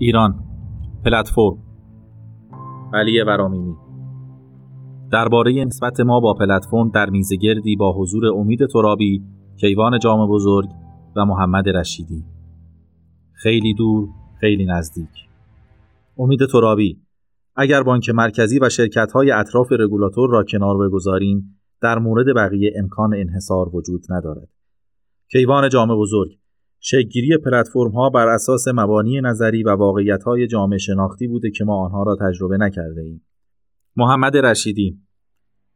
[0.00, 0.44] ایران.
[1.04, 1.58] پلتفرم.
[2.94, 3.76] علی ورامینی.
[5.12, 9.22] درباره نسبت ما با پلتفرم در میزگردی با حضور امید ترابی،
[9.60, 10.68] کیوان جام بزرگ
[11.16, 12.24] و محمد رشیدی.
[13.32, 14.08] خیلی دور،
[14.40, 15.08] خیلی نزدیک.
[16.18, 16.98] امید ترابی
[17.56, 23.14] اگر بانک مرکزی و شرکت های اطراف رگولاتور را کنار بگذاریم در مورد بقیه امکان
[23.14, 24.48] انحصار وجود ندارد.
[25.30, 26.38] کیوان جام بزرگ
[26.80, 31.84] شکلگیری پلتفرم ها بر اساس مبانی نظری و واقعیت های جامعه شناختی بوده که ما
[31.84, 33.26] آنها را تجربه نکرده ایم.
[33.96, 34.98] محمد رشیدی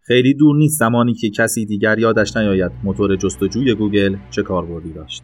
[0.00, 5.22] خیلی دور نیست زمانی که کسی دیگر یادش نیاید موتور جستجوی گوگل چه کاربردی داشت.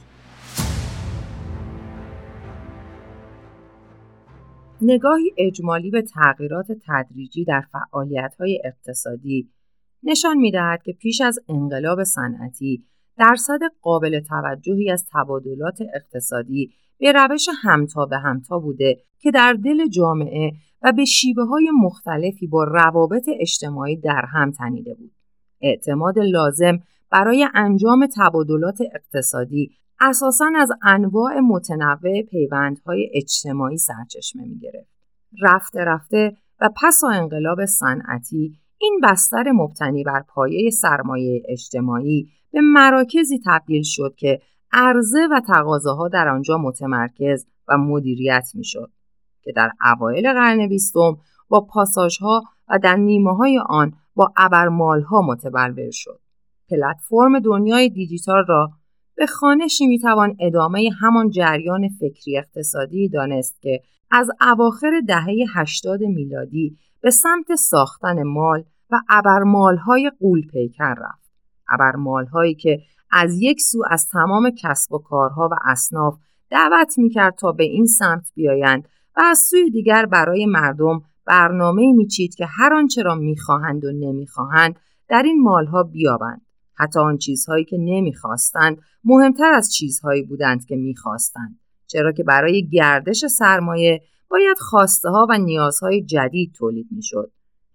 [4.82, 9.50] نگاهی اجمالی به تغییرات تدریجی در فعالیت‌های اقتصادی
[10.02, 12.84] نشان می‌دهد که پیش از انقلاب صنعتی
[13.18, 19.88] درصد قابل توجهی از تبادلات اقتصادی به روش همتا به همتا بوده که در دل
[19.88, 25.12] جامعه و به شیبه های مختلفی با روابط اجتماعی در هم تنیده بود.
[25.60, 26.78] اعتماد لازم
[27.10, 29.70] برای انجام تبادلات اقتصادی
[30.00, 34.90] اساساً از انواع متنوع پیوندهای اجتماعی سرچشمه می گرفت.
[35.42, 43.40] رفته رفته و پس انقلاب صنعتی این بستر مبتنی بر پایه سرمایه اجتماعی به مراکزی
[43.46, 44.40] تبدیل شد که
[44.72, 48.90] عرضه و تقاضاها در آنجا متمرکز و مدیریت می‌شد
[49.42, 51.16] که در اوایل قرن بیستم
[51.48, 56.20] با پاساژها و در نیمه های آن با ابرمالها متبلور شد.
[56.70, 58.70] پلتفرم دنیای دیجیتال را
[59.16, 66.76] به خانشی می‌توان ادامه همان جریان فکری اقتصادی دانست که از اواخر دهه 80 میلادی
[67.00, 71.27] به سمت ساختن مال و ابرمالهای قول پیکر رفت.
[71.70, 72.78] ابرمالهایی که
[73.10, 76.18] از یک سو از تمام کسب و کارها و اصناف
[76.50, 82.34] دعوت می‌کرد تا به این سمت بیایند و از سوی دیگر برای مردم برنامه میچید
[82.34, 84.76] که هر آنچه را می‌خواهند و نمی‌خواهند
[85.08, 86.40] در این مالها بیابند.
[86.74, 91.60] حتی آن چیزهایی که نمی‌خواستند مهمتر از چیزهایی بودند که می‌خواستند.
[91.86, 97.32] چرا که برای گردش سرمایه باید خواسته ها و نیازهای جدید تولید می‌شد.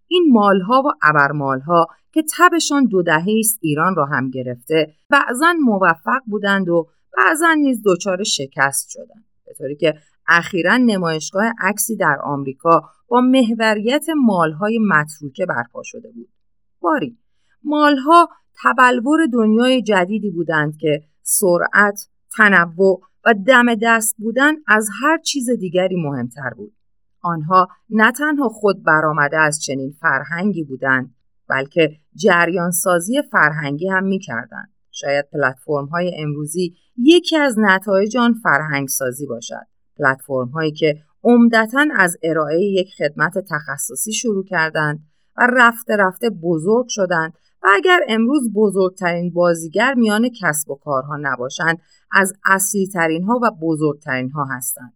[0.07, 4.93] این مالها و ابرمالها که تبشان دو دهه است ایران را هم گرفته.
[5.09, 6.87] بعضا موفق بودند و
[7.17, 9.25] بعضا نیز دچار شکست شدند.
[9.45, 9.93] به طوری که
[10.27, 16.29] اخیرا نمایشگاه عکسی در آمریکا با محوریت مالهای متروکه برپا شده بود.
[16.79, 17.17] باری
[17.63, 18.29] مالها
[18.63, 22.07] تبلور دنیای جدیدی بودند که سرعت
[22.37, 26.73] تنوع و دم دست بودن از هر چیز دیگری مهمتر بود.
[27.21, 31.15] آنها نه تنها خود برآمده از چنین فرهنگی بودند
[31.53, 34.65] بلکه جریان سازی فرهنگی هم می کردن.
[34.91, 39.65] شاید پلتفرم های امروزی یکی از نتایج آن فرهنگ سازی باشد.
[39.97, 44.99] پلتفرم هایی که عمدتا از ارائه یک خدمت تخصصی شروع کردند
[45.37, 47.33] و رفته رفته بزرگ شدند
[47.63, 51.77] و اگر امروز بزرگترین بازیگر میان کسب و کارها نباشند
[52.11, 54.93] از اصلی ترین ها و بزرگترین ها هستند.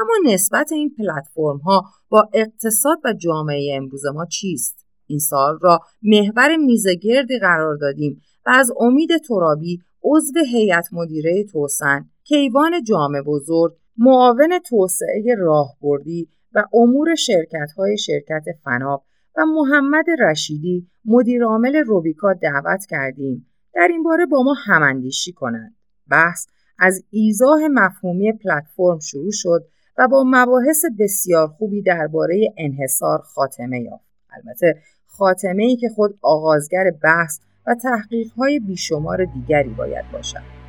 [0.00, 5.80] اما نسبت این پلتفرم ها با اقتصاد و جامعه امروز ما چیست؟ این سال را
[6.02, 13.72] محور میزگردی قرار دادیم و از امید ترابی عضو هیئت مدیره توسن کیوان جامع بزرگ
[13.96, 19.04] معاون توسعه راهبردی و امور شرکت های شرکت فناب
[19.36, 23.46] و محمد رشیدی مدیرعامل روبیکا دعوت کردیم.
[23.74, 25.74] در این باره با ما هماندیشی کنند.
[26.10, 26.46] بحث
[26.78, 29.64] از ایزاه مفهومی پلتفرم شروع شد
[29.98, 34.10] و با مباحث بسیار خوبی درباره انحصار خاتمه یافت.
[34.30, 34.82] البته
[35.18, 40.60] خاتمه ای که خود آغازگر بحث و تحقیق های بیشمار دیگری باید باشد.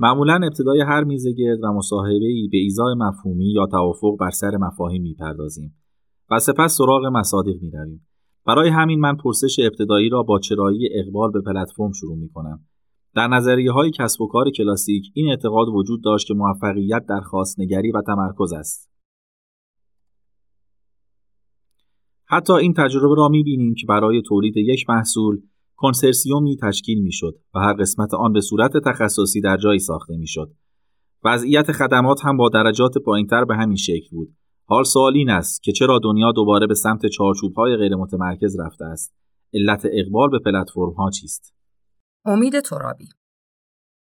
[0.00, 4.56] معمولا ابتدای هر میزه گرد و مصاحبه ای به ایزای مفهومی یا توافق بر سر
[4.56, 5.74] مفاهیم می‌پردازیم
[6.30, 8.06] و سپس سراغ مصادیق می‌رویم.
[8.46, 12.60] برای همین من پرسش ابتدایی را با چرایی اقبال به پلتفرم شروع می کنم
[13.16, 17.92] در نظریه های کسب و کار کلاسیک این اعتقاد وجود داشت که موفقیت در خواستنگری
[17.92, 18.90] و تمرکز است.
[22.24, 25.40] حتی این تجربه را می بینیم که برای تولید یک محصول
[25.76, 30.26] کنسرسیومی تشکیل می شد و هر قسمت آن به صورت تخصصی در جایی ساخته می
[30.26, 30.52] شد.
[31.24, 34.28] وضعیت خدمات هم با درجات پایینتر به همین شکل بود.
[34.64, 39.14] حال سوال این است که چرا دنیا دوباره به سمت چارچوب‌های غیر متمرکز رفته است؟
[39.54, 41.55] علت اقبال به پلتفرم ها چیست؟
[42.26, 43.08] امید ترابی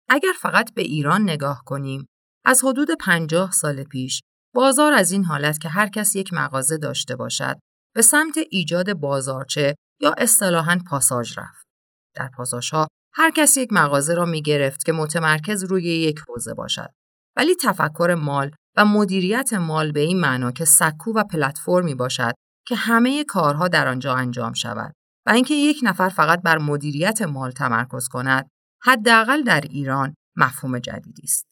[0.08, 2.06] اگر فقط به ایران نگاه کنیم
[2.44, 4.20] از حدود پنجاه سال پیش
[4.54, 7.58] بازار از این حالت که هر کس یک مغازه داشته باشد
[7.94, 11.66] به سمت ایجاد بازارچه یا اصطلاحاً پاساژ رفت.
[12.14, 16.88] در پاساژها هر کس یک مغازه را می گرفت که متمرکز روی یک حوزه باشد.
[17.36, 22.32] ولی تفکر مال و مدیریت مال به این معنا که سکو و پلتفرمی باشد
[22.66, 24.92] که همه کارها در آنجا انجام شود
[25.26, 28.48] و اینکه یک نفر فقط بر مدیریت مال تمرکز کند
[28.82, 31.46] حداقل در ایران مفهوم جدیدی است.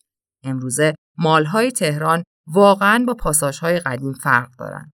[0.45, 4.91] امروزه مالهای تهران واقعا با پاساژهای قدیم فرق دارند.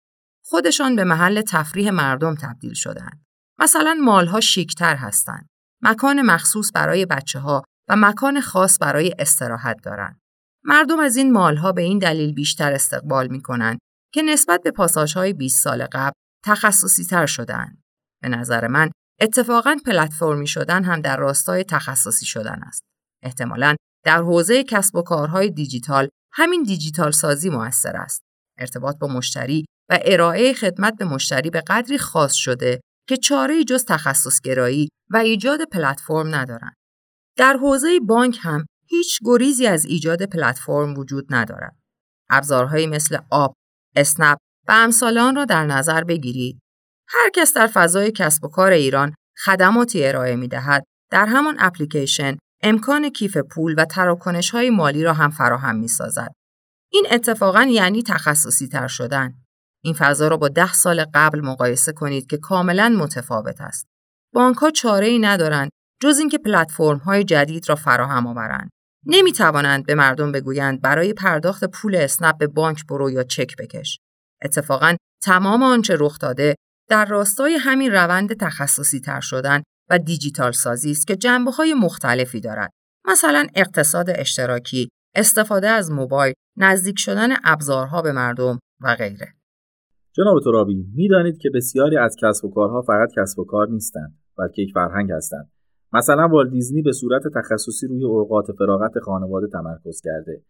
[0.45, 3.25] خودشان به محل تفریح مردم تبدیل شدند
[3.59, 5.47] مثلا مالها شیکتر هستند.
[5.81, 10.19] مکان مخصوص برای بچه ها و مکان خاص برای استراحت دارند.
[10.63, 13.79] مردم از این مالها به این دلیل بیشتر استقبال می کنند
[14.13, 16.13] که نسبت به پاساژهای 20 سال قبل
[16.45, 17.77] تخصصی تر شدن.
[18.21, 18.91] به نظر من
[19.21, 22.83] اتفاقا پلتفرمی شدن هم در راستای تخصصی شدن است.
[23.23, 23.75] احتمالا
[24.05, 28.21] در حوزه کسب و کارهای دیجیتال همین دیجیتال سازی موثر است.
[28.59, 33.85] ارتباط با مشتری و ارائه خدمت به مشتری به قدری خاص شده که چاره جز
[33.85, 36.73] تخصص گرایی و ایجاد پلتفرم ندارند.
[37.37, 41.75] در حوزه بانک هم هیچ گریزی از ایجاد پلتفرم وجود ندارد.
[42.29, 43.53] ابزارهایی مثل آب،
[43.95, 44.37] اسنپ
[44.67, 46.59] و امثال آن را در نظر بگیرید.
[47.07, 49.13] هر کس در فضای کسب و کار ایران
[49.45, 50.83] خدماتی ارائه می دهد.
[51.11, 56.31] در همان اپلیکیشن امکان کیف پول و تراکنش های مالی را هم فراهم می سازد.
[56.91, 59.33] این اتفاقا یعنی تخصصی تر شدن.
[59.83, 63.87] این فضا را با ده سال قبل مقایسه کنید که کاملا متفاوت است.
[64.33, 65.69] بانک ها چاره ای ندارند
[66.01, 68.69] جز اینکه پلتفرم های جدید را فراهم آورند.
[69.05, 73.99] نمی توانند به مردم بگویند برای پرداخت پول اسنپ به بانک برو یا چک بکش.
[74.41, 76.55] اتفاقا تمام آنچه رخ داده
[76.89, 82.41] در راستای همین روند تخصصی تر شدن و دیجیتال سازی است که جنبه های مختلفی
[82.41, 82.71] دارد.
[83.07, 89.27] مثلا اقتصاد اشتراکی، استفاده از موبایل، نزدیک شدن ابزارها به مردم و غیره.
[90.15, 94.61] جناب ترابی می‌دانید که بسیاری از کسب و کارها فقط کسب و کار نیستند بلکه
[94.61, 95.51] یک فرهنگ هستند
[95.93, 100.43] مثلا والت دیزنی به صورت تخصصی روی اوقات فراغت خانواده تمرکز کرده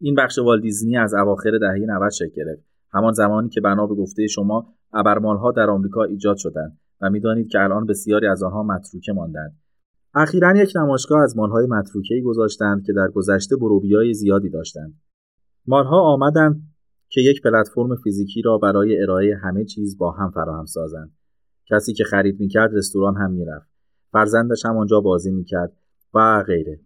[0.00, 3.94] این بخش والت دیزنی از اواخر دهه 90 شکل گرفت همان زمانی که بنا به
[3.94, 9.12] گفته شما ابرمالها در آمریکا ایجاد شدند و می‌دانید که الان بسیاری از آنها متروکه
[9.12, 9.58] ماندند.
[10.14, 15.00] اخیرا یک نمایشگاه از مالهای متروکه گذاشتند که در گذشته بروبیای زیادی داشتند.
[15.66, 16.62] مالها آمدند
[17.08, 21.10] که یک پلتفرم فیزیکی را برای ارائه همه چیز با هم فراهم سازند.
[21.70, 23.70] کسی که خرید می‌کرد رستوران هم می‌رفت.
[24.12, 25.72] فرزندش هم آنجا بازی می‌کرد
[26.14, 26.80] و غیره.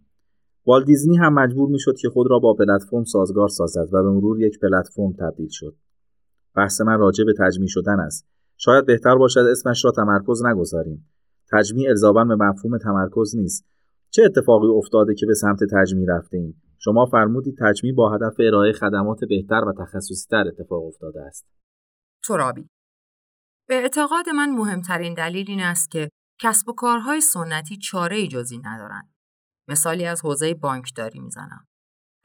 [0.65, 4.41] والت دیزنی هم مجبور می‌شد که خود را با پلتفرم سازگار سازد و به مرور
[4.41, 5.75] یک پلتفرم تبدیل شد.
[6.55, 8.27] بحث من راجع به تجمیع شدن است.
[8.57, 11.09] شاید بهتر باشد اسمش را تمرکز نگذاریم.
[11.51, 13.65] تجمیع الزاما به مفهوم تمرکز نیست.
[14.09, 18.73] چه اتفاقی افتاده که به سمت تجمیع رفته ایم شما فرمودید تجمیع با هدف ارائه
[18.73, 21.45] خدمات بهتر و تخصصی تر اتفاق افتاده است.
[22.27, 22.67] ترابی.
[23.67, 26.09] به اعتقاد من مهمترین دلیل این است که
[26.41, 29.13] کسب و کارهای سنتی چاره ای جزی ندارند.
[29.67, 31.67] مثالی از حوزه بانکداری می‌زنم.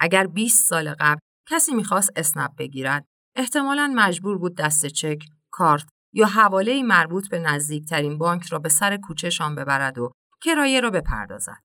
[0.00, 3.06] اگر 20 سال قبل کسی می‌خواست اسنپ بگیرد،
[3.36, 5.18] احتمالا مجبور بود دست چک،
[5.50, 10.10] کارت یا حواله مربوط به نزدیکترین بانک را به سر کوچهشان ببرد و
[10.42, 11.60] کرایه را بپردازد.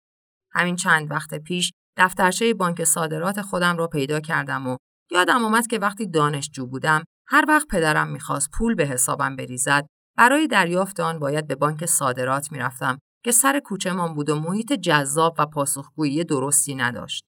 [0.51, 4.77] همین چند وقت پیش دفترچه بانک صادرات خودم را پیدا کردم و
[5.12, 9.86] یادم آمد که وقتی دانشجو بودم هر وقت پدرم می‌خواست پول به حسابم بریزد
[10.18, 15.36] برای دریافت آن باید به بانک صادرات می‌رفتم که سر کوچهمان بود و محیط جذاب
[15.39, 17.23] و پاسخگویی درستی نداشت.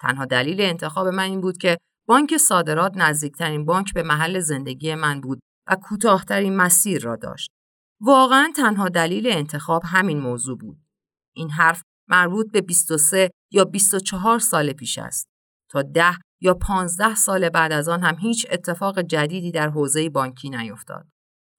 [0.00, 5.20] تنها دلیل انتخاب من این بود که بانک صادرات نزدیکترین بانک به محل زندگی من
[5.20, 7.50] بود و کوتاهترین مسیر را داشت.
[8.00, 10.78] واقعا تنها دلیل انتخاب همین موضوع بود.
[11.36, 15.26] این حرف مربوط به 23 یا 24 سال پیش است.
[15.70, 16.04] تا 10
[16.40, 21.06] یا 15 سال بعد از آن هم هیچ اتفاق جدیدی در حوزه بانکی نیفتاد.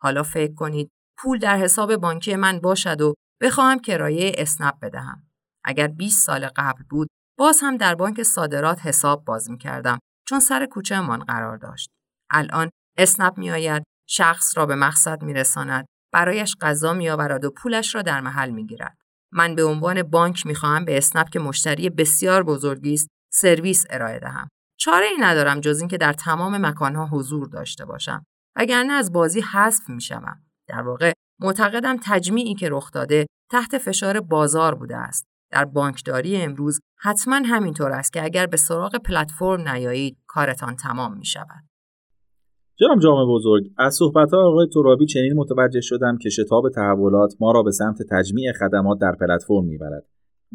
[0.01, 5.27] حالا فکر کنید پول در حساب بانکی من باشد و بخواهم کرایه اسنپ بدهم.
[5.63, 10.39] اگر 20 سال قبل بود باز هم در بانک صادرات حساب باز می کردم چون
[10.39, 11.89] سر کوچه من قرار داشت.
[12.31, 17.51] الان اسنپ می آید شخص را به مقصد می رساند برایش غذا می آورد و
[17.51, 18.97] پولش را در محل می گیرد.
[19.31, 24.19] من به عنوان بانک می خواهم به اسنپ که مشتری بسیار بزرگی است سرویس ارائه
[24.19, 24.47] دهم.
[24.79, 28.23] چاره ای ندارم جز اینکه در تمام مکانها حضور داشته باشم.
[28.55, 34.75] وگرنه از بازی حذف می‌شوم در واقع معتقدم تجمیعی که رخ داده تحت فشار بازار
[34.75, 35.25] بوده است
[35.55, 41.25] در بانکداری امروز حتما همینطور است که اگر به سراغ پلتفرم نیایید کارتان تمام می
[41.25, 41.63] شود.
[42.79, 47.63] جناب جامع بزرگ از صحبت آقای ترابی چنین متوجه شدم که شتاب تحولات ما را
[47.63, 50.05] به سمت تجمیع خدمات در پلتفرم می‌برد.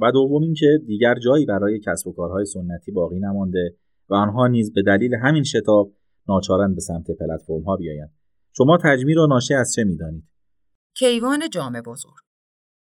[0.00, 3.76] و دوم اینکه دیگر جایی برای کسب و کارهای سنتی باقی نمانده
[4.08, 5.92] و آنها نیز به دلیل همین شتاب
[6.28, 8.10] ناچارن به سمت پلتفرم ها بیایند.
[8.56, 10.24] شما تجمیع را ناشی از چه می‌دانید؟
[10.96, 12.29] کیوان جامع بزرگ.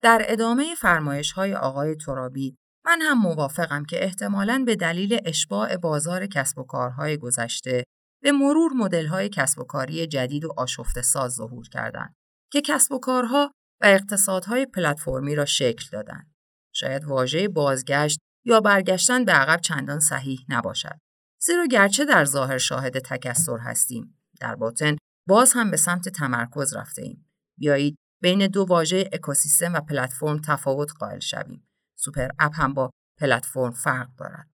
[0.03, 6.27] در ادامه فرمایش های آقای ترابی من هم موافقم که احتمالاً به دلیل اشباع بازار
[6.27, 7.85] کسب و کارهای گذشته
[8.23, 12.15] به مرور مدل‌های کسب و کاری جدید و آشفته ساز ظهور کردند
[12.53, 13.53] که کسب و کارها
[13.83, 16.35] و اقتصادهای پلتفرمی را شکل دادند.
[16.75, 20.99] شاید واژه بازگشت یا برگشتن به عقب چندان صحیح نباشد.
[21.43, 24.97] زیرا گرچه در ظاهر شاهد تکسر هستیم، در باطن
[25.29, 27.31] باز هم به سمت تمرکز رفته ایم.
[27.59, 31.69] بیایید بین دو واژه اکوسیستم و پلتفرم تفاوت قائل شویم.
[31.99, 34.51] سوپر اپ هم با پلتفرم فرق دارد.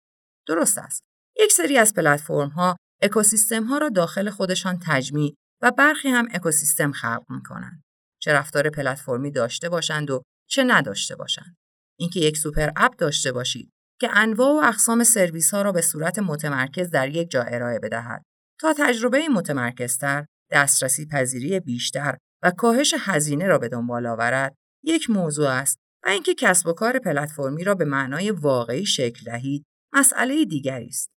[0.47, 1.01] درست است.
[1.37, 6.91] یک سری از پلتفرم ها اکوسیستم ها را داخل خودشان تجمیع و برخی هم اکوسیستم
[6.91, 7.83] خلق می کنند.
[8.21, 11.55] چه رفتار پلتفرمی داشته باشند و چه نداشته باشند.
[11.99, 13.69] اینکه یک سوپر اپ داشته باشید
[13.99, 18.23] که انواع و اقسام سرویس ها را به صورت متمرکز در یک جا ارائه بدهد
[18.61, 25.49] تا تجربه متمرکزتر، دسترسی پذیری بیشتر و کاهش هزینه را به دنبال آورد، یک موضوع
[25.49, 30.87] است و اینکه کسب و کار پلتفرمی را به معنای واقعی شکل دهید، مسئله دیگری
[30.87, 31.09] است.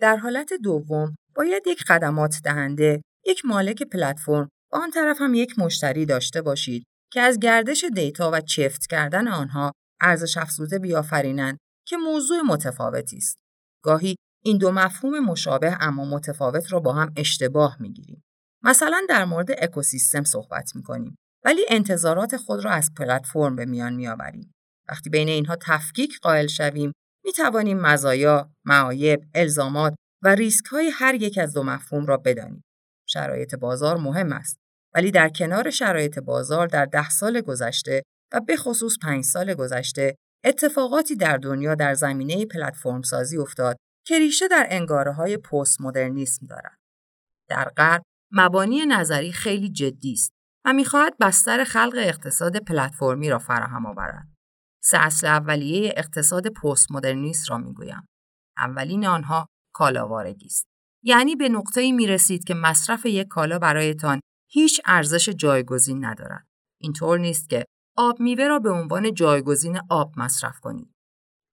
[0.00, 5.58] در حالت دوم، باید یک خدمات دهنده، یک مالک پلتفرم و آن طرف هم یک
[5.58, 11.96] مشتری داشته باشید که از گردش دیتا و چفت کردن آنها ارزش افزوده بیافرینند که
[11.96, 13.38] موضوع متفاوتی است.
[13.82, 18.23] گاهی این دو مفهوم مشابه اما متفاوت را با هم اشتباه می‌گیریم.
[18.64, 24.52] مثلا در مورد اکوسیستم صحبت می‌کنیم ولی انتظارات خود را از پلتفرم به میان میآوریم.
[24.88, 26.92] وقتی بین اینها تفکیک قائل شویم
[27.24, 32.64] می توانیم مزایا، معایب، الزامات و ریسک های هر یک از دو مفهوم را بدانیم.
[33.08, 34.56] شرایط بازار مهم است
[34.94, 38.02] ولی در کنار شرایط بازار در ده سال گذشته
[38.32, 44.18] و به خصوص پنج سال گذشته اتفاقاتی در دنیا در زمینه پلتفرم سازی افتاد که
[44.18, 46.78] ریشه در انگاره های پست مدرنیسم دارد.
[47.48, 48.02] در غرب
[48.36, 50.32] مبانی نظری خیلی جدی است
[50.64, 54.28] و می‌خواهد بستر خلق اقتصاد پلتفرمی را فراهم آورد.
[54.82, 58.06] سه اصل اولیه اقتصاد پست مدرنیست را می‌گویم.
[58.58, 60.66] اولین آنها کالاوارگی است.
[61.04, 66.46] یعنی به نقطه‌ای می رسید که مصرف یک کالا برایتان هیچ ارزش جایگزین ندارد.
[66.80, 67.64] اینطور نیست که
[67.96, 70.92] آب میوه را به عنوان جایگزین آب مصرف کنید.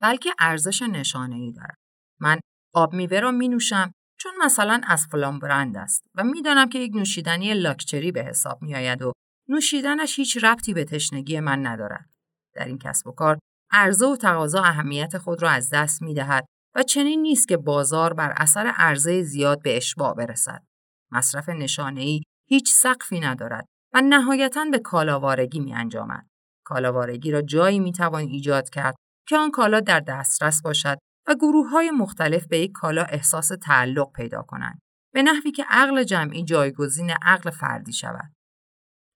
[0.02, 1.76] بلکه ارزش نشانه ای دارد.
[2.22, 2.40] من
[2.76, 3.92] آب میوه را می نوشم
[4.22, 8.76] چون مثلا از فلان برند است و می‌دانم که یک نوشیدنی لاکچری به حساب می
[8.76, 9.12] آید و
[9.50, 12.10] نوشیدنش هیچ ربطی به تشنگی من ندارد.
[12.56, 13.40] در این کسب و کار
[13.72, 18.14] عرضه و تقاضا اهمیت خود را از دست می دهد و چنین نیست که بازار
[18.14, 20.64] بر اثر عرضه زیاد به اشباع برسد.
[21.12, 21.50] مصرف
[21.98, 26.28] ای هیچ سقفی ندارد و نهایتا به کالاوارگی می انجامد.
[26.66, 28.96] کالاوارگی را جایی می توان ایجاد کرد
[29.28, 30.98] که آن کالا در دسترس باشد
[31.36, 34.80] گروه های مختلف به یک کالا احساس تعلق پیدا کنند.
[35.14, 38.34] به نحوی که عقل جمعی جایگزین عقل فردی شود.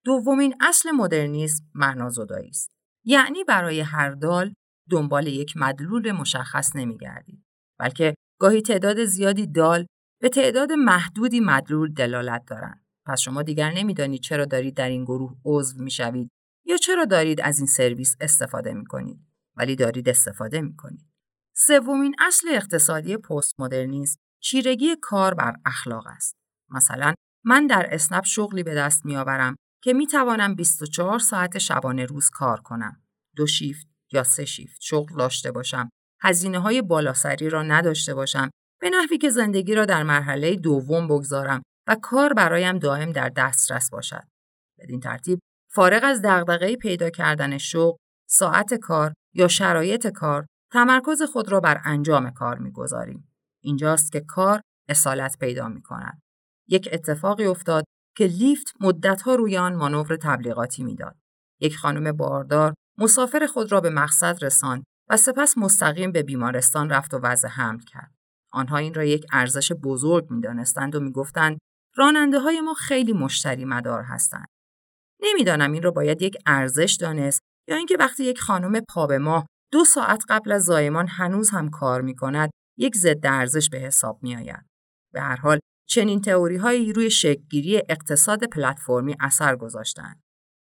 [0.06, 2.72] دومین اصل مدرنیسم معنازدایی است.
[3.06, 4.54] یعنی برای هر دال
[4.90, 7.44] دنبال یک مدلول مشخص نمیگردید
[7.80, 9.86] بلکه گاهی تعداد زیادی دال
[10.22, 15.36] به تعداد محدودی مدلول دلالت دارند پس شما دیگر نمی‌دانید چرا دارید در این گروه
[15.46, 16.30] عضو می‌شوید
[16.66, 19.20] یا چرا دارید از این سرویس استفاده می کنید
[19.56, 21.15] ولی دارید استفاده می کنید.
[21.58, 26.36] سومین اصل اقتصادی پست مدرنیسم چیرگی کار بر اخلاق است.
[26.70, 27.14] مثلا
[27.46, 32.30] من در اسنپ شغلی به دست می آورم که می توانم 24 ساعت شبانه روز
[32.30, 33.02] کار کنم.
[33.36, 35.90] دو شیفت یا سه شیفت شغل داشته باشم.
[36.22, 38.50] هزینه های بالاسری را نداشته باشم.
[38.82, 43.90] به نحوی که زندگی را در مرحله دوم بگذارم و کار برایم دائم در دسترس
[43.90, 44.24] باشد.
[44.80, 45.40] بدین ترتیب
[45.72, 47.98] فارغ از دغدغه پیدا کردن شغل،
[48.30, 53.28] ساعت کار یا شرایط کار، تمرکز خود را بر انجام کار می‌گذاریم.
[53.64, 56.22] اینجاست که کار اصالت پیدا می کند.
[56.68, 57.84] یک اتفاقی افتاد
[58.18, 61.16] که لیفت مدتها روی آن مانور تبلیغاتی می‌داد.
[61.62, 67.14] یک خانم باردار مسافر خود را به مقصد رساند و سپس مستقیم به بیمارستان رفت
[67.14, 68.12] و وضع حمل کرد.
[68.52, 71.58] آنها این را یک ارزش بزرگ می‌دانستند و می‌گفتند
[71.96, 74.48] راننده های ما خیلی مشتری مدار هستند.
[75.22, 79.48] نمی‌دانم این را باید یک ارزش دانست یا اینکه وقتی یک خانم پا به ماه
[79.76, 84.20] دو ساعت قبل از زایمان هنوز هم کار می کند یک ضد ارزش به حساب
[84.22, 84.66] می آید.
[85.14, 90.22] به هر حال چنین تئوری هایی روی شکلگیری اقتصاد پلتفرمی اثر گذاشتند.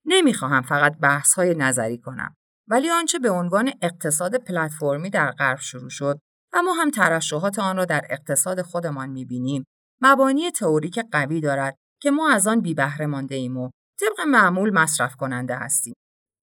[0.06, 2.36] نمی‌خواهم فقط بحث های نظری کنم
[2.68, 6.18] ولی آنچه به عنوان اقتصاد پلتفرمی در غرب شروع شد
[6.52, 9.64] و ما هم ترشحات آن را در اقتصاد خودمان می‌بینیم
[10.00, 14.74] مبانی تئوریک قوی دارد که ما از آن بی بهره مانده ایم و طبق معمول
[14.74, 15.94] مصرف کننده هستیم.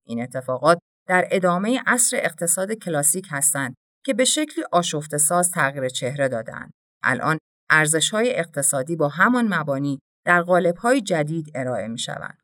[0.07, 6.27] این اتفاقات در ادامه عصر اقتصاد کلاسیک هستند که به شکلی آشفته ساز تغییر چهره
[6.27, 6.71] دادند.
[7.03, 7.37] الان
[7.69, 12.37] ارزش های اقتصادی با همان مبانی در قالب های جدید ارائه می شوند.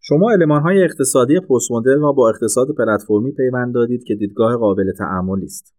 [0.00, 0.30] شما
[0.64, 5.74] های اقتصادی پست مدرن را با اقتصاد پلتفرمی پیوند دادید که دیدگاه قابل تعاملی است.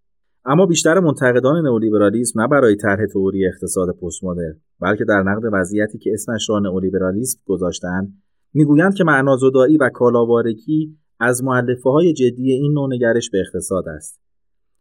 [0.46, 5.98] اما بیشتر منتقدان نئولیبرالیسم نه برای طرح تئوری اقتصاد پست مدرن بلکه در نقد وضعیتی
[5.98, 12.74] که اسمش را نئولیبرالیسم گذاشتند می‌گویند که معنازدایی و کالاوارگی از معلفه های جدی این
[12.74, 14.22] نوع نگرش به اقتصاد است.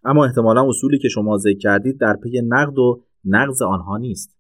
[0.05, 4.37] اما احتمالا اصولی که شما ذکر کردید در پی نقد و نقض آنها نیست.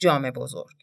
[0.00, 0.76] جامع بزرگ.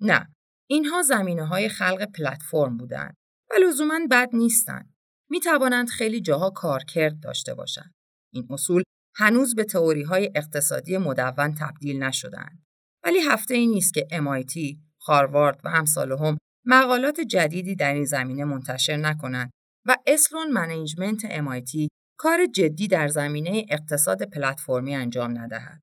[0.00, 0.26] نه
[0.66, 3.14] اینها زمینه های خلق پلتفرم بودند
[3.50, 4.94] و لزوما بد نیستند.
[5.30, 7.94] می توانند خیلی جاها کارکرد داشته باشند.
[8.32, 8.82] این اصول
[9.16, 12.64] هنوز به تئوری های اقتصادی مدون تبدیل نشدند
[13.04, 18.96] ولی هفته ای نیست که MIT، هاروارد و هم مقالات جدیدی در این زمینه منتشر
[18.96, 19.50] نکنند
[19.86, 21.88] و اسلون منیجمنت MIT
[22.18, 25.80] کار جدی در زمینه اقتصاد پلتفرمی انجام ندهد.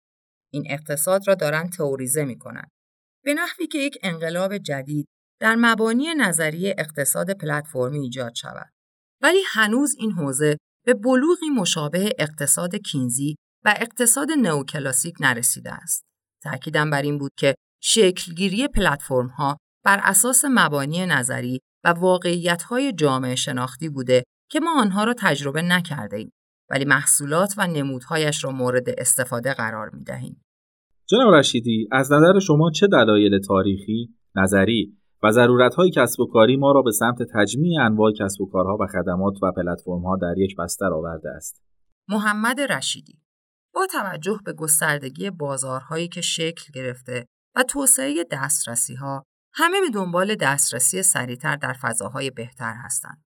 [0.53, 2.70] این اقتصاد را دارند تئوریزه می کنند.
[3.24, 5.08] به نحوی که یک انقلاب جدید
[5.39, 8.70] در مبانی نظریه اقتصاد پلتفرمی ایجاد شود.
[9.22, 16.03] ولی هنوز این حوزه به بلوغی مشابه اقتصاد کینزی و اقتصاد نوکلاسیک نرسیده است.
[16.43, 22.94] تأکیدم بر این بود که شکلگیری پلتفرم ها بر اساس مبانی نظری و واقعیت های
[22.94, 26.32] جامعه شناختی بوده که ما آنها را تجربه نکرده ایم
[26.70, 30.44] ولی محصولات و نمودهایش را مورد استفاده قرار می دهیم.
[31.06, 36.72] جناب رشیدی از نظر شما چه دلایل تاریخی، نظری و ضرورت‌های کسب و کاری ما
[36.72, 40.94] را به سمت تجمیع انواع کسب و کارها و خدمات و پلتفرم‌ها در یک بستر
[40.94, 41.64] آورده است.
[42.10, 43.20] محمد رشیدی
[43.74, 51.03] با توجه به گستردگی بازارهایی که شکل گرفته و توسعه دسترسی‌ها همه به دنبال دسترسی
[51.03, 53.24] سریعتر در فضاهای بهتر هستند.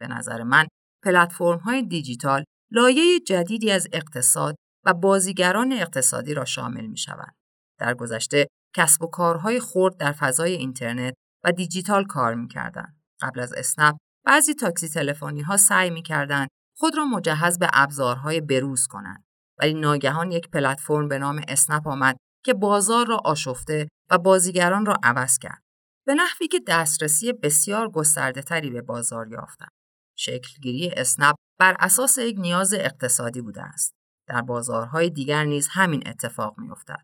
[0.00, 0.66] به نظر من
[1.04, 7.34] پلتفرم‌های دیجیتال لایه جدیدی از اقتصاد و بازیگران اقتصادی را شامل می شوند.
[7.78, 11.14] در گذشته کسب و کارهای خرد در فضای اینترنت
[11.44, 13.00] و دیجیتال کار می‌کردند.
[13.20, 18.86] قبل از اسنپ بعضی تاکسی تلفنی ها سعی می‌کردند خود را مجهز به ابزارهای بروز
[18.86, 19.24] کنند.
[19.58, 24.94] ولی ناگهان یک پلتفرم به نام اسنپ آمد که بازار را آشفته و بازیگران را
[25.02, 25.62] عوض کرد.
[26.06, 29.70] به نحوی که دسترسی بسیار گسترده تری به بازار یافتند.
[30.18, 33.92] شکلگیری اسنپ بر اساس یک نیاز اقتصادی بوده است.
[34.28, 37.02] در بازارهای دیگر نیز همین اتفاق میافتد.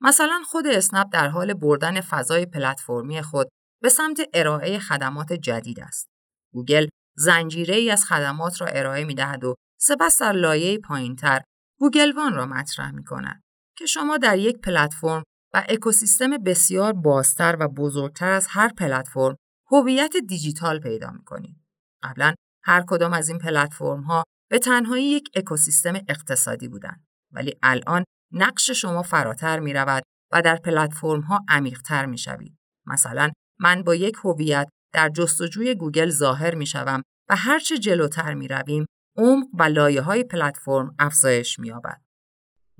[0.00, 3.48] مثلا خود اسنپ در حال بردن فضای پلتفرمی خود
[3.82, 6.08] به سمت ارائه خدمات جدید است.
[6.54, 11.42] گوگل زنجیره ای از خدمات را ارائه می دهد و سپس در لایه پایینتر
[11.80, 13.42] Google One را مطرح می کند
[13.78, 15.22] که شما در یک پلتفرم
[15.54, 19.36] و اکوسیستم بسیار بازتر و بزرگتر از هر پلتفرم
[19.72, 21.56] هویت دیجیتال پیدا می کنید.
[22.02, 22.34] قبلا
[22.64, 28.70] هر کدام از این پلتفرم ها به تنهایی یک اکوسیستم اقتصادی بودند ولی الان نقش
[28.70, 32.56] شما فراتر می رود و در پلتفرم ها عمیقتر می شوید.
[32.86, 38.48] مثلا من با یک هویت در جستجوی گوگل ظاهر می شوم و هرچه جلوتر می
[38.48, 38.86] رویم
[39.16, 42.00] عمق و لایه های پلتفرم افزایش می یابد.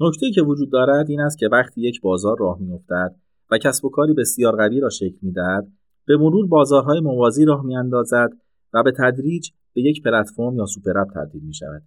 [0.00, 3.14] نکته که وجود دارد این است که وقتی یک بازار راه افتد
[3.50, 5.68] و کسب و کاری بسیار قوی را شکل دهد
[6.06, 8.30] به مرور بازارهای موازی راه اندازد
[8.74, 11.82] و به تدریج به یک پلتفرم یا سوپر تبدیل می شود.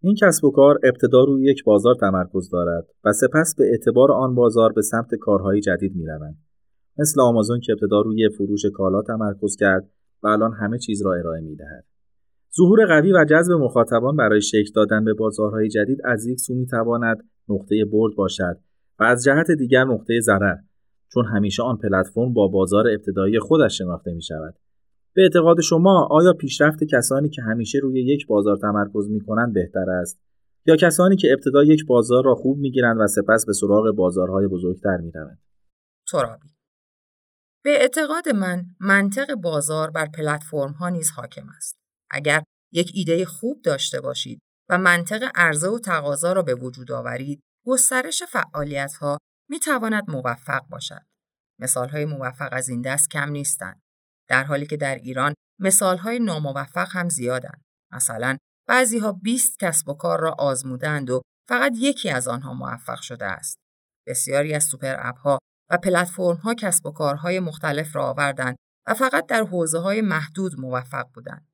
[0.00, 4.34] این کسب و کار ابتدا روی یک بازار تمرکز دارد و سپس به اعتبار آن
[4.34, 6.38] بازار به سمت کارهای جدید می روند.
[6.98, 9.90] مثل آمازون که ابتدا روی فروش کالا تمرکز کرد
[10.22, 11.84] و الان همه چیز را ارائه می دهد.
[12.56, 16.66] ظهور قوی و جذب مخاطبان برای شکل دادن به بازارهای جدید از یک سو می
[16.66, 18.56] تواند نقطه برد باشد
[18.98, 20.56] و از جهت دیگر نقطه ضرر
[21.12, 24.54] چون همیشه آن پلتفرم با بازار ابتدایی خودش شناخته می شود.
[25.14, 29.90] به اعتقاد شما آیا پیشرفت کسانی که همیشه روی یک بازار تمرکز می کنند بهتر
[29.90, 30.20] است
[30.66, 34.46] یا کسانی که ابتدا یک بازار را خوب می گیرند و سپس به سراغ بازارهای
[34.46, 35.38] بزرگتر می روند؟
[36.10, 36.48] ترابی
[37.64, 41.83] به اعتقاد من منطق بازار بر پلتفرم ها نیز حاکم است.
[42.10, 47.40] اگر یک ایده خوب داشته باشید و منطق عرضه و تقاضا را به وجود آورید،
[47.66, 49.18] گسترش فعالیت ها
[49.50, 51.02] می تواند موفق باشد.
[51.60, 53.80] مثال های موفق از این دست کم نیستند.
[54.28, 57.62] در حالی که در ایران مثال های ناموفق هم زیادند.
[57.92, 58.36] مثلا
[58.68, 63.26] بعضی ها 20 کسب و کار را آزمودند و فقط یکی از آنها موفق شده
[63.26, 63.56] است.
[64.06, 65.38] بسیاری از super app ها
[65.70, 70.60] و پلتفرم ها کسب و کارهای مختلف را آوردند و فقط در حوزه های محدود
[70.60, 71.48] موفق بودند.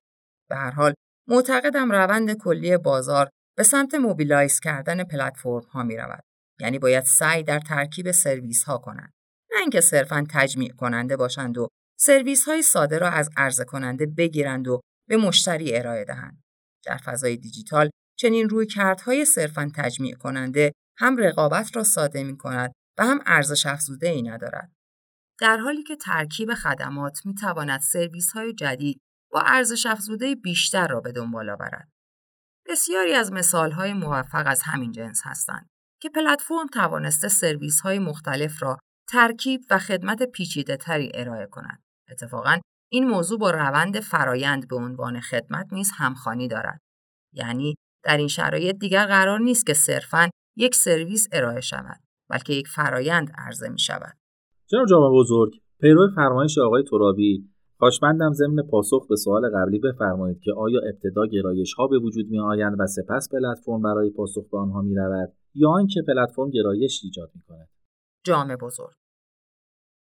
[0.50, 0.94] به هر حال
[1.28, 6.22] معتقدم روند کلی بازار به سمت mobilize کردن پلتفرم ها می رود.
[6.60, 9.12] یعنی باید سعی در ترکیب سرویس ها کنند.
[9.52, 14.68] نه اینکه صرفا تجمیع کننده باشند و سرویس های ساده را از عرضه کننده بگیرند
[14.68, 16.42] و به مشتری ارائه دهند.
[16.86, 22.72] در فضای دیجیتال چنین روی کردهای صرفا تجمیع کننده هم رقابت را ساده می کند
[22.98, 24.72] و هم ارزش افزوده ای ندارد.
[25.40, 29.00] در حالی که ترکیب خدمات می تواند سرویس های جدید
[29.32, 31.88] با ارزش افزوده بیشتر را به دنبال آورد.
[32.68, 35.66] بسیاری از مثالهای موفق از همین جنس هستند
[36.00, 41.82] که پلتفرم توانسته سرویس های مختلف را ترکیب و خدمت پیچیده تری ارائه کند.
[42.10, 42.60] اتفاقا
[42.92, 46.80] این موضوع با روند فرایند به عنوان خدمت نیز همخوانی دارد.
[47.32, 52.68] یعنی در این شرایط دیگر قرار نیست که صرفاً یک سرویس ارائه شود بلکه یک
[52.68, 54.16] فرایند عرضه می شود.
[54.66, 57.49] جناب جامع بزرگ پیرو فرمایش آقای ترابی
[57.80, 62.40] خواهشمندم ضمن پاسخ به سوال قبلی بفرمایید که آیا ابتدا گرایش ها به وجود می
[62.40, 67.30] آیند و سپس پلتفرم برای پاسخ به آنها می رود یا آنکه پلتفرم گرایش ایجاد
[67.34, 67.68] می کند؟
[68.24, 68.94] جامع بزرگ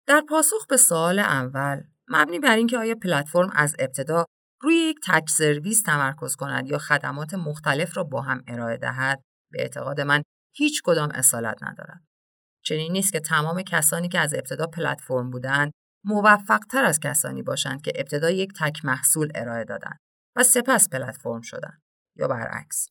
[0.07, 4.25] در پاسخ به سوال اول مبنی بر اینکه آیا پلتفرم از ابتدا
[4.61, 9.61] روی یک تک سرویس تمرکز کند یا خدمات مختلف را با هم ارائه دهد به
[9.61, 10.21] اعتقاد من
[10.55, 12.01] هیچ کدام اصالت ندارد
[12.63, 15.71] چنین نیست که تمام کسانی که از ابتدا پلتفرم بودند
[16.05, 19.99] موفق تر از کسانی باشند که ابتدا یک تک محصول ارائه دادند
[20.35, 21.81] و سپس پلتفرم شدند
[22.15, 22.87] یا برعکس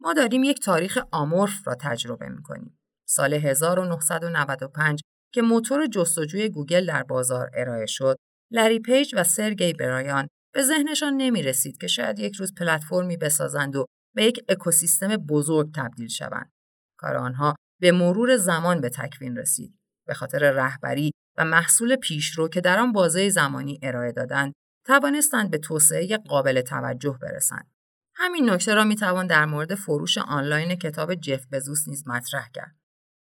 [0.00, 2.78] ما داریم یک تاریخ amorph را تجربه می کنیم.
[3.08, 5.00] سال 1995
[5.34, 8.16] که موتور جستجوی گوگل در بازار ارائه شد،
[8.52, 13.76] لری پیج و سرگی برین به ذهنشان نمی رسید که شاید یک روز پلتفرمی بسازند
[13.76, 16.50] و به یک اکوسیستم بزرگ تبدیل شوند.
[16.98, 19.78] کار آنها به مرور زمان به تکوین رسید.
[20.06, 24.52] به خاطر رهبری و محصول پیشرو که در آن بازه زمانی ارائه دادند،
[24.86, 27.70] توانستند به توسعه قابل توجه برسند.
[28.16, 32.76] همین نکته را می‌توان در مورد فروش آنلاین کتاب جف بزوس نیز مطرح کرد.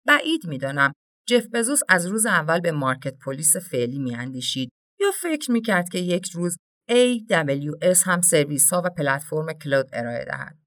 [0.07, 0.93] بعید می‌دانم
[1.29, 6.31] جف بزوس از روز اول به مارکت پلیس فعلی میاندیشید یا فکر می‌کرد که یک
[6.31, 6.57] روز
[6.91, 10.59] AWS هم سرویس ها و پلتفرم کلود ارائه دهد.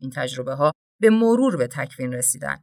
[0.00, 2.56] این تجربه ها به مرور به تکوین رسیدن.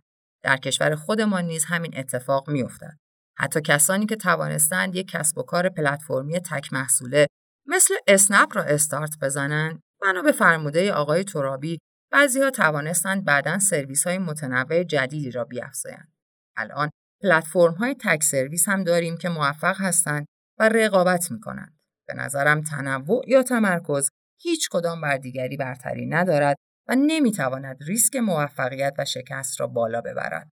[0.43, 2.97] در کشور خودمان نیز همین اتفاق میافتد.
[3.41, 7.27] حتی کسانی که توانستند یک کسب و کار پلتفرمی تک محصوله
[7.67, 11.79] مثل اسنپ را استارت بزنند بنا به فرموده آقای ترابی
[12.11, 16.13] بعضیها توانستند بعدا سرویس های متنوع جدیدی را بیافزایند
[16.57, 16.89] الان
[17.23, 20.25] پلتفرم های تک سرویس هم داریم که موفق هستند
[20.59, 21.79] و رقابت می کنند.
[22.07, 24.09] به نظرم تنوع یا تمرکز
[24.41, 26.55] هیچ کدام بر دیگری برتری ندارد
[26.87, 30.51] و نمی‌تواند ریسک موفقیت و شکست را بالا ببرد.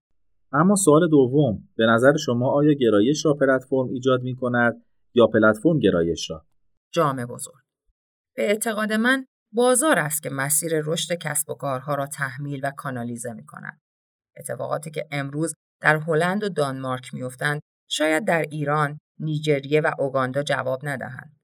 [0.52, 4.84] اما سوال دوم به نظر شما آیا گرایش را پلتفرم ایجاد می کند
[5.14, 6.46] یا پلتفرم گرایش را؟
[6.92, 7.62] جامع بزرگ.
[8.36, 13.32] به اعتقاد من بازار است که مسیر رشد کسب و کارها را تحمیل و کانالیزه
[13.32, 13.80] می کند.
[14.36, 17.60] اتفاقاتی که امروز در هلند و دانمارک میافتند
[17.90, 21.36] شاید در ایران، نیجریه و اوگاندا جواب ندهند.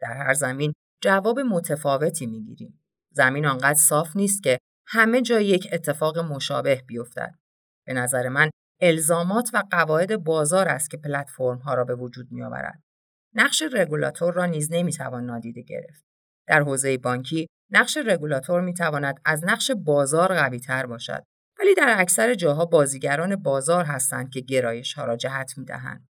[0.00, 0.72] در هر زمین
[1.02, 2.80] جواب متفاوتی می‌گیریم.
[3.10, 7.34] زمین آنقدر صاف نیست که همه جا یک اتفاق مشابه بیفتد.
[7.86, 12.42] به نظر من الزامات و قواعد بازار است که پلتفرم ها را به وجود می
[12.42, 12.82] آورد.
[13.34, 16.04] نقش رگولاتور را نیز نمی‌توان نادیده گرفت.
[16.48, 21.22] در حوزه بانکی نقش رگولاتور می تواند از نقش بازار قوی تر باشد
[21.60, 26.08] ولی در اکثر جاها بازیگران بازار هستند که گرایش ها را جهت می دهند.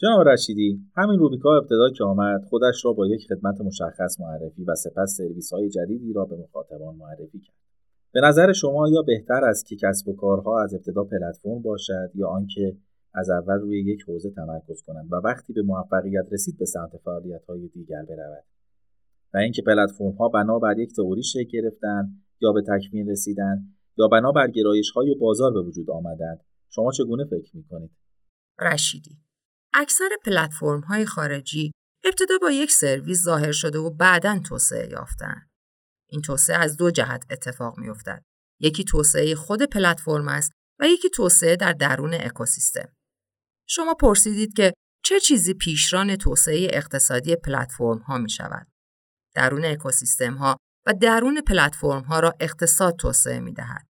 [0.00, 4.74] جناب رشیدی همین روبیکا ابتدا که آمد خودش را با یک خدمت مشخص معرفی و
[4.74, 7.57] سپس سرویس های جدیدی را به مخاطبان معرفی کرد
[8.12, 12.28] به نظر شما یا بهتر است که کسب و کارها از ابتدا پلتفرم باشد یا
[12.28, 12.76] آنکه
[13.14, 17.44] از اول روی یک حوزه تمرکز کنند و وقتی به موفقیت رسید به سمت فعالیت
[17.44, 18.44] های دیگر برود
[19.34, 24.08] و اینکه پلتفرم ها بنا بر یک تئوری شکل گرفتند یا به تکمیل رسیدند یا
[24.08, 27.90] بنا بر گرایش های بازار به وجود آمدند شما چگونه فکر می کنید؟
[28.60, 29.18] رشیدی
[29.74, 31.70] اکثر پلتفرم های خارجی
[32.04, 35.47] ابتدا با یک سرویس ظاهر شده و بعدا توسعه یافتند.
[36.10, 38.22] این توسعه از دو جهت اتفاق می افتد.
[38.60, 42.88] یکی توسعه خود پلتفرم است و یکی توسعه در درون اکوسیستم.
[43.68, 44.72] شما پرسیدید که
[45.04, 48.66] چه چیزی پیشران توسعه اقتصادی پلتفرم ها می شود؟
[49.34, 53.86] درون اکوسیستم ها و درون پلتفرم ها را اقتصاد توسعه می دهد.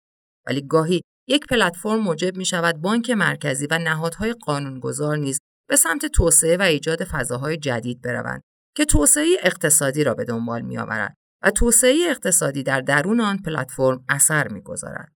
[0.46, 6.06] ولی گاهی یک پلتفرم موجب می شود بانک مرکزی و نهادهای قانونگذار نیز به سمت
[6.06, 8.42] توسعه و ایجاد فضاهای جدید بروند
[8.76, 14.04] که توسعه اقتصادی را به دنبال می آورد و توسعه اقتصادی در درون آن پلتفرم
[14.08, 15.12] اثر می‌گذارد.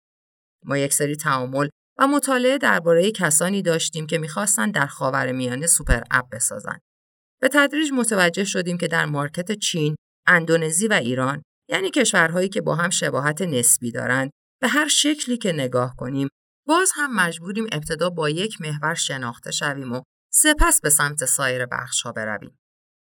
[0.65, 6.29] ما یک سری تعامل و مطالعه درباره کسانی داشتیم که می‌خواستند در خاورمیانه سوپر اپ
[6.31, 6.81] بسازند.
[7.41, 12.75] به تدریج متوجه شدیم که در مارکت چین، اندونزی و ایران یعنی کشورهایی که با
[12.75, 14.31] هم شباهت نسبی دارند
[14.63, 16.29] به هر شکلی که نگاه کنیم
[16.67, 20.03] باز هم مجبوریم ابتدا با یک محور شناخته شویم و
[20.33, 22.59] سپس به سمت سایر بخش ها برویم.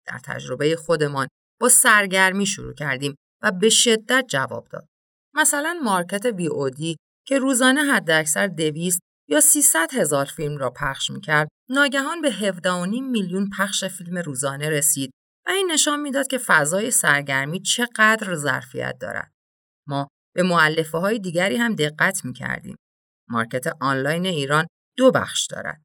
[0.07, 1.27] در تجربه خودمان
[1.61, 4.87] با سرگرمی شروع کردیم و به شدت جواب داد.
[5.33, 6.95] مثلا مارکت وی
[7.27, 13.49] که روزانه حداکثر دویست یا 300 هزار فیلم را پخش می‌کرد ناگهان به 17.5 میلیون
[13.57, 15.11] پخش فیلم روزانه رسید
[15.47, 19.31] و این نشان می‌داد که فضای سرگرمی چقدر ظرفیت دارد.
[19.87, 22.75] ما به معلفه های دیگری هم دقت می کردیم.
[23.29, 25.81] market آنلاین ایران دو بخش دارد.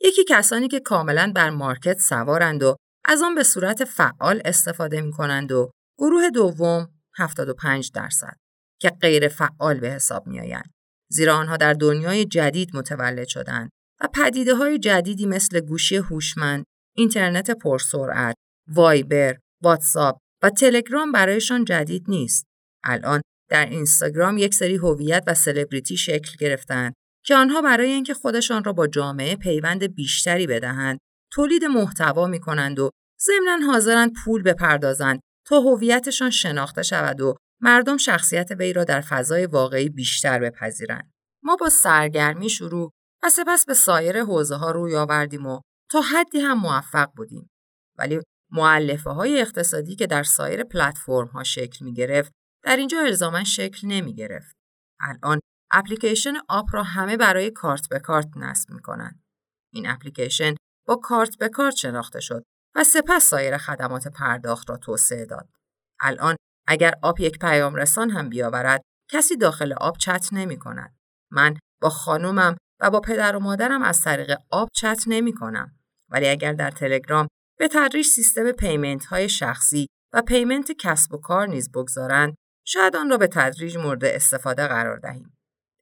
[0.00, 5.12] یکی کسانی که کاملا بر market سوارند و از آن به صورت فعال استفاده می
[5.12, 8.36] کنند و گروه دوم 75 درصد
[8.80, 10.70] که غیر فعال به حساب می آیند.
[11.10, 16.64] زیرا آنها در دنیای جدید متولد شدند و پدیده های جدیدی مثل گوشی هوشمند،
[16.96, 18.34] اینترنت پرسرعت،
[18.68, 22.46] وایبر، واتساپ و تلگرام برایشان جدید نیست.
[22.84, 28.64] الان در اینستاگرام یک سری هویت و سلبریتی شکل گرفتند که آنها برای اینکه خودشان
[28.64, 30.98] را با جامعه پیوند بیشتری بدهند
[31.34, 37.96] تولید محتوا می کنند و ضمنا حاضرند پول بپردازند تا هویتشان شناخته شود و مردم
[37.96, 41.12] شخصیت وی را در فضای واقعی بیشتر بپذیرند.
[41.42, 42.92] ما با سرگرمی شروع
[43.22, 47.50] و سپس به سایر حوزه ها روی آوردیم و تا حدی هم موفق بودیم.
[47.98, 48.20] ولی
[48.50, 52.32] مؤلفه های اقتصادی که در سایر پلتفرم ها شکل می گرفت
[52.64, 54.56] در اینجا الزاما شکل نمی گرفت.
[55.00, 59.22] الان اپلیکیشن آپ را همه برای کارت به کارت نصب می کنند.
[59.72, 60.54] این اپلیکیشن
[60.86, 62.44] با کارت به کارت شناخته شد
[62.74, 65.48] و سپس سایر خدمات پرداخت را توسعه داد.
[66.00, 70.96] الان اگر آپ یک پیام رسان هم بیاورد کسی داخل آپ چت نمی کند.
[71.30, 75.78] من با خانومم و با پدر و مادرم از طریق آپ چت نمی کنم.
[76.08, 81.46] ولی اگر در تلگرام به تدریج سیستم payment های شخصی و payment کسب و کار
[81.48, 82.34] نیز بگذارند
[82.66, 85.36] شاید آن را به تدریج مورد استفاده قرار دهیم.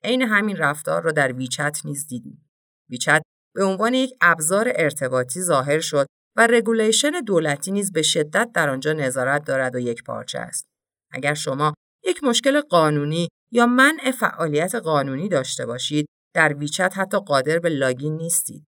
[0.05, 2.51] عین همین رفتار را در ویچت نیز دیدیم.
[2.91, 3.23] ویچت
[3.55, 8.93] به عنوان یک ابزار ارتباطی ظاهر شد و regulation دولتی نیز به شدت در آنجا
[8.93, 10.67] نظارت دارد و یک پارچه است.
[11.12, 17.59] اگر شما یک مشکل قانونی یا منع فعالیت قانونی داشته باشید در ویچت حتی قادر
[17.59, 18.65] به لاگین نیستید.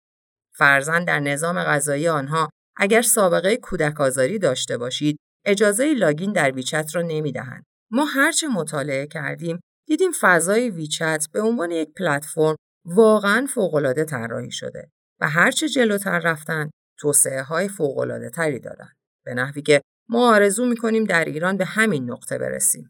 [0.56, 6.96] فرزن در نظام غذایی آنها اگر سابقه کودک آزاری داشته باشید اجازه لاگین در ویچت
[6.96, 7.64] را نمی‌دهند.
[7.92, 14.92] ما هرچه مطالعه کردیم دیدیم فضای ویچت به عنوان یک پلتفرم واقعا فوقالعاده طراحی شده
[15.22, 18.90] و هرچه جلوتر رفتن توسعه های فوقالعاده تری دادن
[19.26, 22.90] به نحوی که ما آرزو می‌کنیم در ایران به همین نقطه برسیم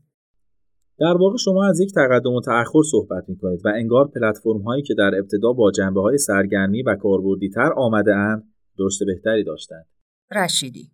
[1.00, 4.84] در واقع شما از یک تقدم و تأخر صحبت می کنید و انگار پلتفرم هایی
[4.84, 8.44] که در ابتدا با جنبه های سرگرمی و کاربردی تر آمده اند
[8.80, 9.86] رشد بهتری داشتند.
[10.32, 10.92] رشیدی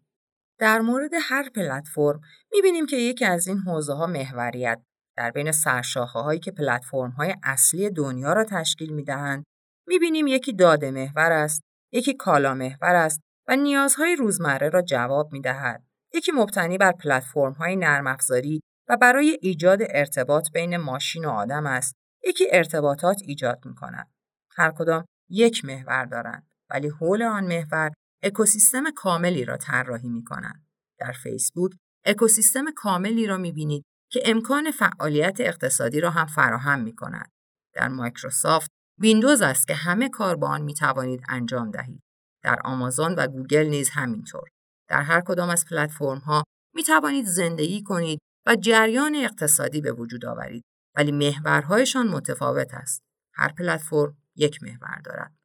[0.60, 2.22] در مورد هر پلتفرم
[2.54, 4.82] می بینیم که یکی از این حوزه ها محوریت
[5.18, 9.44] در بین سرشاخه هایی که پلتفرم های اصلی دنیا را تشکیل می دهند
[9.88, 15.34] می بینیم یکی داده محور است، یکی کالا محور است و نیازهای روزمره را جواب
[15.34, 15.84] می دهد.
[16.14, 21.66] یکی مبتنی بر پلتفرم های نرم افزاری و برای ایجاد ارتباط بین ماشین و آدم
[21.66, 24.08] است یکی ارتباطات ایجاد می کند.
[24.52, 27.92] هر کدام یک محور دارند ولی حول آن محور
[28.24, 30.66] اکوسیستم کاملی را طراحی می کنند.
[31.00, 31.72] در فیسبوک
[32.06, 37.32] اکوسیستم کاملی را می بینید که امکان فعالیت اقتصادی را هم فراهم می کند.
[37.74, 42.02] در مایکروسافت ویندوز است که همه کار با آن می توانید انجام دهید.
[42.44, 44.50] در آمازون و گوگل نیز همینطور.
[44.90, 46.44] در هر کدام از پلتفرم ها
[46.76, 50.64] می توانید زندگی کنید و جریان اقتصادی به وجود آورید
[50.96, 53.02] ولی محورهایشان متفاوت است.
[53.34, 55.36] هر پلتفرم یک محور دارد.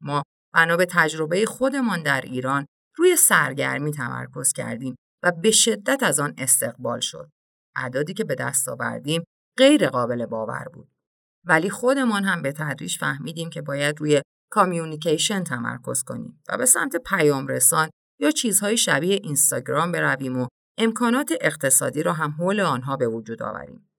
[0.00, 0.22] ما
[0.54, 6.34] بنا به تجربه خودمان در ایران روی سرگرمی تمرکز کردیم و به شدت از آن
[6.38, 7.30] استقبال شد.
[7.76, 9.24] اعدادی که به دست آوردیم
[9.58, 10.88] غیر قابل باور بود.
[11.44, 16.96] ولی خودمان هم به تدریج فهمیدیم که باید روی کامیونیکیشن تمرکز کنیم و به سمت
[16.96, 23.08] پیام رسان یا چیزهای شبیه اینستاگرام برویم و امکانات اقتصادی را هم حول آنها به
[23.08, 23.90] وجود آوریم.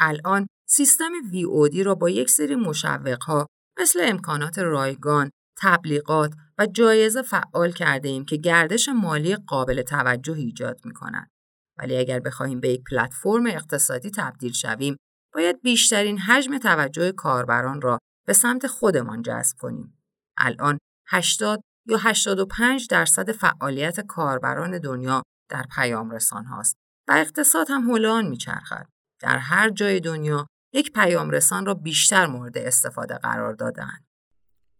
[0.00, 3.46] الان سیستم VOD را با یک سری مشوقها
[3.80, 10.80] مثل امکانات رایگان، تبلیغات و جایزه فعال کرده ایم که گردش مالی قابل توجه ایجاد
[10.84, 11.30] می کند.
[11.78, 14.96] ولی اگر بخواهیم به یک پلتفرم اقتصادی تبدیل شویم،
[15.34, 19.98] باید بیشترین حجم توجه کاربران را به سمت خودمان جذب کنیم.
[20.38, 26.76] الان 80 یا 85 درصد فعالیت کاربران دنیا در پیام رسان هاست
[27.08, 28.86] و اقتصاد هم حول آن میچرخد.
[29.20, 34.04] در هر جای دنیا یک پیام رسان را بیشتر مورد استفاده قرار دادند.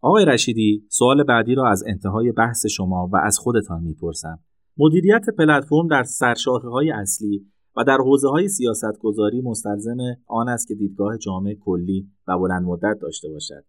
[0.00, 4.38] آقای رشیدی سوال بعدی را از انتهای بحث شما و از خودتان می‌پرسم.
[4.78, 10.68] مدیریت پلتفرم در سرشاخه های اصلی و در حوزه های سیاست گذاری مستلزم آن است
[10.68, 13.64] که دیدگاه جامع کلی و بلند مدت داشته باشد.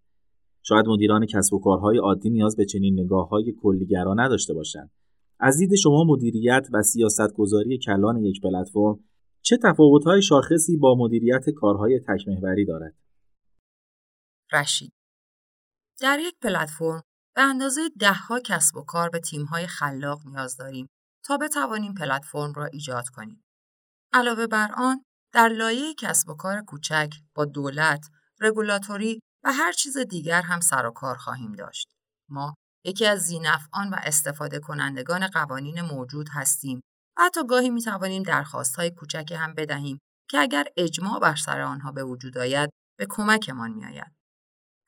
[0.63, 4.91] شاید مدیران کسب و کارهای عادی نیاز به چنین نگاه های کلیگرا نداشته باشند
[5.39, 8.99] از دید شما مدیریت و سیاستگذاری کلان یک پلتفرم
[9.41, 12.95] چه تفاوت‌های شاخصی با مدیریت کارهای تکمهوری دارد؟
[14.53, 14.91] رشید
[16.01, 17.03] در یک پلتفرم
[17.35, 20.87] به اندازه دهها کسب و کار به تیم‌های خلاق نیاز داریم
[21.23, 23.43] تا بتوانیم پلتفرم را ایجاد کنیم.
[24.13, 25.03] علاوه بر آن،
[25.33, 28.05] در لایه کسب و کار کوچک با دولت،
[28.39, 31.87] رگولاتوری و هر چیز دیگر هم سر و کار خواهیم داشت.
[32.29, 32.55] ما
[32.85, 36.81] یکی از زینفعان و استفاده کنندگان قوانین موجود هستیم
[37.17, 41.61] و حتی گاهی می توانیم درخواست های کوچکی هم بدهیم که اگر اجماع بر سر
[41.61, 44.15] آنها به وجود آید به کمکمان می آید.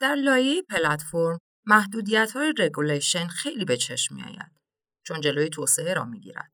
[0.02, 4.61] در لایه پلتفرم محدودیت های regulation خیلی به چشم می آید
[5.08, 6.52] چون جلوی توسعه را می گیرد.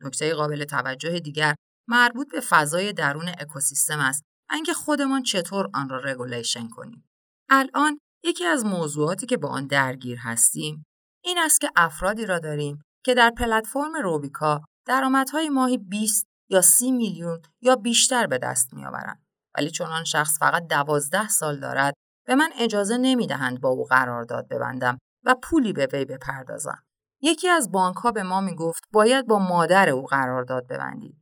[0.00, 1.54] نکته قابل توجه دیگر
[1.88, 7.08] مربوط به فضای درون اکوسیستم است اینکه خودمان چطور آن را regulation کنیم.
[7.50, 10.84] الان یکی از موضوعاتی که با آن درگیر هستیم
[11.24, 16.92] این است که افرادی را داریم که در پلتفرم روبیکا درآمدهای ماهی 20 یا 30
[16.92, 21.94] میلیون یا بیشتر به دست میآورند ولی چون آن شخص فقط دوازده سال دارد
[22.26, 26.82] به من اجازه نمی‌دهند با او قرارداد ببندم و پولی به وی بپردازم
[27.26, 31.16] یکی از بانک ها به ما می گفت باید با مادر او قرارداد ببندید.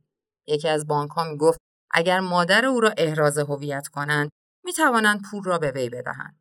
[0.47, 1.59] یکی از بانک ها می گفت
[1.91, 4.29] اگر مادر او را احراز هویت کنند
[4.65, 6.39] می توانند پول را به وی بدهند.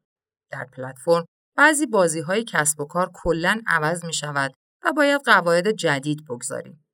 [0.50, 1.24] در پلتفرم
[1.56, 4.52] بعضی بازی های کسب و کار کلا عوض می شود
[4.84, 6.84] و باید قواعد جدید بگذاریم.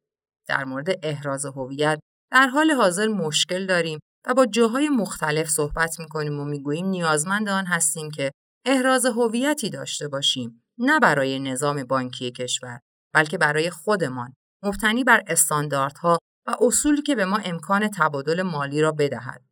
[0.48, 2.00] در مورد احراز هویت
[2.32, 6.86] در حال حاضر مشکل داریم و با جاهای مختلف صحبت می کنیم و می گوییم
[6.86, 8.30] نیازمند آن هستیم که
[8.66, 10.62] احراز هویتی داشته باشیم.
[10.80, 12.80] نه برای نظام بانکی کشور
[13.14, 14.34] بلکه برای خودمان.
[14.62, 19.42] مبتنی بر استانداردها و اصولی که به ما امکان تبادل مالی را بدهد.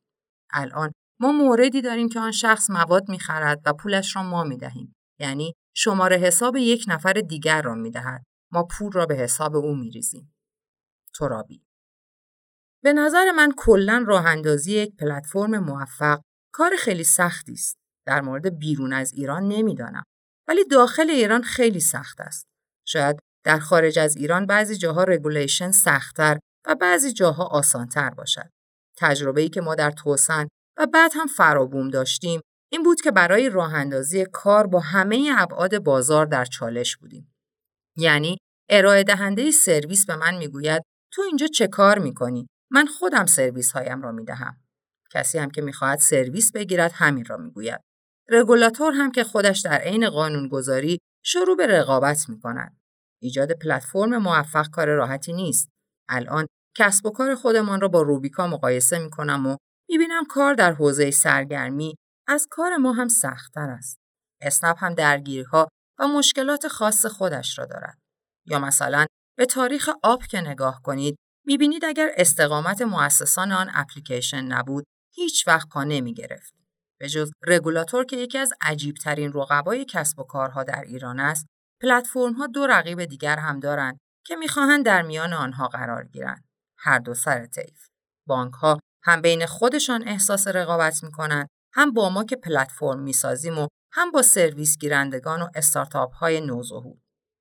[0.52, 4.94] الان ما موردی داریم که آن شخص مواد می‌خرد و پولش را ما می‌دهیم.
[5.20, 8.24] یعنی شماره حساب یک نفر دیگر را می‌دهد.
[8.52, 10.34] ما پول را به حساب او میریزیم.
[11.18, 11.62] ترابی.
[12.82, 16.20] به نظر من کلا راه اندازی یک پلتفرم موفق
[16.52, 17.76] کار خیلی سختی است.
[18.06, 20.04] در مورد بیرون از ایران نمی‌دانم.
[20.48, 22.46] ولی داخل ایران خیلی سخت است
[22.86, 28.50] شاید در خارج از ایران بعضی جاها regulation سختتر و بعضی جاها آسانتر باشد
[28.98, 32.40] تجربه ای که ما در توسن و بعد هم فرابوم داشتیم
[32.72, 37.34] این بود که برای راه اندازی کار با همه ابعاد بازار در چالش بودیم.
[37.96, 38.38] یعنی
[38.70, 40.82] ارائه دهنده سرویس به من می‌گوید
[41.12, 44.60] تو اینجا چه کار می‌کنی؟ من خودم سرویس هایم را می‌دهم.
[45.10, 47.80] کسی هم که می‌خواهد سرویس بگیرد همین را می‌گوید.
[48.30, 52.80] رگولاتور هم که خودش در عین قانونگذاری شروع به رقابت می‌کند.
[53.22, 55.68] ایجاد پلتفرم موفق کار راحتی نیست.
[56.08, 59.56] الان کسب و کار خودمان را با روبیکا مقایسه می‌کنم و
[59.90, 61.94] می‌بینم کار در حوزه سرگرمی
[62.28, 63.98] از کار ما هم سختتر است.
[64.42, 67.98] اسنپ هم درگیریها و مشکلات خاص خودش را دارد.
[68.46, 69.06] یا مثلا
[69.38, 75.68] به تاریخ آب که نگاه کنید می‌بینید اگر استقامت مؤسسان آن اپلیکیشن نبود هیچ وقت
[75.68, 76.57] پا نمی گرفت.
[77.00, 81.46] به جز رگولاتور که یکی از عجیبترین رقبای کسب و کارها در ایران است،
[81.82, 86.44] پلتفرم ها دو رقیب دیگر هم دارند که می‌خواهند در میان آنها قرار گیرند.
[86.78, 87.86] هر دو سر طیف.
[88.26, 93.68] بانک ها هم بین خودشان احساس رقابت می‌کنن هم با ما که پلتفرم می‌سازیم و
[93.92, 96.98] هم با سرویس گیرندگان و استارتاپ های نوظهور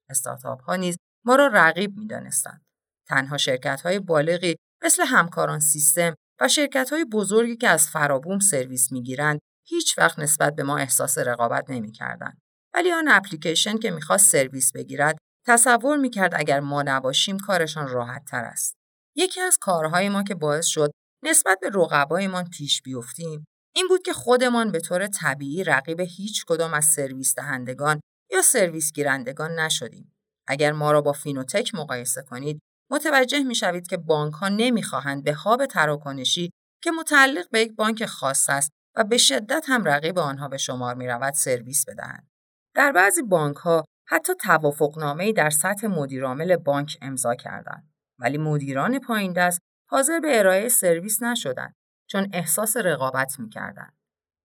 [0.09, 2.61] استارتاپ ها نیز ما را رقیب می‌دانستند
[3.07, 8.91] تنها شرکت های بالغی مثل همکاران سیستم و شرکت های بزرگی که از فرابوم سرویس
[8.91, 12.37] می‌گیرند هیچ وقت نسبت به ما احساس رقابت نمی‌کردند
[12.73, 18.43] ولی آن اپلیکیشن که می‌خواست سرویس بگیرد تصور می‌کرد اگر ما نباشیم کارشان راحت تر
[18.43, 18.75] است
[19.15, 20.91] یکی از کارهای ما که باعث شد
[21.23, 23.45] نسبت به رقبایمان پیش بیفتیم
[23.75, 27.99] این بود که خودمان به طور طبیعی رقیب هیچ کدام از سرویس دهندگان
[28.31, 30.13] یا سرویس گیرندگان نشدیم.
[30.47, 32.59] اگر ما را با فینوتک مقایسه کنید،
[32.91, 36.51] متوجه می شوید که بانک ها نمی خواهند به hub تراکنشی
[36.83, 40.95] که متعلق به یک بانک خاص است و به شدت هم رقیب آنها به شمار
[40.95, 42.27] می رود سرویس بدهند.
[42.75, 47.91] در بعضی بانک ها حتی توافقنامه در سطح مدیرعامل بانک امضا کردند.
[48.19, 51.73] ولی مدیران پایین دست حاضر به ارائه سرویس نشدند
[52.09, 53.97] چون احساس رقابت می‌کردند.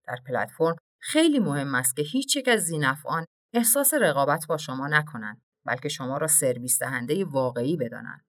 [0.07, 5.42] در پلتفرم خیلی مهم است که هیچ یک از زینفعان احساس رقابت با شما نکنند
[5.66, 8.24] بلکه شما را سرویس دهنده واقعی بدانند.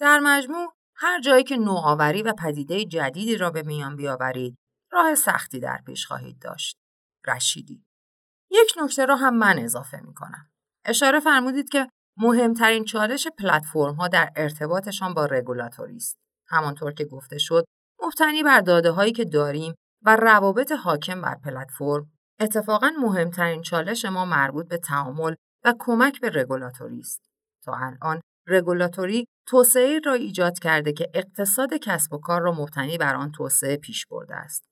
[0.00, 4.58] در مجموع هر جایی که نوآوری و پدیده جدیدی را به میان بیاورید
[4.92, 6.76] راه سختی در پیش خواهید داشت.
[7.26, 7.84] رشیدی
[8.50, 10.50] یک نکته را هم من اضافه می کنم.
[10.84, 16.16] اشاره فرمودید که مهمترین چالش پلتفرم ها در ارتباطشان با رگولاتوری است.
[16.48, 17.64] همانطور که گفته شد
[18.02, 19.74] مبتنی بر داده هایی که داریم
[20.04, 25.34] و روابط حاکم بر پلتفرم اتفاقا مهمترین چالش ما مربوط به تعامل
[25.64, 27.20] و کمک به رگولاتوری است
[27.64, 33.14] تا الان رگولاتوری توسعه را ایجاد کرده که اقتصاد کسب و کار را مبتنی بر
[33.14, 34.64] آن توسعه پیش برده است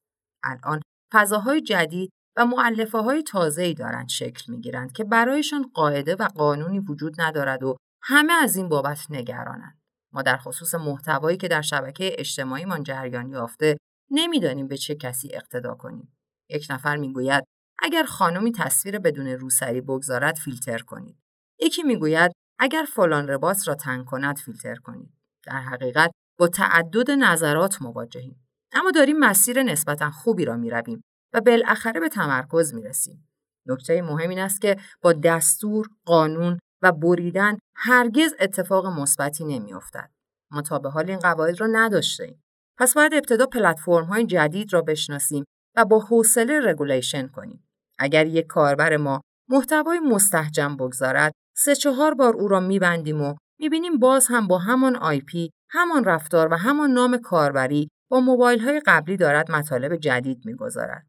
[0.42, 6.28] الان فضاهای جدید و معلفه های تازه‌ای دارند شکل می گیرند که برایشان قاعده و
[6.34, 9.78] قانونی وجود ندارد و همه از این بابت نگرانند
[10.12, 13.76] ما در خصوص محتوایی که در شبکه اجتماعیمان جریان یافته
[14.10, 16.16] نمی‌دانیم به چه کسی اقتدا کنیم.
[16.50, 17.44] یک نفر می‌گوید
[17.82, 21.18] اگر خانمی تصویر بدون روسری بگذارد فیلتر کنید.
[21.60, 25.12] یکی می‌گوید اگر فلان لباس را تنگ کند فیلتر کنید.
[25.46, 28.46] در حقیقت با تعدد نظرات مواجهیم.
[28.72, 31.00] اما داریم مسیر نسبتا خوبی را می‌رویم
[31.32, 33.28] و بالاخره به تمرکز می‌رسیم.
[33.66, 40.10] نکته مهم این است که با دستور، قانون و بریدن هرگز اتفاق مثبتی نمیافتد.
[40.52, 42.42] ما تا به حال این قواعد را نداشتیم.
[42.78, 45.44] پس باید ابتدا پلتفرم های جدید را بشناسیم
[45.76, 47.68] و با حوصله regulation کنیم.
[47.98, 53.98] اگر یک کاربر ما محتوای مستهجن بگذارد، سه چهار بار او را میبندیم و می‌بینیم
[53.98, 59.16] باز هم با همان IP، همان رفتار و همان نام کاربری با موبایل های قبلی
[59.16, 61.06] دارد مطالب جدید می‌گذارد.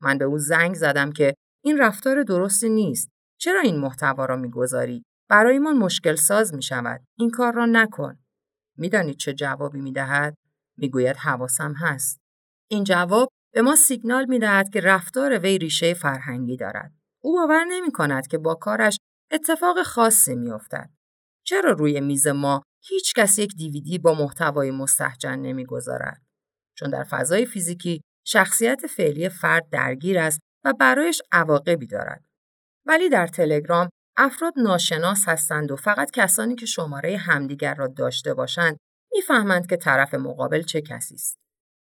[0.00, 1.34] من به او زنگ زدم که
[1.64, 3.08] این رفتار درستی نیست.
[3.40, 7.00] چرا این محتوا را می‌گذاری؟ برایمان مشکل ساز می شود.
[7.18, 8.18] این کار را نکن.
[8.78, 10.34] می‌دانید چه جوابی می دهد؟
[10.76, 12.20] می گوید حواسم هست.
[12.70, 16.92] این جواب به ما سیگنال می دهد که رفتار وی ریشه فرهنگی دارد.
[17.22, 18.98] او باور نمی کند که با کارش
[19.32, 20.90] اتفاق خاصی می افتد.
[21.46, 26.22] چرا روی میز ما هیچ کس یک دیویدی با محتوای مستحجن نمی گذارد؟
[26.78, 32.24] چون در فضای فیزیکی شخصیت فعلی فرد درگیر است و برایش عواقبی دارد.
[32.86, 38.76] ولی در تلگرام افراد ناشناس هستند و فقط کسانی که شماره همدیگر را داشته باشند
[39.12, 41.38] می‌فهمند که طرف مقابل چه کسی است.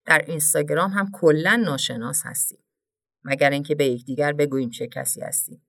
[0.06, 2.64] در اینستاگرام هم کلا ناشناس هستیم.
[3.24, 5.67] مگر اینکه به یکدیگر بگوییم چه کسی هستیم.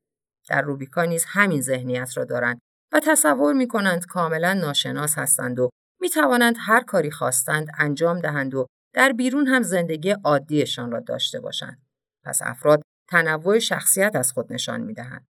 [0.48, 2.58] در روبیکا نیز همین ذهنیت را دارند
[2.92, 5.68] و تصور می کنند کاملا ناشناس هستند و
[6.00, 11.40] می توانند هر کاری خواستند انجام دهند و در بیرون هم زندگی عادیشان را داشته
[11.40, 11.82] باشند.
[12.24, 15.26] پس افراد تنوع شخصیت از خود نشان می دهند.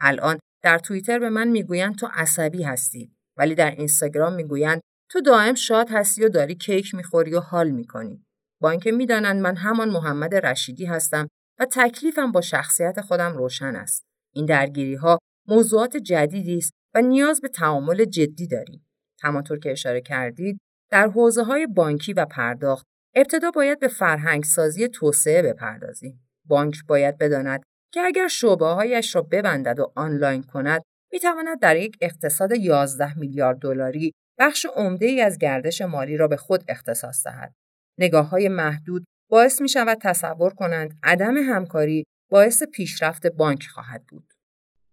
[0.00, 5.54] الان در توییتر به من می‌گویند تو عصبی هستی ولی در اینستاگرام می‌گویند تو دائم
[5.54, 8.24] شاد هستی و داری کیک می‌خوری و حال می‌کنی
[8.60, 11.28] با اینکه می‌دانند من همان محمد رشیدی هستم
[11.60, 15.18] و تکلیفم با شخصیت خودم روشن است این درگیری ها
[15.48, 18.86] موضوعات جدیدی است و نیاز به تعامل جدی داریم
[19.22, 20.58] همانطور که اشاره کردید
[20.90, 27.18] در حوزه های بانکی و پرداخت ابتدا باید به فرهنگ سازی توسعه بپردازیم بانک باید
[27.18, 27.62] بداند
[27.92, 33.18] که اگر شعبه هایش را ببندد و آنلاین کند می تواند در یک اقتصاد 11
[33.18, 37.52] میلیارد دلاری بخش عمده ای از گردش مالی را به خود اختصاص دهد.
[37.98, 44.24] نگاه های محدود باعث می شود تصور کنند عدم همکاری باعث پیشرفت بانک خواهد بود.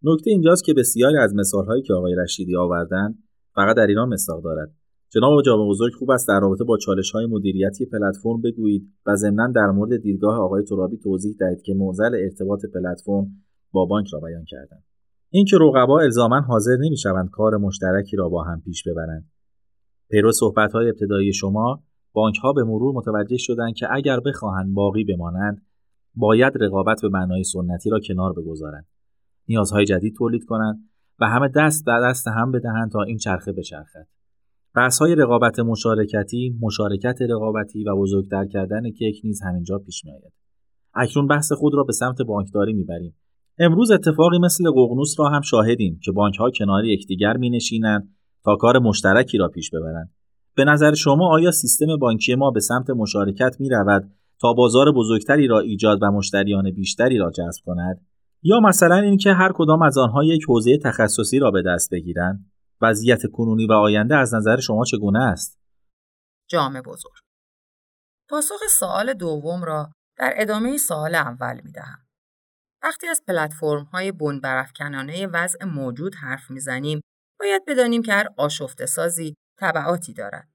[0.03, 3.23] نکته اینجاست که بسیاری از مثالهایی که آقای رشیدی آوردند
[3.55, 4.71] فقط در ایران مصداق دارد.
[5.09, 9.51] جناب جامع بزرگ خوب است در رابطه با چالش های مدیریتی پلتفرم بگویید و ضمنا
[9.55, 13.27] در مورد دیدگاه آقای ترابی توضیح دهید که معضل ارتباط پلتفرم
[13.71, 14.83] با بانک را بیان کردند
[15.29, 19.31] اینکه رقبا الزاما حاضر نمی‌شوند کار مشترکی را با هم پیش ببرند
[20.09, 21.83] پیرو صحبت های ابتدایی شما
[22.13, 25.65] بانک ها به مرور متوجه شدند که اگر بخواهند باقی بمانند
[26.15, 28.85] باید رقابت به معنای سنتی را کنار بگذارند
[29.47, 30.89] نیازهای جدید تولید کنند
[31.19, 34.07] و همه دست در دست هم بدهند تا این چرخه بچرخد
[34.75, 40.33] های رقابت مشارکتی، مشارکت رقابتی و بزرگتر کردن کیک نیز همینجا پیش میآید.
[40.93, 43.15] اکنون بحث خود را به سمت بانکداری می‌بریم.
[43.59, 48.55] امروز اتفاقی مثل ققنوس را هم شاهدیم که بانک ها کنار یکدیگر می نشینند تا
[48.55, 50.11] کار مشترکی را پیش ببرند.
[50.55, 54.11] به نظر شما آیا سیستم بانکی ما به سمت مشارکت می رود
[54.41, 58.05] تا بازار بزرگتری را ایجاد و مشتریان بیشتری را جذب کند؟
[58.43, 63.21] یا مثلا اینکه هر کدام از آنها یک حوزه تخصصی را به دست بگیرند؟ وضعیت
[63.33, 65.59] کنونی و آینده از نظر شما چگونه است؟
[66.49, 67.13] جامع بزرگ
[68.29, 72.07] پاسخ سوال دوم را در ادامه سوال اول می دهم.
[72.83, 77.01] وقتی از پلتفرم های بن برافکنانه وضع موجود حرف می‌زنیم
[77.39, 80.49] باید بدانیم که هر آشفته سازی طبعاتی دارد.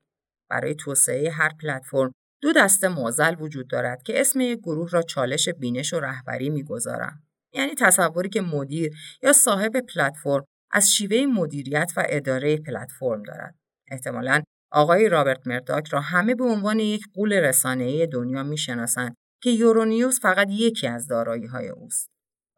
[0.51, 2.13] برای توسعه هر پلتفرم
[2.45, 7.23] دو دسته معضل وجود دارد که اسم یک گروه را چالش بینش و رهبری می‌گذارم.
[7.53, 13.55] یعنی تصوری که مدیر یا صاحب پلتفرم از شیوه مدیریت و اداره پلتفرم دارد.
[13.91, 14.43] احتمالا
[14.73, 20.49] آقای رابرت مرداک را همه به عنوان یک قول رسانه‌ای دنیا می‌شناسند که یورونیوز فقط
[20.51, 22.09] یکی از دارایی های اوست.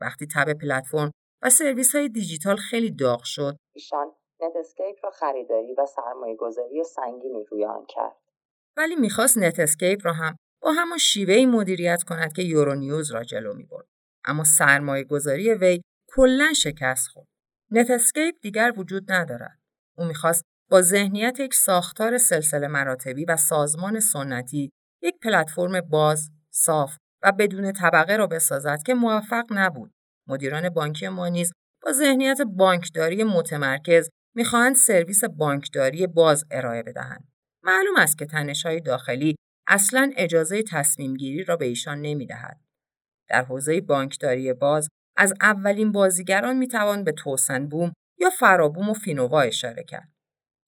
[0.01, 1.11] وقتی تب پلتفرم
[1.43, 4.07] و سرویس های دیجیتال خیلی داغ شد، ایشان
[4.41, 4.53] نت
[5.05, 8.26] را خریداری و سرمایه گذاری سنگینی روی آن کرد.
[8.77, 13.65] ولی می‌خواست نت را هم با همان شیوهی مدیریت کند که یورونیوز را جلو می
[13.65, 13.87] برد.
[14.25, 17.27] اما سرمایه گذاری وی کلا شکست خورد.
[17.71, 19.59] نتسکیپ دیگر وجود ندارد.
[19.99, 24.73] او می‌خواست با ذهنیت یک ساختار سلسله مراتبی و سازمان سنتی
[25.03, 29.93] یک پلتفرم باز، صاف و بدون طبقه را بسازد که موفق نبود.
[30.29, 31.53] مدیران بانکی ما نیز
[31.83, 37.29] با ذهنیت بانکداری متمرکز می‌خواهند سرویس بانکداری باز ارائه بدهند.
[37.67, 38.27] معلوم است که
[38.65, 39.37] های داخلی
[39.67, 42.61] اصلا اجازه تصمیم گیری را به ایشان نمی‌دهد.
[43.29, 49.41] در حوزه بانکداری باز از اولین بازیگران می‌توان به توسن بوم یا فرابوم و فینووا
[49.41, 50.09] اشاره کرد.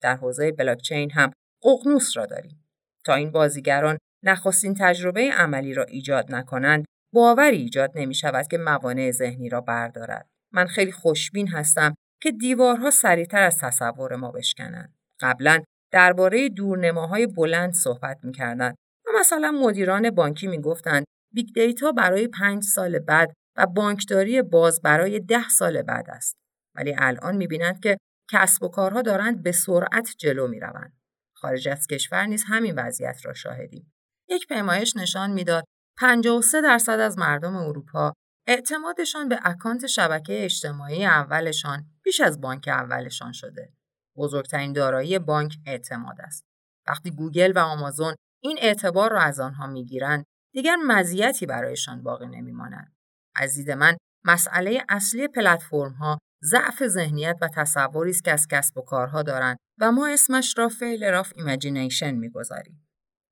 [0.03, 1.33] در حوزه بلاکچین هم
[1.63, 2.69] ققنوس را داریم.
[3.05, 6.85] تا این بازیگران نخستین تجربه عملی را ایجاد نکنند،
[7.15, 10.27] باوری ایجاد نمی شود که موانع ذهنی را بردارد.
[10.53, 14.95] من خیلی خوشبین هستم که دیوارها سریعتر از تصور ما بشکنند.
[15.21, 15.63] قبلا
[15.93, 18.75] درباره دورنماهای بلند صحبت می‌کردند
[19.07, 21.05] و مثلا مدیران بانکی می‌گفتند
[21.35, 26.37] big data برای پنج سال بعد و بانکداری باز برای ده سال بعد است.
[26.75, 27.97] ولی الان می‌بینند که
[28.31, 30.93] کسب و کارها دارند به سرعت جلو می‌روند.
[31.35, 33.93] خارج از کشور نیز همین وضعیت را شاهدیم.
[34.29, 35.65] یک پیمایش نشان می‌داد
[35.99, 38.13] 53 درصد از مردم اروپا
[38.47, 43.73] اعتمادشان به اکانت شبکه اجتماعی اولشان بیش از بانک اولشان شده.
[44.19, 46.45] بزرگترین دارایی بانک اعتماد است.
[46.89, 52.93] وقتی گوگل و آمازون این اعتبار را از آنها می‌گیرند، دیگر مزیتی برایشان باقی نمیماند.
[53.37, 58.79] از دید من مسئله اصلی پلتفرم ها ضعف ذهنیت و تصوری است که از کسب
[58.79, 62.89] و کارها دارند و ما اسمش را failure of imagination می‌گذاریم.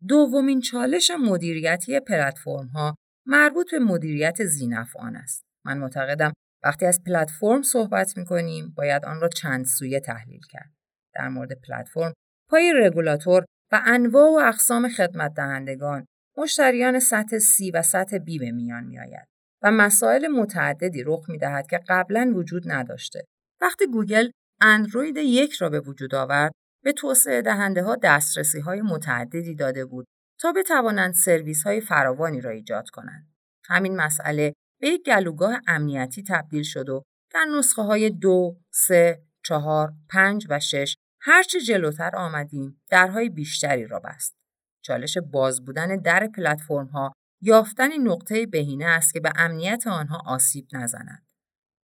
[0.09, 2.95] دومین چالش مدیریتی پلتفرم ها
[3.26, 5.45] مربوط به مدیریت زینفعان است.
[5.64, 6.32] من معتقدم
[6.64, 10.76] وقتی از پلتفرم صحبت می کنیم باید آن را چند سویه تحلیل کرد.
[11.18, 12.12] در مورد پلتفرم
[12.50, 16.06] پای رگولاتور و انواع و اقسام خدمت دهندگان
[16.38, 19.26] مشتریان سطح C و سطح B به میان می آید
[19.62, 23.24] و مسائل متعددی رخ می دهد که قبلا وجود نداشته.
[23.60, 26.52] وقتی گوگل اندروید یک را به وجود آورد
[26.84, 30.06] به توسعه دهنده ها دسترسی های متعددی داده بود
[30.40, 33.26] تا بتوانند سرویس های فراوانی را ایجاد کنند.
[33.64, 37.02] همین مسئله به یک گلوگاه امنیتی تبدیل شد و
[37.34, 40.96] در نسخه های دو، سه، چهار، پنج و شش
[41.29, 44.37] هرچه جلوتر آمدیم درهای بیشتری را بست.
[44.83, 47.12] چالش باز بودن در پلتفرم ها
[47.43, 51.27] یافتن نقطه بهینه است که به امنیت آنها آسیب نزنند.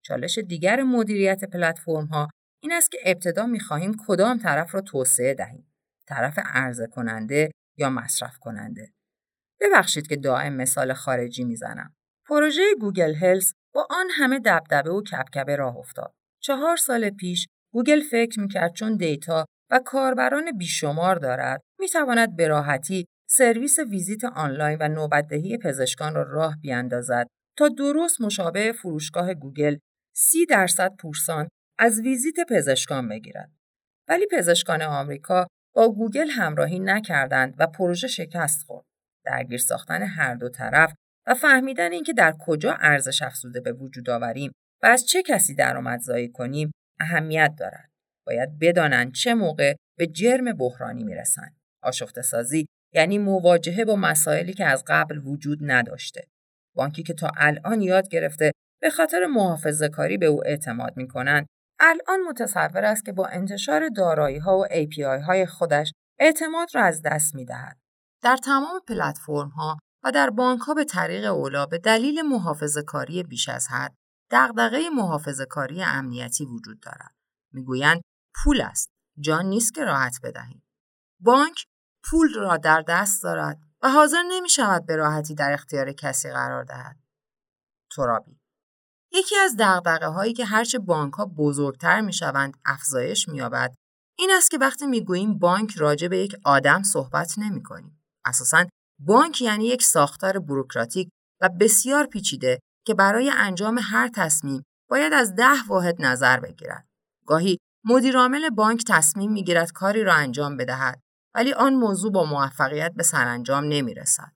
[0.05, 2.28] چالش دیگر مدیریت پلتفرم ها
[2.62, 5.72] این است که ابتدا می خواهیم کدام طرف را توسعه دهیم.
[6.07, 8.93] طرف عرضه کننده یا مصرف کننده.
[9.61, 11.95] ببخشید که دائم مثال خارجی می‌زنم.
[12.28, 16.12] پروژه گوگل Health با آن همه دبدبه و کبکبه راه افتاد.
[16.43, 23.06] چهار سال پیش گوگل فکر می‌کرد چون دیتا و کاربران بیشمار دارد می‌تواند به راحتی
[23.28, 27.26] سرویس ویزیت آنلاین و نوبتدهی پزشکان را راه بیاندازد
[27.58, 29.76] تا درست مشابه فروشگاه گوگل
[30.14, 31.48] سی درصد پورسانت
[31.78, 33.50] از ویزیت پزشکان بگیرد.
[34.08, 38.84] ولی پزشکان آمریکا با گوگل همراهی نکردند و پروژه شکست خورد.
[39.24, 40.94] درگیر ساختن هر دو طرف
[41.26, 44.52] و فهمیدن اینکه در کجا ارزش افزوده به وجود آوریم
[44.82, 46.70] و از چه کسی درآمدزایی کنیم
[47.01, 47.90] اهمیت دارد.
[48.26, 51.57] باید بدانند چه موقع به جرم بحرانی می‌رسند.
[51.82, 56.26] آشفته سازی یعنی مواجهه با مسائلی که از قبل وجود نداشته.
[56.74, 61.46] بانکی که تا الان یاد گرفته به خاطر محافظه کاری به او اعتماد می کنند
[61.80, 67.03] الان متصور است که با انتشار دارایی ها و API های خودش اعتماد را از
[67.03, 67.76] دست می دهد.
[68.22, 73.22] در تمام پلتفرم ها و در بانک ها به طریق اولا به دلیل محافظه کاری
[73.22, 73.94] بیش از حد
[74.30, 77.14] دغدغه محافظه کاری امنیتی وجود دارد.
[77.52, 78.00] می‌گویند
[78.34, 78.90] پول است.
[79.20, 80.62] جان نیست که راحت بدهیم.
[81.20, 81.64] بانک
[82.04, 86.64] پول را در دست دارد و حاضر نمی شود به راحتی در اختیار کسی قرار
[86.64, 86.96] دهد.
[87.96, 88.40] ترابی
[89.12, 93.74] یکی از دقدقه هایی که هرچه بانک ها بزرگتر می شوند افزایش می یابد
[94.18, 98.02] این است که وقتی می گوییم بانک راجع به یک آدم صحبت نمی کنیم.
[98.24, 98.66] اساساً
[98.98, 101.08] بانک یعنی یک ساختار بروکراتیک
[101.40, 106.88] و بسیار پیچیده که برای انجام هر تصمیم باید از ده واحد نظر بگیرد.
[107.26, 111.00] گاهی مدیرعامل بانک تصمیم می‌گیرد کاری را انجام بدهد
[111.34, 114.32] ولی آن موضوع با موفقیت به سرانجام نمی رسد.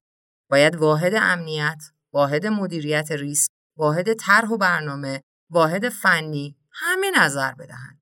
[0.50, 1.82] باید واحد امنیت،
[2.12, 5.20] واحد مدیریت ریسک واحد طرح و برنامه،
[5.50, 8.00] واحد فنی همه نظر بدهند.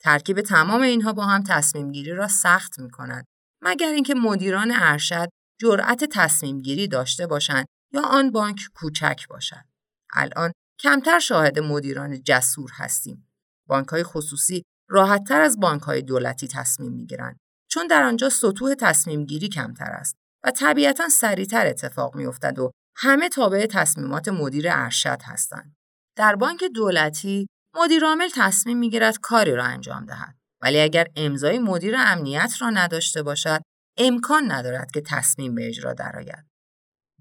[0.00, 3.24] ترکیب تمام اینها با هم تصمیم گیری را سخت می کند
[3.62, 5.28] مگر اینکه مدیران ارشد
[5.60, 9.64] جرأت تصمیم گیری داشته باشند یا آن بانک کوچک باشد.
[10.12, 13.28] الان کمتر شاهد مدیران جسور هستیم.
[13.68, 17.36] بانک های خصوصی راحتتر از بانک های دولتی تصمیم می گیرند
[17.70, 20.14] چون در آنجا سطوح تصمیم گیری کمتر است
[20.44, 25.74] و طبیعتا سریعتر اتفاق می افتد و همه تابع تصمیمات مدیر ارشد هستند.
[26.16, 32.52] در بانک دولتی مدیرعامل تصمیم می‌گیرد کاری را انجام دهد ولی اگر امضای مدیر امنیت
[32.60, 33.62] را نداشته باشد
[33.98, 36.51] امکان ندارد که تصمیم به اجرا درآید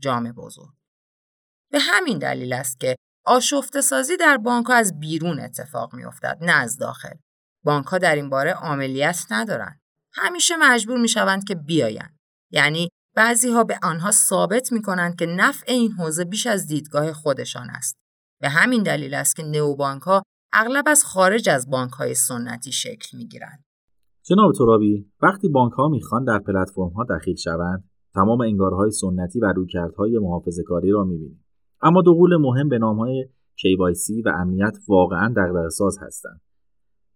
[0.02, 0.74] جامع بزرگ
[1.72, 2.96] به همین دلیل است که
[3.26, 7.16] آشفته سازی در بانک از بیرون اتفاق می افتد نه از داخل
[7.64, 9.80] بانک ها در این باره عملیت ندارند.
[10.14, 12.18] همیشه مجبور می شوند که بیایند.
[12.52, 17.14] یعنی بعضی ها به آنها ثابت می کنند که نفع این حوزه بیش از دیدگاه
[17.14, 17.96] خودشان است.
[18.42, 20.24] به همین دلیل است که نئوبانک ها
[20.54, 23.64] اغلب از خارج از بانک های سنتی شکل می گیرند.
[24.24, 29.54] جناب ترابی وقتی بانک ها می‌خوان در پلتفرم ها دخیل شوند تمام انگارهای سنتی و
[29.56, 31.46] رویکردهای محافظه کاری را می‌بینیم.
[31.82, 33.26] اما دو مهم به نام های
[33.58, 36.42] KYC و امنیت واقعا دغدغه هستند.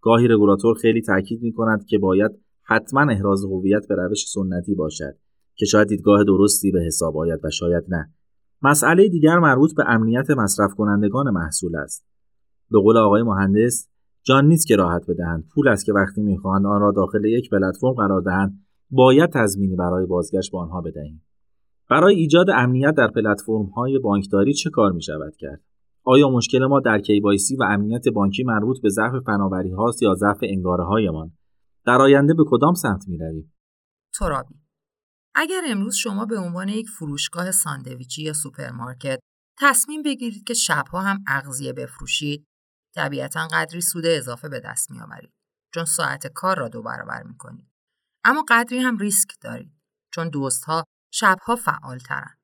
[0.01, 2.31] گاهی رگولاتور خیلی تاکید می کند که باید
[2.63, 5.15] حتما احراز هویت به روش سنتی باشد
[5.55, 8.13] که شاید دیدگاه درستی به حساب آید و شاید نه.
[8.61, 12.05] مسئله دیگر مربوط به امنیت مصرف کنندگان محصول است.
[12.71, 13.89] به قول آقای مهندس
[14.23, 15.47] جان نیست که راحت بدهند.
[15.55, 18.64] پول است که وقتی می‌خواهند آن را داخل یک پلتفرم قرار دهند.
[18.89, 21.25] باید تضمینی برای بازگشت به آنها بدهیم.
[21.89, 25.61] برای ایجاد امنیت در پلتفرم های بانکداری چه کار می شود کرد؟
[26.03, 30.37] آیا مشکل ما در KYC و امنیت بانکی مربوط به ضعف فناوری هاست یا ضعف
[30.41, 31.31] انگاره هایمان
[31.85, 33.53] در آینده به کدام سمت می رویم
[34.19, 34.55] ترابی.
[35.35, 39.19] اگر امروز شما به عنوان یک فروشگاه ساندویچی یا سوپرمارکت
[39.59, 42.45] تصمیم بگیرید که شبها هم اغذیه بفروشید
[42.95, 45.33] طبیعتا قدری سود اضافه به دست میآورید
[45.73, 47.74] چون ساعت کار را دو برابر می‌کنید.
[48.25, 49.71] اما قدری هم ریسک دارید
[50.13, 52.37] چون دوستها شبها فعالترند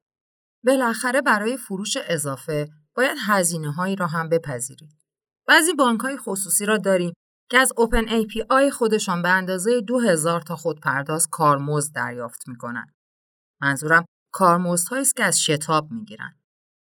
[0.65, 5.01] بالاخره برای فروش اضافه باید هزینه هایی را هم بپذیرید
[5.47, 7.13] بعضی بانک های خصوصی را داریم
[7.51, 12.55] که از اوپن ای پی آی خودشان به اندازه 2000 تا خودپرداز کارمزد دریافت می
[12.57, 12.91] کنند.
[13.61, 16.39] منظورم کارمزدهایی است که از شتاب می گیرند.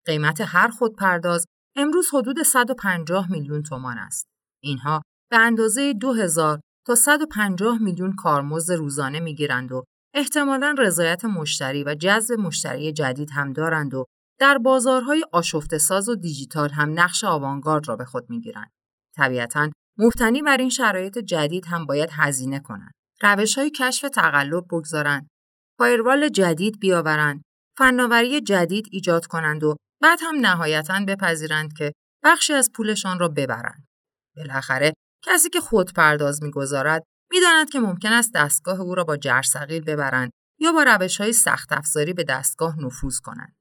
[0.06, 4.26] قیمت هر خودپرداز امروز حدود 150 میلیون تومان است.
[4.62, 11.94] اینها به اندازه 2000 تا 150 میلیون کارمزد روزانه می‌گیرند و احتمالا رضایت مشتری و
[11.94, 14.04] جذب مشتری جدید هم دارند و
[14.40, 18.70] در بازارهای آشفته ساز و دیجیتال هم نقش آوانگارد را به خود می‌گیرند.
[19.16, 22.92] طبیعتا مفتنی بر این شرایط جدید هم باید هزینه کنند.
[23.22, 25.28] روش های کشف تقلب بگذارند.
[25.78, 27.42] فایروال جدید بیاورند.
[27.78, 31.92] فناوری جدید ایجاد کنند و بعد هم نهایتا بپذیرند که
[32.24, 33.84] بخشی از پولشان را ببرند.
[34.36, 34.92] بالاخره
[35.22, 40.30] کسی که خود پرداز می‌گذارد می‌داند که ممکن است دستگاه او را با جرثقیل ببرند
[40.58, 43.56] یا با روش های سخت افزاری به دستگاه نفوذ کنند.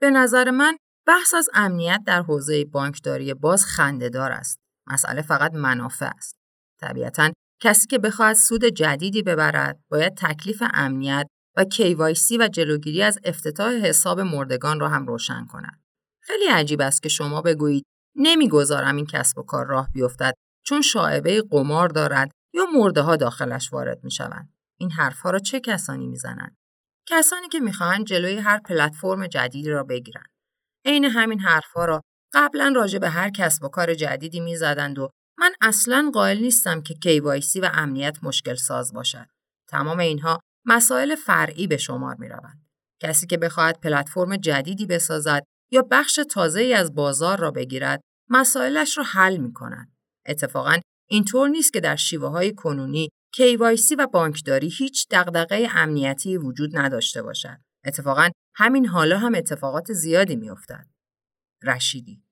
[0.00, 0.76] به نظر من
[1.06, 4.58] بحث از امنیت در حوزه بانکداری باز خندهدار است.
[4.86, 6.36] مسئله فقط منافع است.
[6.80, 7.30] طبیعتا
[7.62, 11.26] کسی که بخواهد سود جدیدی ببرد باید تکلیف امنیت
[11.56, 15.82] و KYC و جلوگیری از افتتاح حساب مردگان را هم روشن کند.
[16.20, 17.84] خیلی عجیب است که شما بگویید
[18.16, 20.34] نمی‌گذارم این کسب و کار راه بیفتد
[20.66, 24.52] چون شاعبه قمار دارد یا مرده ها داخلش وارد می شوند.
[24.80, 26.56] این حرفها را چه کسانی می‌زنند؟
[27.08, 30.28] کسانی که می‌خواهند جلوی هر پلتفرم جدیدی را بگیرند.
[30.84, 32.00] عین همین حرفها را
[32.34, 35.08] قبلا راجع به هر کسب و کار جدیدی می‌زدند و
[35.38, 39.26] من اصلا قائل نیستم که KYC و امنیت مشکل ساز باشد.
[39.68, 42.66] تمام اینها مسائل فرعی به شمار می روند.
[43.02, 45.42] کسی که بخواهد پلتفرم جدیدی بسازد
[45.72, 49.92] یا بخش تازه ای از بازار را بگیرد، مسائلش را حل می کند.
[50.30, 50.78] اتفاقا
[51.08, 57.22] اینطور نیست که در شیوه های کنونی KYC و بانکداری هیچ دغدغه امنیتی وجود نداشته
[57.22, 57.56] باشد.
[57.84, 60.86] اتفاقا همین حالا هم اتفاقات زیادی میافتد.
[61.62, 62.22] رشیدی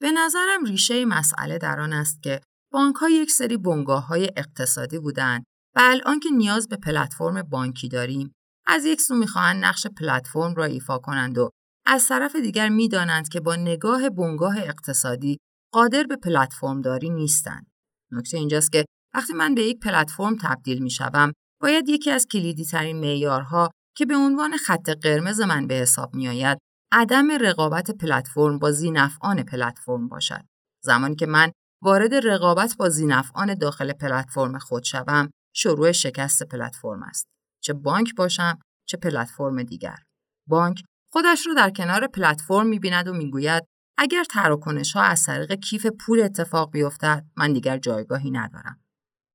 [0.00, 2.40] به نظرم ریشه مسئله در آن است که
[2.72, 5.44] بانک ها یک سری بنگاه های اقتصادی بودند
[5.76, 8.32] و الان که نیاز به پلتفرم بانکی داریم
[8.66, 11.50] از یک سو می‌خواهند نقش پلتفرم را ایفا کنند و
[11.86, 15.38] از طرف دیگر می‌دانند که با نگاه بنگاه اقتصادی
[15.72, 17.66] قادر به پلتفرم داری نیستند.
[18.12, 22.64] نکته اینجاست که وقتی من به یک پلتفرم تبدیل می شوم باید یکی از کلیدی
[22.64, 26.58] ترین معیارها که به عنوان خط قرمز من به حساب می آید
[26.92, 30.44] عدم رقابت پلتفرم با زینفعان پلتفرم باشد.
[30.84, 31.52] زمانی که من
[31.82, 37.26] وارد رقابت با زینفعان داخل پلتفرم خود شوم شروع شکست پلتفرم است.
[37.62, 38.58] چه بانک باشم
[38.88, 39.96] چه پلتفرم دیگر.
[40.48, 43.64] بانک خودش رو در کنار پلتفرم می‌بیند و می‌گوید
[44.00, 48.80] اگر تراکنش ها از طریق کیف پول اتفاق بیفتد من دیگر جایگاهی ندارم.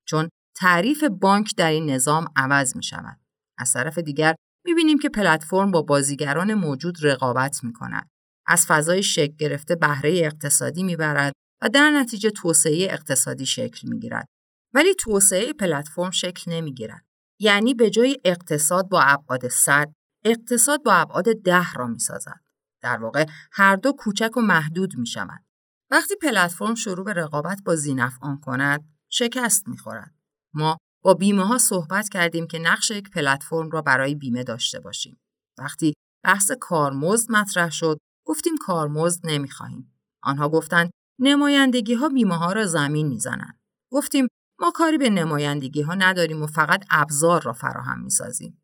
[0.07, 3.19] چون تعریف بانک در این نظام عوض می شود.
[3.57, 4.35] از طرف دیگر
[4.65, 8.09] می بینیم که پلتفرم با بازیگران موجود رقابت می کند.
[8.47, 13.99] از فضای شکل گرفته بهره اقتصادی می برد و در نتیجه توسعه اقتصادی شکل می
[13.99, 14.25] گیرد.
[14.73, 17.05] ولی توسعه پلتفرم شکل نمی گیرد.
[17.39, 19.93] یعنی به جای اقتصاد با ابعاد صد
[20.25, 22.42] اقتصاد با ابعاد ده را می سازد.
[22.83, 25.43] در واقع هر دو کوچک و محدود می شود.
[25.91, 27.75] وقتی پلتفرم شروع به رقابت با
[28.21, 30.15] آن کند شکست می خورد.
[30.53, 35.19] ما با بیمه ها صحبت کردیم که نقش یک پلتفرم را برای بیمه داشته باشیم.
[35.57, 39.95] وقتی بحث کارمزد مطرح شد گفتیم کارمزد نمی‌خواهیم.
[40.23, 43.59] آنها گفتند نمایندگی ها بیمه ها را زمین می‌زنند.
[43.91, 44.27] گفتیم
[44.59, 48.63] ما کاری به نمایندگی ها نداریم و فقط ابزار را فراهم می سازیم.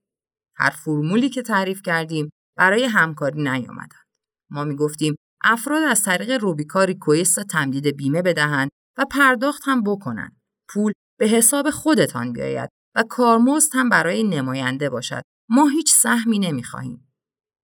[0.56, 3.99] هر فرمولی که تعریف کردیم برای همکاری نیامدند.
[4.52, 10.40] ما می گفتیم افراد از طریق روبیکا ریکویست تمدید بیمه بدهند و پرداخت هم بکنند.
[10.70, 15.22] پول به حساب خودتان بیاید و کارمزد هم برای نماینده باشد.
[15.50, 17.12] ما هیچ سهمی نمی‌خواهیم.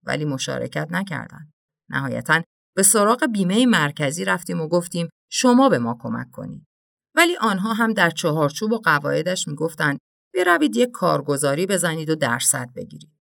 [0.06, 1.52] ولی مشارکت نکردند.
[1.90, 2.42] نهایتا
[2.76, 6.66] به سراغ بیمه مرکزی رفتیم و گفتیم شما به ما کمک کنید.
[7.16, 9.98] ولی آنها هم در چهارچوب و قواعدش می‌گفتند
[10.34, 13.12] بروید یک کارگزاری بزنید و درصد بگیرید.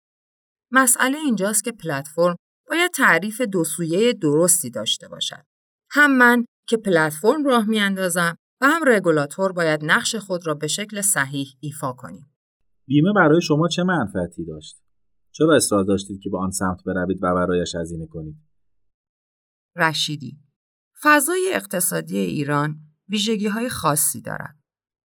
[0.71, 2.35] مسئله اینجاست که پلتفرم
[2.73, 5.45] باید تعریف دو سویه درستی داشته باشد.
[5.91, 11.01] هم من که پلتفرم راه میاندازم و هم رگولاتور باید نقش خود را به شکل
[11.01, 12.33] صحیح ایفا کنیم.
[12.85, 14.81] بیمه برای شما چه منفعتی داشت؟
[15.31, 18.35] چرا اصرار داشتید که به آن سمت بروید و برایش هزینه کنید؟
[19.75, 20.39] رشیدی
[21.03, 22.75] فضای اقتصادی ایران
[23.09, 24.59] ویژگی های خاصی دارد.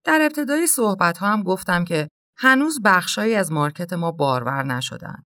[0.05, 5.23] در ابتدای صحبت ها هم گفتم که هنوز بخشهایی از مارکت ما بارور نشدن.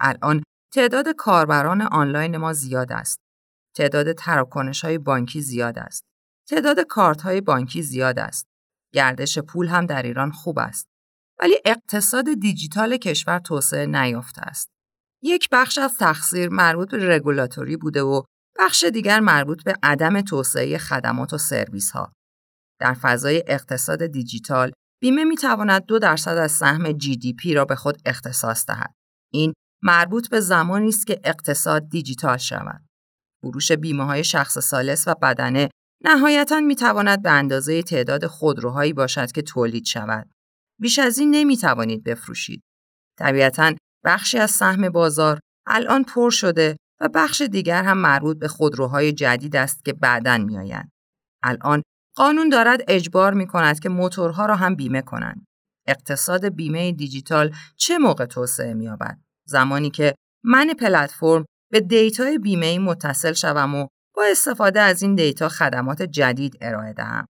[0.00, 0.42] الان
[0.72, 3.20] تعداد کاربران آنلاین ما زیاد است.
[3.76, 6.04] تعداد تراکنش های بانکی زیاد است.
[6.48, 8.46] تعداد کارت های بانکی زیاد است.
[8.94, 10.86] گردش پول هم در ایران خوب است.
[11.40, 14.70] ولی اقتصاد دیجیتال کشور توسعه نیافته است.
[15.22, 18.22] یک بخش از تقصیر مربوط به رگولاتوری بوده و
[18.58, 22.12] بخش دیگر مربوط به عدم توسعه خدمات و سرویس ها.
[22.80, 28.00] در فضای اقتصاد دیجیتال بیمه می تواند دو درصد از سهم GDP را به خود
[28.06, 28.94] اختصاص دهد.
[29.32, 29.52] این
[29.82, 32.84] مربوط به زمانی است که اقتصاد دیجیتال شود.
[33.42, 35.70] فروش بیمه های شخص سالس و بدنه
[36.04, 40.30] نهایتا می تواند به اندازه تعداد خودروهایی باشد که تولید شود.
[40.80, 42.62] بیش از این نمی توانید بفروشید.
[43.18, 43.74] طبیعتا
[44.04, 49.56] بخشی از سهم بازار الان پر شده و بخش دیگر هم مربوط به خودروهای جدید
[49.56, 50.90] است که بعدا میآیند.
[51.42, 51.82] الان
[52.16, 55.44] قانون دارد اجبار می کند که موتورها را هم بیمه کنند.
[55.86, 59.18] اقتصاد بیمه دیجیتال چه موقع توسعه می‌یابد؟
[59.50, 63.86] زمانی که من پلتفرم به دیتای بیمه متصل شوم و
[64.16, 67.26] با استفاده از این دیتا خدمات جدید ارائه دهم.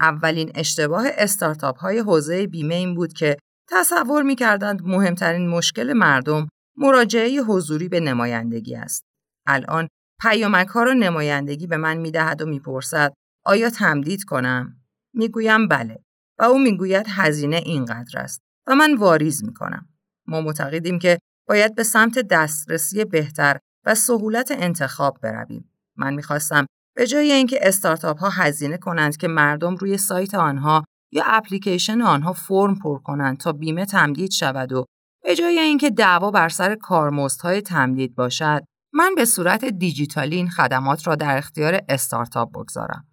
[0.00, 3.36] اولین اشتباه استارتاپ های حوزه بیمه این بود که
[3.70, 9.04] تصور می کردند مهمترین مشکل مردم مراجعه حضوری به نمایندگی است.
[9.46, 9.88] الان
[10.20, 13.12] پیامک ها را نمایندگی به من می دهد و می‌پرسد
[13.44, 14.80] آیا تمدید کنم؟
[15.14, 15.98] می‌گویم بله
[16.38, 19.88] و او می‌گوید هزینه اینقدر است و من واریز می کنم.
[20.26, 21.18] ما معتقدیم که
[21.48, 25.70] باید به سمت دسترسی بهتر و سهولت انتخاب برویم.
[25.96, 26.66] من می‌خواستم
[26.96, 32.32] به جای اینکه استارتاپ ها هزینه کنند که مردم روی سایت آنها یا اپلیکیشن آنها
[32.32, 34.84] فرم پر کنند تا بیمه تمدید شود و
[35.24, 41.06] به جای اینکه دعوا بر سر کارمزدهای تمدید باشد من به صورت دیجیتالی این خدمات
[41.06, 43.06] را در اختیار استارتاپ بگذارم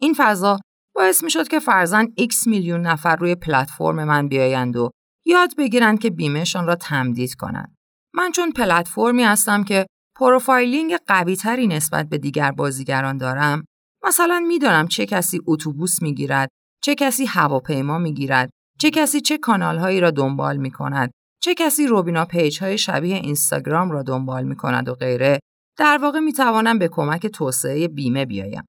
[0.00, 0.58] این فضا
[0.94, 4.90] باعث می شد که فرضا X میلیون نفر روی پلتفرم من بیایند و
[5.28, 7.74] یاد بگیرند که بیمهشان را تمدید کنند.
[8.14, 9.86] من چون پلتفرمی هستم که
[10.16, 13.64] profiling قوی تری نسبت به دیگر بازیگران دارم
[14.04, 16.48] مثلا می‌دانم چه کسی اتوبوس می‌گیرد
[16.82, 18.50] چه کسی هواپیما می‌گیرد
[18.80, 21.10] چه کسی چه کانالهایی را دنبال می کند
[21.42, 25.38] چه کسی روبینا پیج های شبیه اینستاگرام را دنبال می کند و غیره
[25.78, 28.64] در واقع می توانم به کمک توسعه بیمه بیایم.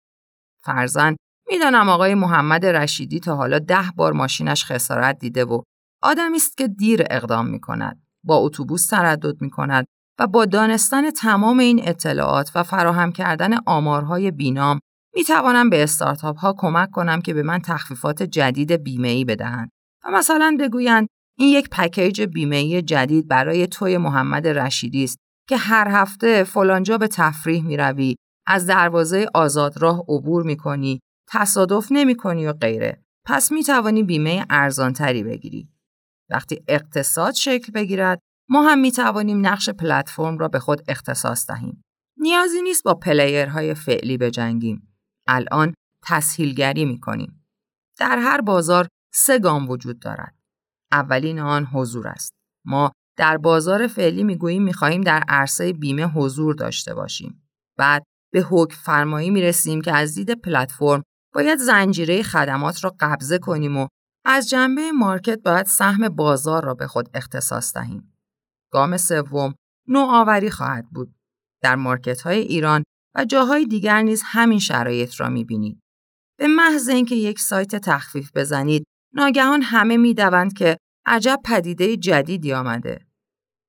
[0.66, 1.16] فرزن
[1.49, 5.62] می‌دانم آقای محمد رشیدی تا حالا ده بار ماشینش خسارت دیده و
[6.02, 8.02] آدمی است که دیر اقدام می کند.
[8.24, 9.86] با اتوبوس تردد می کند
[10.20, 14.80] و با دانستن تمام این اطلاعات و فراهم کردن آمارهای بینام
[15.16, 19.70] می توانم به استارتاپ ها کمک کنم که به من تخفیفات جدید بیمه ای بدهند
[20.06, 25.18] و مثلا بگویند این یک پکیج بیمه جدید برای توی محمد رشیدی است
[25.50, 28.16] که هر هفته فلانجا به تفریح می روی،
[28.47, 33.04] از دروازه آزادراه عبور می کنی، تصادف نمی کنی و غیره.
[33.26, 35.70] پس می توانی بیمه ارزانتری بگیری.
[36.30, 38.20] وقتی اقتصاد شکل بگیرد،
[38.50, 41.82] ما هم می توانیم نقش پلتفرم را به خود اختصاص دهیم.
[42.18, 44.96] نیازی نیست با پلیرهای فعلی بجنگیم.
[45.28, 45.74] الان
[46.06, 47.46] تسهیلگری می کنیم.
[48.00, 50.36] در هر بازار سه گام وجود دارد.
[50.92, 52.32] اولین آن حضور است.
[52.66, 57.50] ما در بازار فعلی می‌گوییم می‌خواهیم در عرصه بیمه حضور داشته باشیم.
[57.78, 58.04] بعد
[58.34, 61.04] به حکم فرمایی می‌رسیم که از دید پلتفرم
[61.34, 63.88] باید زنجیره خدمات را قبضه کنیم و
[64.26, 68.14] از جنبه مارکت باید سهم بازار را به خود اختصاص دهیم.
[68.72, 69.56] گام سوم
[69.88, 71.16] نوآوری خواهد بود.
[71.64, 72.84] در مارکت های ایران
[73.16, 75.80] و جاهای دیگر نیز همین شرایط را می‌بینید.
[76.40, 83.08] به محض اینکه یک سایت تخفیف بزنید ناگهان همه می‌دوند که عجب پدیده جدیدی آمده.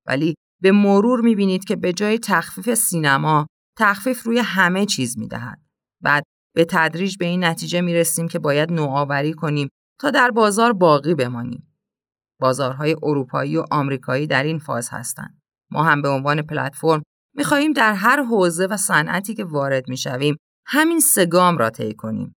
[0.06, 3.46] ولی به مرور می‌بینید که به جای تخفیف سینما
[3.78, 5.60] تخفیف روی همه چیز می‌دهد.
[6.02, 6.22] بعد
[6.54, 9.68] به تدریج به این نتیجه می رسیم که باید نوآوری کنیم
[10.00, 11.76] تا در بازار باقی بمانیم.
[12.40, 15.40] بازارهای اروپایی و آمریکایی در این فاز هستند.
[15.70, 17.02] ما هم به عنوان پلتفرم
[17.36, 20.36] می‌خواهیم در هر حوزه و صنعتی که وارد می‌شویم
[20.66, 22.32] همین سگام را طی کنیم.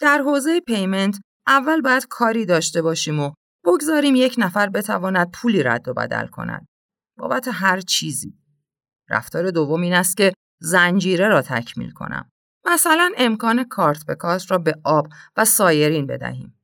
[0.00, 3.32] در حوزه پیمنت اول باید کاری داشته باشیم و
[3.64, 6.66] بگذاریم یک نفر بتواند پولی رد و بدل کند.
[7.18, 8.38] بابت هر چیزی.
[9.08, 12.30] رفتار دوم این است که زنجیره را تکمیل کنم.
[12.64, 16.55] مثلا امکان کارت به کارت را به آب و سایرین بدهیم.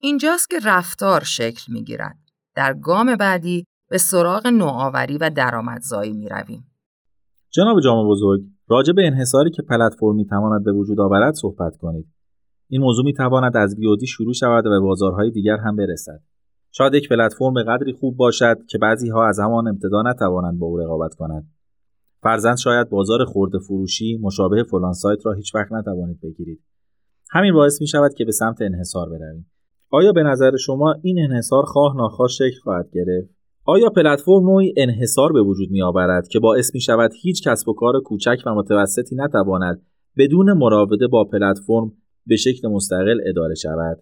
[0.00, 2.18] اینجاست که رفتار شکل می گیرد.
[2.54, 6.70] در گام بعدی به سراغ نوآوری و درآمدزایی می رویم.
[7.50, 12.06] جناب جامع بزرگ، راجع به انحصاری که پلتفرم می تواند به وجود آورد صحبت کنید.
[12.68, 16.20] این موضوع می تواند از بیودی شروع شود و به بازارهای دیگر هم برسد.
[16.72, 20.66] شاید یک پلتفرم به قدری خوب باشد که بعضی ها از همان ابتدا نتوانند با
[20.66, 21.50] او رقابت کنند.
[22.22, 26.62] فرزند شاید بازار خورده فروشی مشابه فلان سایت را هیچ وقت نتوانید بگیرید.
[27.30, 29.50] همین باعث می شود که به سمت انحصار برویم.
[29.90, 33.30] آیا به نظر شما این انحصار خواه ناخواه شکل خواهد گرفت؟
[33.64, 37.74] آیا پلتفرم نوعی انحصار به وجود می آورد که باعث می شود هیچ کسب و
[37.74, 39.82] کار کوچک و متوسطی نتواند
[40.16, 41.92] بدون مراوده با پلتفرم
[42.26, 43.98] به شکل مستقل اداره شود؟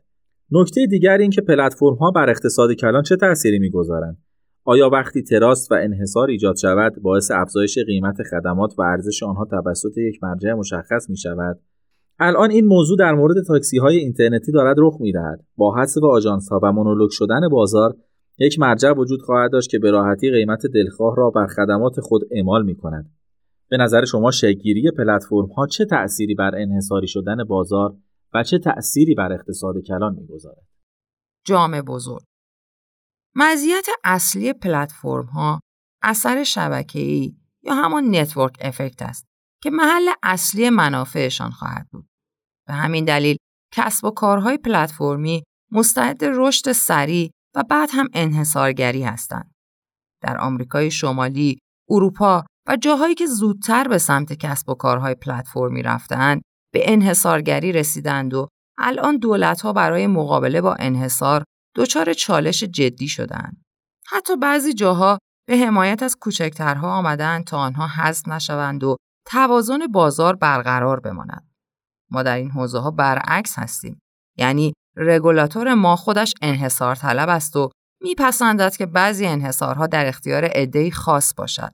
[0.51, 4.18] نکته دیگر این که پلتفرم ها بر اقتصاد کلان چه تأثیری می‌گذارند؟
[4.64, 9.99] آیا وقتی تراست و انحصار ایجاد شود باعث افزایش قیمت خدمات و ارزش آنها توسط
[9.99, 11.61] یک مرجع مشخص می شود؟
[12.18, 15.44] الان این موضوع در مورد تاکسی های اینترنتی دارد رخ می دهد.
[15.56, 17.96] با حذف آژانس ها و مونولوگ شدن بازار
[18.38, 22.64] یک مرجع وجود خواهد داشت که به راحتی قیمت دلخواه را بر خدمات خود اعمال
[22.64, 23.10] می کند.
[23.68, 27.96] به نظر شما شگیری پلتفرم ها چه تأثیری بر انحصاری شدن بازار
[28.34, 30.66] و چه تأثیری بر اقتصاد کلان می‌گذارد؟
[31.44, 32.22] جامع بزرگ
[33.34, 35.60] مزیت اصلی پلتفرم ها
[36.02, 39.26] اثر شبکه‌ای یا همان network effect است
[39.66, 42.06] که محل اصلی منافعشان خواهد بود.
[42.68, 43.36] به همین دلیل
[43.74, 49.54] کسب و کارهای پلتفرمی مستعد رشد سریع و بعد هم انحصارگری هستند.
[50.22, 51.58] در آمریکای شمالی،
[51.90, 56.42] اروپا و جاهایی که زودتر به سمت کسب و کارهای پلتفرمی رفتند،
[56.72, 58.48] به انحصارگری رسیدند و
[58.78, 61.44] الان دولتها برای مقابله با انحصار
[61.76, 63.62] دچار چالش جدی شدند.
[64.06, 68.96] حتی بعضی جاها به حمایت از کوچکترها آمدند تا آنها حذف نشوند و
[69.27, 71.51] توازن بازار برقرار بماند.
[72.11, 73.99] ما در این حوزه ها برعکس هستیم.
[74.39, 77.70] یعنی رگولاتور ما خودش انحصار طلب است و
[78.03, 81.72] میپسندد که بعضی انحصارها در اختیار عده‌ای خاص باشد.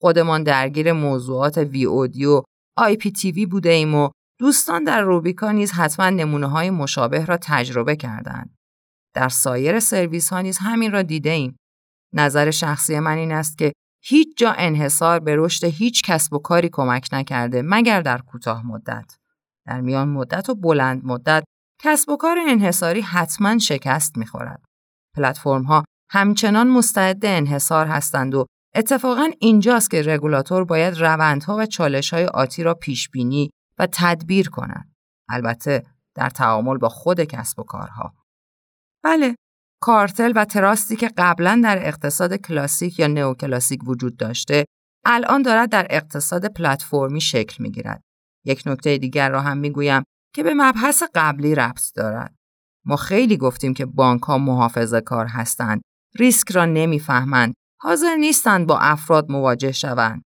[0.00, 2.42] خودمان درگیر موضوعات VOD و
[2.76, 4.10] IPTV بوده ایم و
[4.40, 8.56] دوستان در روبیکا نیز حتما نمونه های مشابه را تجربه کردند.
[9.14, 11.56] در سایر سرویس ها نیز همین را دیده ایم.
[12.14, 13.72] نظر شخصی من این است که
[14.02, 19.16] هیچ جا انحصار به رشد هیچ کسب و کاری کمک نکرده مگر در کوتاه مدت.
[19.66, 21.44] در میان مدت و بلند مدت
[21.82, 24.64] کسب و کار انحصاری حتما شکست می‌خورد.
[25.16, 32.26] پلتفرم ها همچنان مستعد انحصار هستند و اتفاقا اینجاست که رگولاتور باید روندها و چالشهای
[32.26, 34.94] آتی را پیش بینی و تدبیر کند.
[35.28, 38.14] البته در تعامل با خود کسب و کارها.
[39.02, 39.36] بله،
[39.82, 44.64] کارتل و تراستی که قبلا در اقتصاد کلاسیک یا نئوکلاسیک وجود داشته،
[45.04, 48.02] الان دارد در اقتصاد پلتفرمی شکل می گیرد.
[48.44, 50.02] یک نکته دیگر را هم می گویم
[50.34, 52.34] که به مبحث قبلی ربط دارد.
[52.86, 55.82] ما خیلی گفتیم که بانک ها محافظه کار هستند،
[56.18, 60.22] ریسک را نمی‌فهمند، حاضر نیستند با افراد مواجه شوند.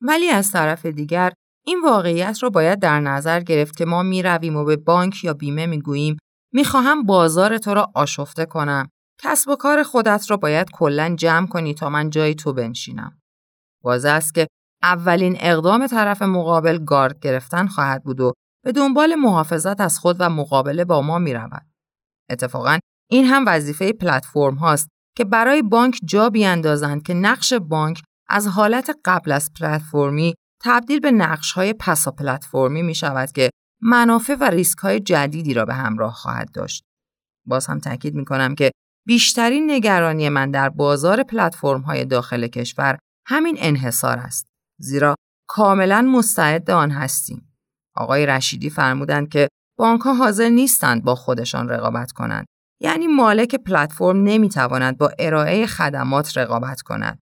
[0.00, 1.32] ولی از طرف دیگر
[1.66, 5.34] این واقعیت را باید در نظر گرفت که ما می رویم و به بانک یا
[5.34, 6.16] بیمه می گوییم
[6.52, 8.88] می خواهم بازار تو را آشفته کنم.
[9.22, 13.18] کسب و کار خودت را باید کلا جمع کنی تا من جای تو بنشینم.
[13.84, 14.46] واضح است که
[14.82, 18.32] اولین اقدام طرف مقابل گارد گرفتن خواهد بود و
[18.64, 21.66] به دنبال محافظت از خود و مقابله با ما می رود.
[22.30, 22.78] اتفاقا
[23.10, 28.90] این هم وظیفه پلتفرم هاست که برای بانک جا بیاندازند که نقش بانک از حالت
[29.04, 30.34] قبل از پلتفرمی
[30.64, 33.50] تبدیل به نقش های پسا پلتفرمی می شود که
[33.82, 36.84] منافع و ریسک های جدیدی را به همراه خواهد داشت.
[37.46, 38.70] باز هم تاکید می کنم که
[39.06, 44.46] بیشترین نگرانی من در بازار پلتفرم های داخل کشور همین انحصار است.
[44.80, 45.14] زیرا
[45.48, 47.54] کاملا مستعد آن هستیم.
[47.96, 52.46] آقای رشیدی فرمودند که بانک ها حاضر نیستند با خودشان رقابت کنند.
[52.80, 57.18] یعنی مالک پلتفرم نمی‌تواند با ارائه خدمات رقابت کند.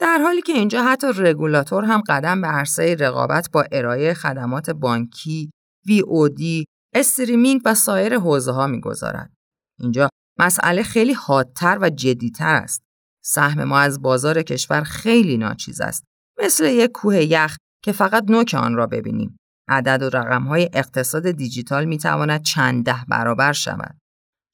[0.00, 5.50] در حالی که اینجا حتی رگولاتور هم قدم به عرصه رقابت با ارائه خدمات بانکی،
[5.84, 6.64] دی،
[6.94, 9.32] استریمینگ و سایر حوزه ها می‌گذارد.
[9.80, 10.08] اینجا
[10.38, 12.82] مسئله خیلی حادتر و جدیتر است.
[13.24, 16.04] سهم ما از بازار کشور خیلی ناچیز است.
[16.42, 19.36] مثل یک کوه یخ که فقط نوک آن را ببینیم.
[19.68, 23.98] عدد و رقمهای اقتصاد دیجیتال می تواند چند ده برابر شود.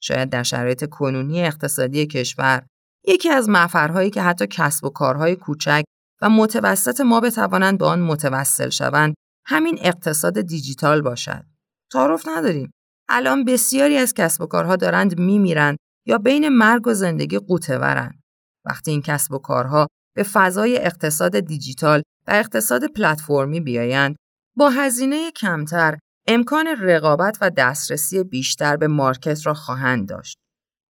[0.03, 2.65] شاید در شرایط کنونی اقتصادی کشور
[3.07, 5.83] یکی از مفرهایی که حتی کسب و کارهای کوچک
[6.21, 9.15] و متوسط ما بتوانند به آن متوسل شوند
[9.49, 11.45] همین اقتصاد دیجیتال باشد.
[11.91, 12.71] تعارف نداریم.
[13.09, 18.21] الان بسیاری از کسب و کارها دارند میمیرند یا بین مرگ و زندگی قوتورند.
[18.65, 24.15] وقتی این کسب و کارها به فضای اقتصاد دیجیتال و اقتصاد پلتفرمی بیایند
[24.57, 25.97] با هزینه کمتر
[26.27, 30.37] امکان رقابت و دسترسی بیشتر به مارکت را خواهند داشت.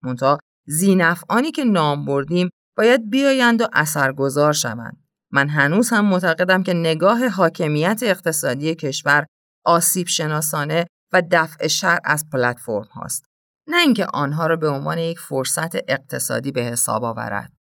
[0.05, 5.08] منتها زینفعانی که نام بردیم باید بیایند و اثرگذار شوند.
[5.33, 9.27] من هنوز هم معتقدم که نگاه حاکمیت اقتصادی کشور
[9.65, 13.25] آسیب شناسانه و دفع شر از پلتفرم هاست.
[13.67, 17.53] نه اینکه آنها را به عنوان یک فرصت اقتصادی به حساب آورد.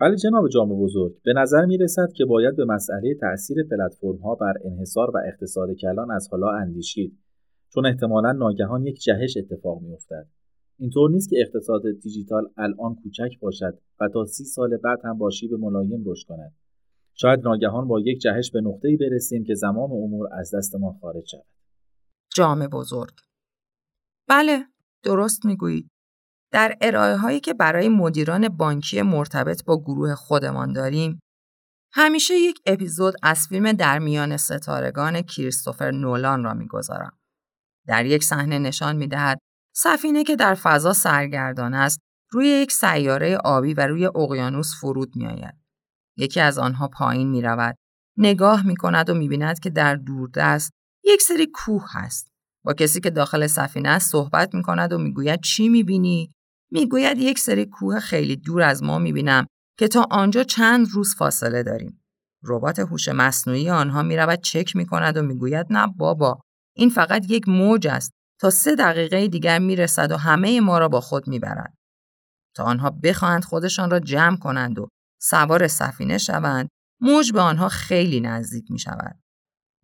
[0.00, 4.34] ولی جناب جامع بزرگ به نظر می رسد که باید به مسئله تأثیر پلتفرم ها
[4.34, 7.18] بر انحصار و اقتصاد کلان از حالا اندیشید
[7.74, 10.26] چون احتمالا ناگهان یک جهش اتفاق می افتد.
[10.78, 15.30] اینطور نیست که اقتصاد دیجیتال الان کوچک باشد و تا سی سال بعد هم با
[15.30, 16.54] شیب ملایم رشد کند.
[17.14, 21.24] شاید ناگهان با یک جهش به نقطه‌ای برسیم که زمام امور از دست ما خارج
[21.30, 21.46] شود.
[22.34, 23.12] جامع بزرگ
[24.28, 24.64] بله
[25.02, 25.90] درست می‌گویید
[26.52, 31.20] در ارائه هایی که برای مدیران بانکی مرتبط با گروه خودمان داریم
[31.92, 37.18] همیشه یک اپیزود از فیلم در میان ستارگان کریستوفر نولان را می‌گذارم.
[37.86, 39.38] در یک صحنه نشان می‌دهد
[39.76, 42.00] سفینه که در فضا سرگردان است
[42.30, 45.54] روی یک سیاره آبی و روی اقیانوس فرود می آید.
[46.16, 47.76] یکی از آنها پایین می رود.
[48.18, 50.72] نگاه می کند و می بیند که در دوردست
[51.04, 52.28] یک سری کوه هست.
[52.64, 56.30] با کسی که داخل سفینه است صحبت می کند و می گوید چی می بینی؟
[56.70, 59.46] می گوید یک سری کوه خیلی دور از ما می بینم
[59.78, 62.04] که تا آنجا چند روز فاصله داریم.
[62.44, 66.40] ربات هوش مصنوعی آنها می رود چک می کند و می گوید نه بابا
[66.76, 70.88] این فقط یک موج است تا سه دقیقه دیگر می رسد و همه ما را
[70.88, 71.74] با خود می برد.
[72.56, 74.88] تا آنها بخواهند خودشان را جمع کنند و
[75.20, 76.68] سوار سفینه شوند
[77.00, 79.20] موج به آنها خیلی نزدیک می شود.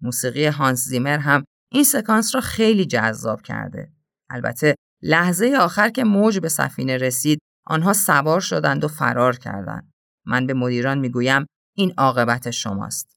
[0.02, 3.92] موسیقی هانس زیمر هم این سکانس را خیلی جذاب کرده.
[4.30, 9.92] البته لحظه آخر که موج به سفینه رسید آنها سوار شدند و فرار کردند.
[10.26, 11.46] من به مدیران می‌گویم
[11.76, 13.12] این عاقبت شماست.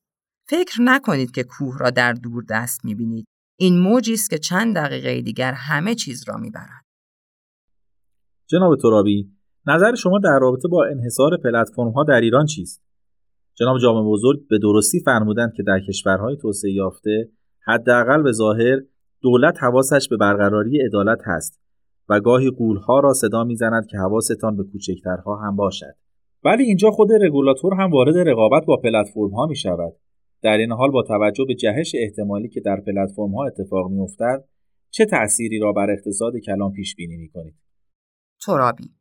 [0.49, 3.25] فکر نکنید که کوه را در دور دست می‌بینید.
[3.64, 6.86] این موجی است که چند دقیقه دیگر همه چیز را می‌برد.
[8.47, 9.32] جناب ترابی،
[9.68, 12.84] نظر شما در رابطه با انحصار پلتفرم ها در ایران چیست؟
[13.55, 17.30] جناب جامع بزرگ به درستی فرمودند که در کشورهای توسعه یافته
[17.66, 18.80] حداقل به ظاهر
[19.22, 21.59] دولت حواسش به برقراری عدالت هست
[22.09, 25.95] و گاهی قولها را صدا می‌زند که حواستان به کوچکترها هم باشد
[26.43, 29.93] ولی اینجا خود رگولاتور هم وارد رقابت با پلتفرم ها می شود
[30.43, 34.43] در این حال با توجه به جهش احتمالی که در پلتفرم ها اتفاق می افتد
[34.89, 37.55] چه تأثیری را بر اقتصاد کلان پیش بینی می کنید؟
[38.45, 38.95] ترابی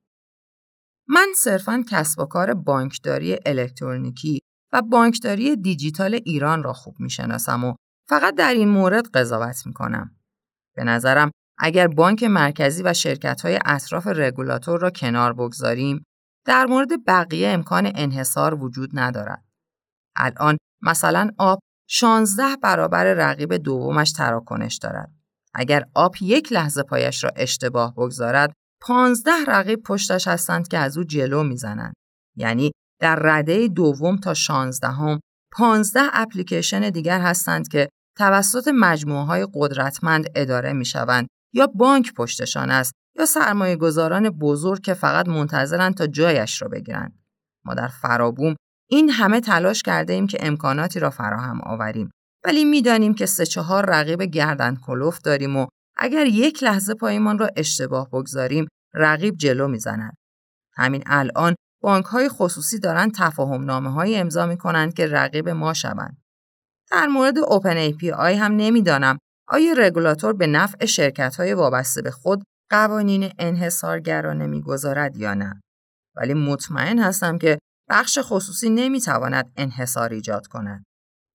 [1.08, 4.40] من صرفا کسب و کار بانکداری الکترونیکی
[4.72, 7.74] و بانکداری دیجیتال ایران را خوب می‌شناسم و
[8.08, 10.16] فقط در این مورد قضاوت می کنم.
[10.76, 16.04] به نظرم اگر بانک مرکزی و شرکت های اطراف رگولاتور را کنار بگذاریم
[16.46, 19.44] در مورد بقیه امکان انحصار وجود ندارد.
[20.16, 21.58] الان مثلا آب
[21.88, 25.12] 16 برابر رقیب دومش تراکنش دارد.
[25.54, 31.04] اگر آب یک لحظه پایش را اشتباه بگذارد 15 رقیب پشتش هستند که از او
[31.04, 31.94] جلو می‌زنند.
[32.36, 35.20] یعنی در رده دوم تا 16 هم
[35.52, 42.70] 15 اپلیکیشن دیگر هستند که توسط مجموعه های قدرتمند اداره می شوند یا بانک پشتشان
[42.70, 47.18] است یا سرمایه گذاران بزرگ که فقط منتظرند تا جایش را بگیرند.
[47.64, 48.56] ما در فرابوم
[48.92, 52.10] این همه تلاش کرده ایم که امکاناتی را فراهم آوریم
[52.44, 55.66] ولی می‌دانیم که سه چهار رقیب گردن کلوف داریم و
[55.96, 60.14] اگر یک لحظه پایمان را اشتباه بگذاریم رقیب جلو می‌زند.
[60.76, 65.74] همین الان بانک های خصوصی دارند تفاهم نامه های امضا می کنند که رقیب ما
[65.74, 66.22] شوند.
[66.90, 69.18] در مورد اوپن ای پی آی هم نمی‌دانم
[69.48, 75.60] آیا رگولاتور به نفع شرکت های وابسته به خود قوانین انحصارگرانه می‌گذارد یا نه
[76.16, 77.58] ولی مطمئن هستم که
[77.88, 80.84] بخش خصوصی نمی‌تواند انحصار ایجاد کند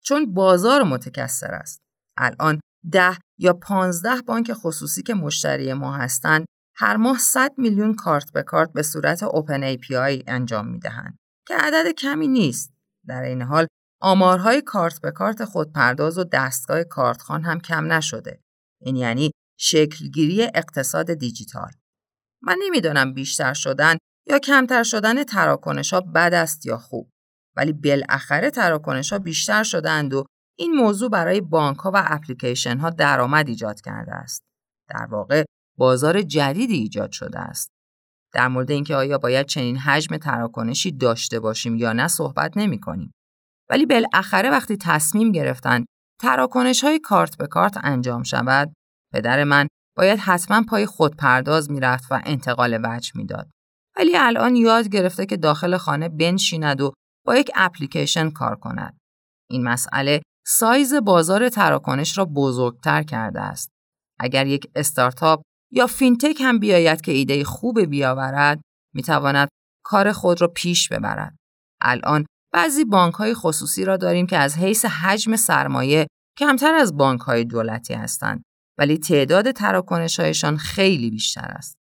[0.04, 1.80] چون بازار متکثر است
[2.18, 2.60] الان
[2.92, 8.44] ده یا پانزده بانک خصوصی که مشتری ما هستند هر ماه 100 میلیون کارت به
[8.44, 11.18] کارت به صورت اوپن ای پی آی انجام می دهند
[11.48, 12.74] که عدد کمی نیست.
[13.08, 13.68] در این حال
[14.02, 18.40] آمارهای کارت به کارت خودپرداز و دستگاه کارتخان هم کم نشده.
[18.82, 21.72] این یعنی شکلگیری اقتصاد دیجیتال.
[22.42, 23.98] من نمی‌دانم بیشتر شدن
[24.28, 27.10] یا کمتر شدن تراکنش ها بد است یا خوب.
[27.56, 30.26] ولی بالاخره تراکنش ها بیشتر شدند و
[30.58, 34.42] این موضوع برای بانک ها و اپلیکیشن ها درآمد ایجاد کرده است.
[34.90, 35.44] در واقع
[35.78, 37.70] بازار جدیدی ایجاد شده است.
[38.34, 43.12] در مورد اینکه آیا باید چنین حجم تراکنشی داشته باشیم یا نه صحبت نمی کنیم.
[43.70, 45.86] ولی بالاخره وقتی تصمیم گرفتن
[46.22, 48.74] تراکنش های کارت به کارت انجام شود،
[49.14, 49.68] پدر من
[49.98, 53.50] باید حتما پای خودپرداز می‌رفت و انتقال وجه می‌داد.
[53.98, 56.94] ولی الان یاد گرفته که داخل خانه بنشیند و
[57.26, 58.98] با یک اپلیکیشن کار کند.
[59.50, 63.70] این مسئله سایز بازار تراکنش را بزرگتر کرده است.
[64.20, 65.42] اگر یک استارتاپ
[65.72, 68.62] یا فینتک هم بیاید که ایده خوب بیاورد،
[68.94, 69.48] می‌تواند
[69.86, 71.36] کار خود را پیش ببرد.
[71.82, 76.08] الان بعضی بانک های خصوصی را داریم که از حیث حجم سرمایه
[76.40, 78.44] کمتر از بانک های دولتی هستند
[78.80, 81.83] ولی تعداد تراکنش هایشان خیلی بیشتر است.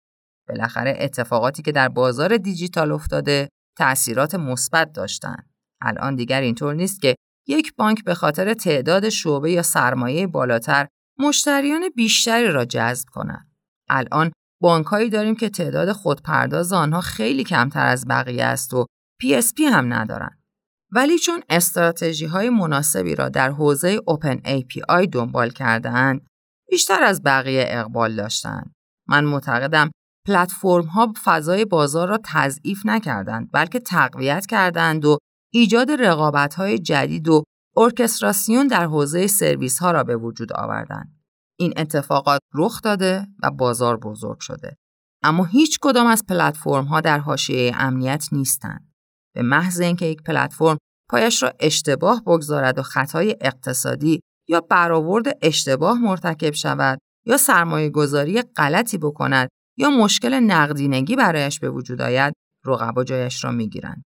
[0.50, 5.50] بالاخره اتفاقاتی که در بازار دیجیتال افتاده تأثیرات مثبت داشتند.
[5.82, 7.16] الان دیگر اینطور نیست که
[7.48, 10.88] یک بانک به خاطر تعداد شعبه یا سرمایه بالاتر
[11.20, 13.52] مشتریان بیشتری را جذب کنند.
[13.90, 14.32] الان
[14.62, 18.86] بانکهایی داریم که تعداد خودپرداز آنها خیلی کمتر از بقیه است و
[19.24, 20.40] PSP هم ندارند.
[20.92, 26.28] ولی چون استراتژی های مناسبی را در حوزه Open API دنبال کردهاند،
[26.70, 28.72] بیشتر از بقیه اقبال داشتند.
[29.08, 29.92] من معتقدم
[30.30, 35.18] پلتفرم ها فضای بازار را تضعیف نکردند بلکه تقویت کردند و
[35.54, 37.44] ایجاد رقابت های جدید و
[37.78, 41.20] ارکستراسیون در حوزه سرویس ها را به وجود آوردند.
[41.60, 44.76] این اتفاقات رخ داده و بازار بزرگ شده.
[45.24, 48.94] اما هیچ کدام از پلتفرم ها در حاشیه امنیت نیستند.
[49.36, 50.78] به محض اینکه یک پلتفرم
[51.10, 54.20] پایش را اشتباه بگذارد و خطای اقتصادی
[54.50, 59.50] یا برآورد اشتباه مرتکب شود یا سرمایه گذاری غلطی بکند
[59.80, 62.34] یا مشکل نقدینگی برایش به وجود آید
[62.66, 64.04] رقبا جایش را می‌گیرند.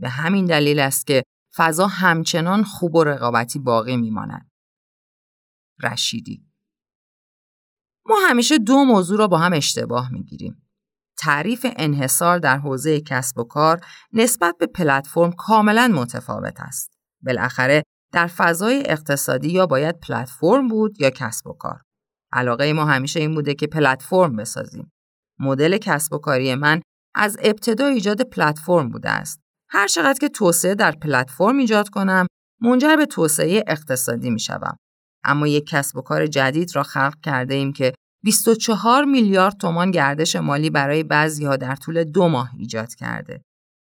[0.00, 1.22] به همین دلیل است که
[1.56, 4.50] فضا همچنان خوب و رقابتی باقی میماند.
[5.82, 6.46] رشیدی.
[8.06, 10.68] ما همیشه دو موضوع را با هم اشتباه می‌گیریم.
[11.18, 13.80] تعریف انحصار در حوزه کسب و کار
[14.12, 16.98] نسبت به پلتفرم کاملا متفاوت است.
[17.22, 21.80] بالاخره در فضای اقتصادی یا باید پلتفرم بود یا کسب و کار.
[22.32, 24.92] علاقه ما همیشه این بوده که پلتفرم بسازیم.
[25.40, 26.82] مدل کسب و کاری من
[27.14, 29.40] از ابتدا ایجاد پلتفرم بوده است.
[29.68, 32.26] هر چقدر که توسعه در پلتفرم ایجاد کنم،
[32.60, 34.76] منجر به توسعه اقتصادی می شوم.
[35.24, 37.92] اما یک کسب و کار جدید را خلق کرده ایم که
[38.24, 43.42] 24 میلیارد تومان گردش مالی برای بعضی ها در طول دو ماه ایجاد کرده.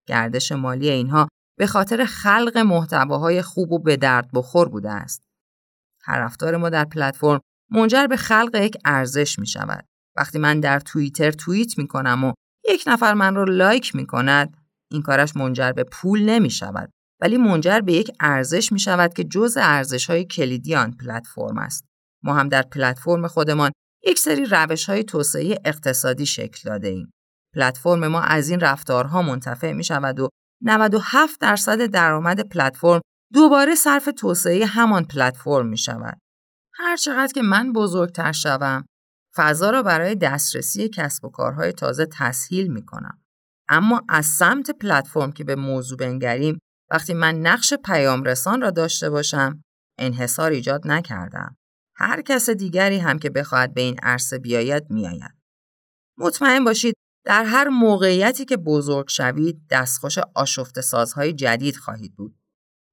[0.07, 1.28] گردش مالی اینها
[1.59, 5.22] به خاطر خلق محتواهای خوب و به درد بخور بوده است.
[6.03, 7.40] هر رفتار ما در پلتفرم
[7.70, 9.84] منجر به خلق یک ارزش می شود.
[10.18, 12.32] وقتی من در توییتر توییت می کنم و
[12.68, 14.56] یک نفر من رو لایک می کند
[14.90, 16.90] این کارش منجر به پول نمی شود
[17.20, 21.84] ولی منجر به یک ارزش می شود که جز ارزش های کلیدی آن پلتفرم است
[22.24, 23.72] ما هم در پلتفرم خودمان
[24.06, 27.10] یک سری روش های توسعه اقتصادی شکل داده ایم
[27.54, 30.28] پلتفرم ما از این رفتارها منتفع می شود و
[30.64, 33.00] 97 درصد درآمد پلتفرم
[33.32, 36.18] دوباره صرف توسعه همان پلتفرم می شود.
[36.74, 38.84] هر چقدر که من بزرگتر شوم
[39.39, 43.20] فضا را برای دسترسی کسب و کارهای تازه تسهیل می کنم.
[43.68, 46.59] اما از سمت پلتفرم که به موضوع بنگریم
[46.91, 49.62] وقتی من نقش پیام رسان را داشته باشم
[49.99, 51.56] انحصار ایجاد نکردم.
[51.97, 55.39] هر کس دیگری هم که بخواهد به این عرصه بیاید میآید.
[56.19, 56.94] مطمئن باشید
[57.24, 62.39] در هر موقعیتی که بزرگ شوید دستخوش آشفت سازهای جدید خواهید بود.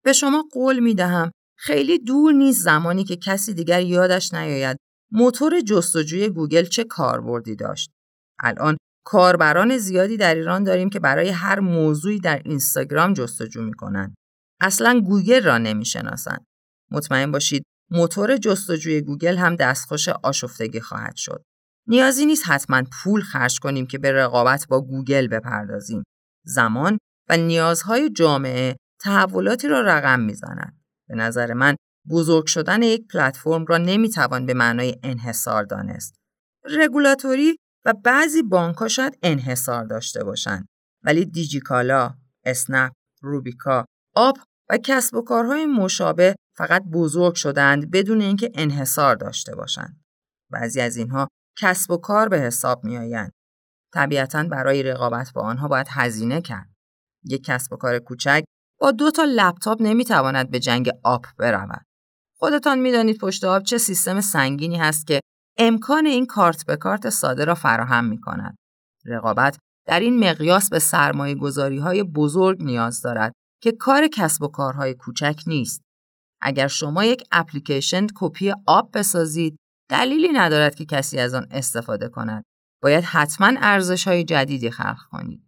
[0.04, 4.78] به شما قول می دهم خیلی دور نیست زمانی که کسی دیگر یادش نیاید
[5.16, 7.92] موتور جستجوی گوگل چه کاربردی داشت.
[8.40, 14.16] الان کاربران زیادی در ایران داریم که برای هر موضوعی در اینستاگرام جستجو می‌کنن.
[14.62, 16.46] اصلا گوگل را نمی‌شناسند.
[16.92, 21.44] مطمئن باشید موتور جستجوی گوگل هم دستخوش آشفتگی خواهد شد.
[21.88, 26.04] نیازی نیست حتما پول خرج کنیم که به رقابت با گوگل بپردازیم.
[26.46, 26.98] زمان
[27.30, 30.82] و نیازهای جامعه تحولاتی را رقم می‌زنند.
[31.10, 31.76] به نظر من
[32.10, 36.16] بزرگ شدن یک پلتفرم را نمی‌توان به معنای انحصار دانست.
[36.64, 40.68] رگولاتوری و بعضی بانک شاید انحصار داشته باشند
[41.04, 42.14] ولی دیجیکالا،
[42.46, 42.92] اسنپ،
[43.22, 44.38] روبیکا، آب
[44.70, 50.02] و کسب و کارهای مشابه فقط بزرگ شدند بدون اینکه انحصار داشته باشند.
[50.52, 51.28] بعضی از اینها
[51.58, 53.32] کسب و کار به حساب می آیند.
[53.94, 56.70] طبیعتا برای رقابت با آنها باید هزینه کرد.
[57.24, 58.44] یک کسب و کار کوچک
[58.80, 61.86] با دو تا لپتاپ نمی‌تواند به جنگ آپ برود.
[62.38, 65.20] خودتان می‌دانید پشت آب چه سیستم سنگینی هست که
[65.58, 68.56] امکان این کارت به کارت ساده را فراهم می کند.
[69.06, 69.58] رقابت
[69.88, 74.94] در این مقیاس به سرمایه گذاری های بزرگ نیاز دارد که کار کسب و کارهای
[74.94, 75.82] کوچک نیست.
[76.42, 79.58] اگر شما یک اپلیکیشن کپی آب بسازید
[79.90, 82.44] دلیلی ندارد که کسی از آن استفاده کند.
[82.84, 85.48] باید حتما ارزش های جدیدی خلق کنید.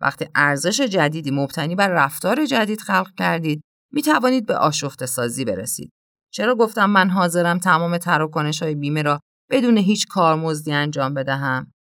[0.00, 5.90] وقتی ارزش جدیدی مبتنی بر رفتار جدید خلق کردید، می توانید به آشفته سازی برسید.
[6.32, 9.20] چرا گفتم من حاضرم تمام تراکنش های بیمه را
[9.50, 11.72] بدون هیچ کارمزدی انجام بدهم؟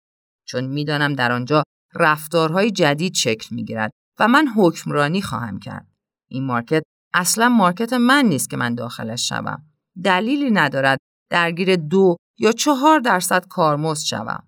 [0.47, 1.63] چون می‌دانم در آنجا
[1.95, 5.87] رفتارهای جدید شکل می گیرد و من حکمرانی خواهم کرد.
[6.29, 9.65] این مارکت اصلا مارکت من نیست که من داخلش شوم.
[10.03, 10.97] دلیلی ندارد
[11.31, 14.47] درگیر دو یا چهار درصد کارمزد شوم.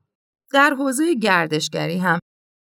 [0.54, 2.20] در حوزه گردشگری هم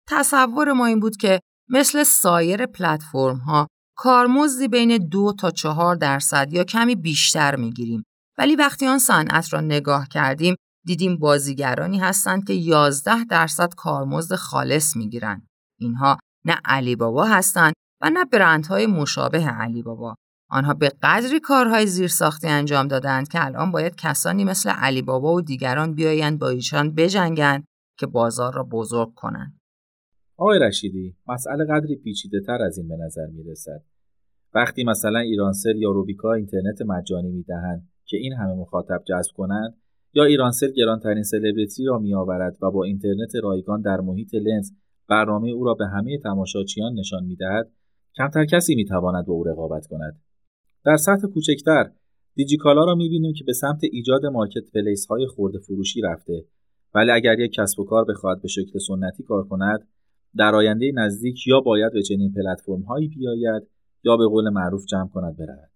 [0.09, 3.67] تصور ما این بود که مثل سایر پلتفرم ها
[4.03, 8.03] کارمزدی بین دو تا چهار درصد یا کمی بیشتر می‌گیریم
[8.39, 10.55] ولی وقتی آن صنعت را نگاه کردیم
[10.87, 15.47] دیدیم بازیگرانی هستند که 11 درصد کارمزد خالص می‌گیرند.
[15.81, 17.73] اینها نه علی بابا هستند
[18.03, 20.15] و نه برندهای مشابه علی بابا.
[20.51, 25.41] آنها به قدری کارهای زیرساختی انجام دادند که الان باید کسانی مثل علی بابا و
[25.41, 27.65] دیگران بیایند با ایشان بجنگند
[27.99, 29.60] که بازار را بزرگ کنند.
[30.41, 33.83] آقای رشیدی، مسئله قدری پیچیده تر از این به نظر می رسد.
[34.55, 39.77] وقتی مثلا ایرانسل یا روبیکا اینترنت مجانی می دهند که این همه مخاطب جذب کنند
[40.15, 44.71] یا ایرانسل گرانترین سلبریتی را می آورد و با اینترنت رایگان در محیط لنز
[45.09, 47.71] برنامه او را به همه تماشاچیان نشان می دهد،
[48.17, 50.21] کمتر کسی می تواند با او رقابت کند.
[50.85, 51.91] در سطح کوچکتر
[52.35, 56.45] دیجیکالا را می بینیم که به سمت ایجاد مارکت پلیس های خورده فروشی رفته
[56.95, 59.89] ولی اگر یک کسب و کار بخواهد به شکل سنتی کار کند
[60.37, 63.63] در آینده نزدیک یا باید به چنین پلتفرم هایی بیاید
[64.05, 65.71] یا به قول معروف جمع کند برود.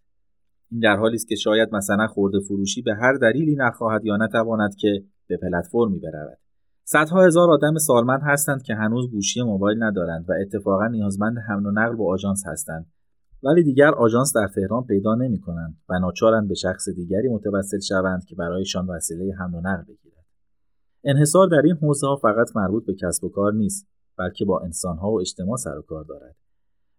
[0.70, 4.74] این در حالی است که شاید مثلا خورده فروشی به هر دلیلی نخواهد یا نتواند
[4.76, 6.38] که به پلتفرمی برود.
[6.84, 11.70] صدها هزار آدم سالمند هستند که هنوز گوشی موبایل ندارند و اتفاقا نیازمند حمل و
[11.70, 12.86] نقل با آژانس هستند.
[13.42, 18.24] ولی دیگر آژانس در تهران پیدا نمی کنند و ناچارند به شخص دیگری متوسل شوند
[18.24, 20.24] که برایشان وسیله حمل و نقل بگیرد.
[21.04, 23.86] انحصار در این حوزه ها فقط مربوط به کسب و کار نیست.
[24.18, 26.36] بلکه با انسانها و اجتماع سر و کار دارد.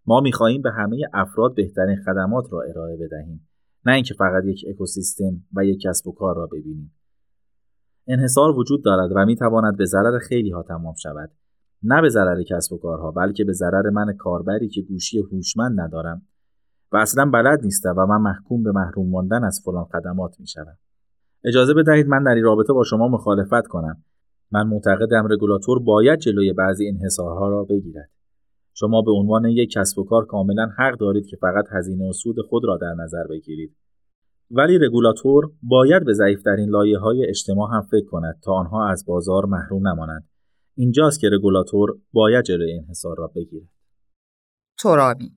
[0.06, 3.48] ما می‌خواهیم به همه افراد بهترین خدمات را ارائه بدهیم
[3.86, 6.94] نه اینکه فقط یک اکوسیستم و یک کسب و کار را ببینیم.
[8.08, 11.30] انحصار وجود دارد و می‌تواند به ضرر خیلی ها تمام شود.
[11.82, 16.22] نه به ضرر کسب و کارها بلکه به ضرر من کاربری که گوشی هوشمند ندارم
[16.92, 20.76] و اصلا بلد نیستم و من محکوم به محروم ماندن از فلان خدمات می‌شوم.
[21.44, 24.02] اجازه بدهید من در این رابطه با شما مخالفت کنم.
[24.50, 28.10] من معتقدم رگولاتور باید جلوی بعضی انحصارها را بگیرد.
[28.74, 32.36] شما به عنوان یک کسب و کار کاملا حق دارید که فقط هزینه و سود
[32.48, 33.76] خود را در نظر بگیرید.
[34.50, 39.46] ولی رگولاتور باید به ضعیفترین لایه های اجتماع هم فکر کند تا آنها از بازار
[39.46, 40.28] محروم نمانند.
[40.74, 43.68] اینجاست که رگولاتور باید جلوی انحصار را بگیرد.
[44.78, 45.36] ترابی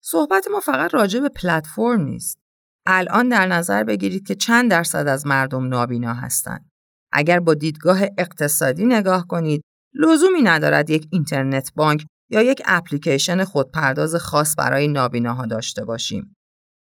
[0.00, 2.38] صحبت ما فقط راجع به پلتفرم نیست.
[2.86, 6.67] الان در نظر بگیرید که چند درصد از مردم نابینا هستند.
[7.12, 9.62] اگر با دیدگاه اقتصادی نگاه کنید
[9.94, 16.36] لزومی ندارد یک اینترنت بانک یا یک اپلیکیشن خودپرداز خاص برای نابیناها داشته باشیم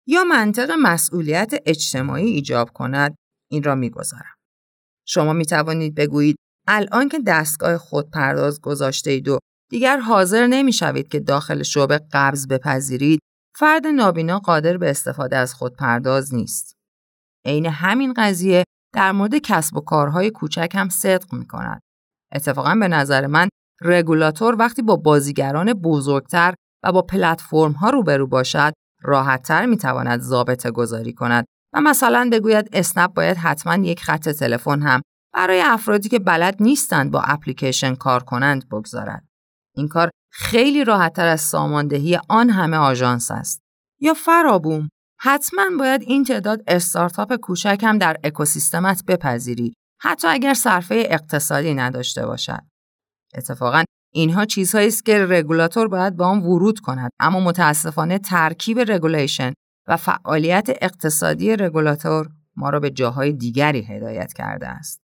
[0.07, 3.15] یا منطق مسئولیت اجتماعی ایجاب کند
[3.51, 4.35] این را می‌گذارم
[5.07, 6.37] شما می توانید بگویید
[6.67, 9.39] الان که دستگاه خودپرداز گذاشته اید و
[9.71, 13.21] دیگر حاضر نمی شوید که داخل شعبه قبض بپذیرید
[13.59, 16.77] فرد نابینا قادر به استفاده از خودپرداز نیست.
[17.45, 18.65] عین همین قضیه
[18.95, 21.81] در مورد کسب و کارهای کوچک هم صدق می کند.
[22.35, 23.49] اتفاقا به نظر من
[23.83, 26.55] رگولاتور وقتی با بازیگران بزرگتر
[26.85, 28.73] و با پلتفرم ها روبرو باشد
[29.03, 31.45] راحتتر می تواند ضابطه گذاری کند
[31.75, 35.03] و مثلا بگوید اسنپ باید حتما یک خط تلفن هم
[35.35, 39.25] برای افرادی که بلد نیستند با اپلیکیشن کار کنند بگذارد.
[39.77, 43.61] این کار خیلی راحتتر از ساماندهی آن همه آژانس است.
[44.01, 44.89] یا فرابوم
[45.23, 52.27] حتما باید این تعداد استارتاپ کوچک هم در اکوسیستمت بپذیری حتی اگر صرفه اقتصادی نداشته
[52.27, 52.61] باشد.
[53.35, 59.53] اتفاقا اینها چیزهایی است که رگولاتور باید با آن ورود کند اما متاسفانه ترکیب regulation
[59.89, 65.01] و فعالیت اقتصادی رگولاتور ما را به جاهای دیگری هدایت کرده است.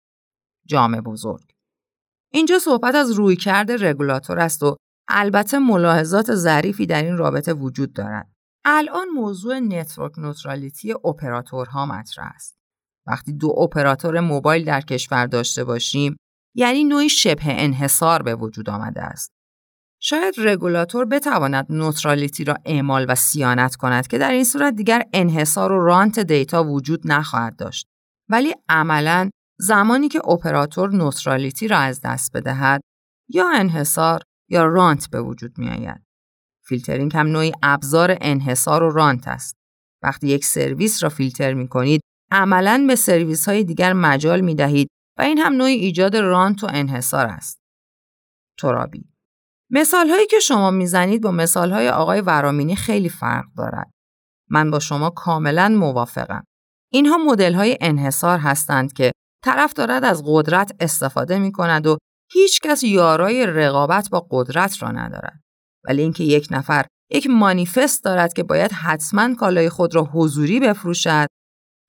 [0.67, 1.51] جامع بزرگ
[2.33, 4.77] اینجا صحبت از رویکرد رگولاتور است و
[5.09, 8.40] البته ملاحظات ظریفی در این رابطه وجود دارد.
[8.65, 12.59] الان موضوع network neutrality اپراتورها مطرح است.
[13.07, 16.17] وقتی دو اپراتور موبایل در کشور داشته باشیم
[16.55, 19.33] یعنی نوعی شبه انحصار به وجود آمده است.
[20.03, 25.73] شاید رگولاتور بتواند neutrality را اعمال و صیانت کند که در این صورت دیگر انحصار
[25.73, 27.87] و رانت دیتا وجود نخواهد داشت.
[28.29, 32.81] ولی عملا زمانی که اپراتور neutrality را از دست بدهد
[33.29, 36.10] یا انحصار یا رانت به وجود می آید.
[36.71, 39.55] فیلترینگ هم نوعی ابزار انحصار و رانت است.
[40.03, 42.01] وقتی یک سرویس را فیلتر می کنید
[42.33, 44.89] عملا به سرویس های دیگر مجال می دهید
[45.19, 47.59] و این هم نوعی ایجاد رانت و انحصار است.
[48.59, 49.05] ترابی
[49.71, 53.91] مثال هایی که شما می‌زنید با مثال های آقای ورامینی خیلی فرق دارد.
[54.51, 56.45] من با شما کاملا موافقم.
[56.93, 59.13] اینها مدل های انحصار هستند که
[59.45, 61.99] طرف دارد از قدرت استفاده می کند و
[62.33, 65.40] هیچ کس یارای رقابت با قدرت را ندارد.
[65.85, 71.27] ولی اینکه یک نفر یک مانیفست دارد که باید حتما کالای خود را حضوری بفروشد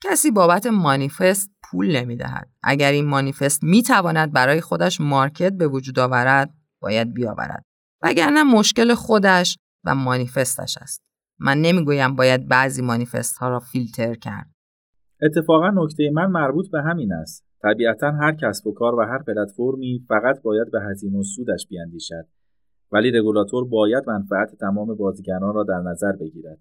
[0.03, 2.49] کسی بابت مانیفست پول نمی دهد.
[2.63, 7.63] اگر این مانیفست می تواند برای خودش مارکت به وجود آورد باید بیاورد.
[8.01, 11.01] وگرنه مشکل خودش و مانیفستش است.
[11.39, 14.49] من نمی‌گویم باید بعضی مانیفست ها را فیلتر کرد.
[15.21, 17.45] اتفاقا نکته من مربوط به همین است.
[17.63, 22.27] طبیعتا هر کسب و کار و هر پلتفرمی فقط باید به هزینه و سودش بیاندیشد.
[22.91, 26.59] ولی رگولاتور باید منفعت تمام بازیگران را در نظر بگیرد.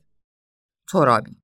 [0.93, 1.37] ترابی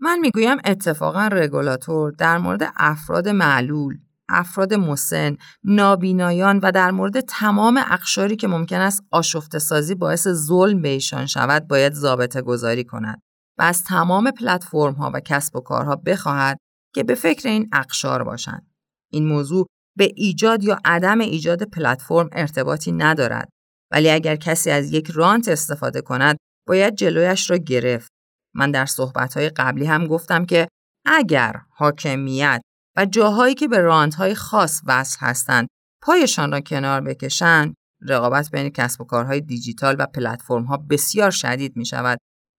[0.00, 3.98] من می‌گویم اتفاقا رگولاتور در مورد افراد معلول،
[4.28, 10.82] افراد مسن، نابینایان و در مورد تمام اقشاری که ممکن است آشفته سازی باعث ظلم
[10.82, 13.22] به ایشان شود باید ضابطه گذاری کند
[13.58, 16.58] و از تمام پلتفرم ها و کسب و کارها بخواهد
[16.94, 18.66] که به فکر این اقشار باشند.
[19.12, 19.66] این موضوع
[19.96, 23.48] به ایجاد یا عدم ایجاد پلتفرم ارتباطی ندارد
[23.90, 26.36] ولی اگر کسی از یک رانت استفاده کند
[26.68, 28.08] باید جلویش را گرفت.
[28.54, 30.68] من در صحبتهای قبلی هم گفتم که
[31.06, 32.60] اگر حاکمیت
[32.96, 35.68] و جاهایی که به رانتهای خاص وصل هستند
[36.02, 41.86] پایشان را کنار بکشند رقابت بین کسب و کارهای دیجیتال و پلتفرم‌ها بسیار شدید می
[41.86, 42.18] شود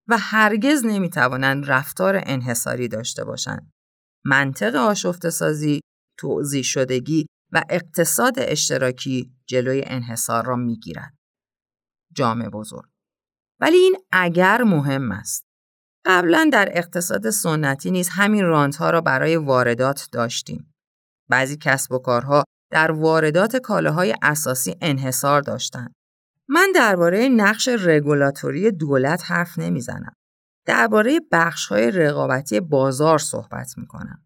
[0.10, 3.72] و هرگز نمی توانند رفتار انحصاری داشته باشند.
[4.26, 5.80] منطق آشفته سازی،
[6.20, 11.17] توضیح شدگی و اقتصاد اشتراکی جلوی انحصار را می گیرد.
[12.18, 12.90] جامعه بزرگ.
[13.60, 15.48] ولی این اگر مهم است.
[16.06, 20.74] قبلا در اقتصاد سنتی نیز همین رانت ها را برای واردات داشتیم.
[21.30, 25.94] بعضی کسب و کارها در واردات کالاهای اساسی انحصار داشتند.
[26.50, 30.14] من درباره نقش رگولاتوری دولت حرف نمی‌زنم.
[30.66, 34.24] درباره بخش های رقابتی بازار صحبت می کنم.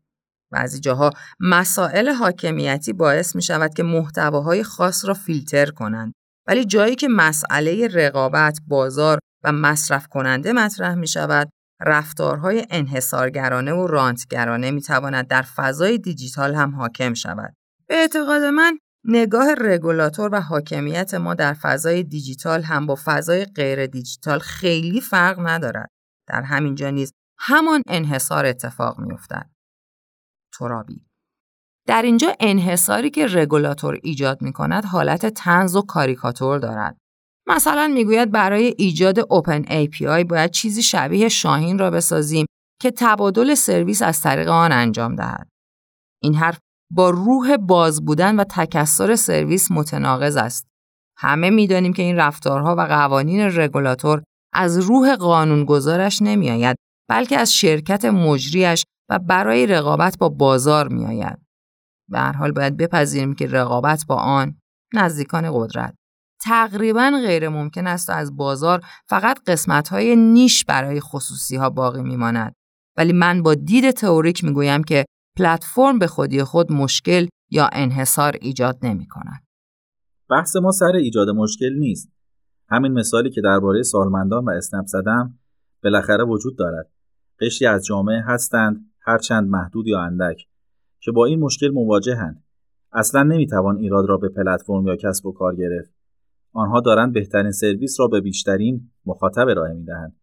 [0.51, 1.09] بعضی جاها
[1.39, 6.13] مسائل حاکمیتی باعث می شود که محتواهای خاص را فیلتر کنند
[6.47, 11.49] ولی جایی که مسئله رقابت، بازار و مصرف کننده مطرح می شود
[11.81, 17.53] رفتارهای انحصارگرانه و رانتگرانه می تواند در فضای دیجیتال هم حاکم شود.
[17.87, 23.85] به اعتقاد من نگاه رگولاتور و حاکمیت ما در فضای دیجیتال هم با فضای غیر
[23.87, 25.89] دیجیتال خیلی فرق ندارد.
[26.27, 29.49] در همین جا نیز همان انحصار اتفاق می افتد.
[30.59, 31.05] ترابی
[31.91, 36.97] در اینجا انحصاری که رگولاتور ایجاد می کند حالت تنز و کاریکاتور دارد.
[37.47, 42.45] مثلا می‌گوید برای ایجاد اوپن API باید چیزی شبیه شاهین را بسازیم
[42.81, 45.47] که تبادل سرویس از طریق آن انجام دهد.
[46.23, 46.57] این حرف
[46.91, 50.67] با روح باز بودن و تکسر سرویس متناقض است.
[51.17, 54.23] همه می‌دانیم که این رفتارها و قوانین رگولاتور
[54.53, 56.75] از روح قانونگذارش نمیآید
[57.09, 61.50] بلکه از شرکت مجریش و برای رقابت با بازار میآید.
[62.11, 64.55] به هر حال باید بپذیریم که رقابت با آن
[64.93, 65.95] نزدیکان قدرت
[66.43, 72.03] تقریبا غیر ممکن است و از بازار فقط قسمت های نیش برای خصوصی ها باقی
[72.03, 72.53] میماند.
[72.97, 75.05] ولی من با دید تئوریک می‌گویم که
[75.37, 79.43] پلتفرم به خودی خود مشکل یا انحصار ایجاد نمی کند.
[80.29, 82.11] بحث ما سر ایجاد مشکل نیست.
[82.69, 85.39] همین مثالی که درباره سالمندان و اسنپ زدم
[85.83, 86.91] بالاخره وجود دارد.
[87.41, 90.47] قشری از جامعه هستند هرچند محدود یا اندک
[91.03, 92.43] که با این مشکل مواجهند.
[92.93, 95.93] اصلا نمی‌توان ایراد را به پلتفرم یا کسب و کار گرفت.
[96.53, 100.15] آنها دارند بهترین سرویس را به بیشترین مخاطب ارائه می‌دهند.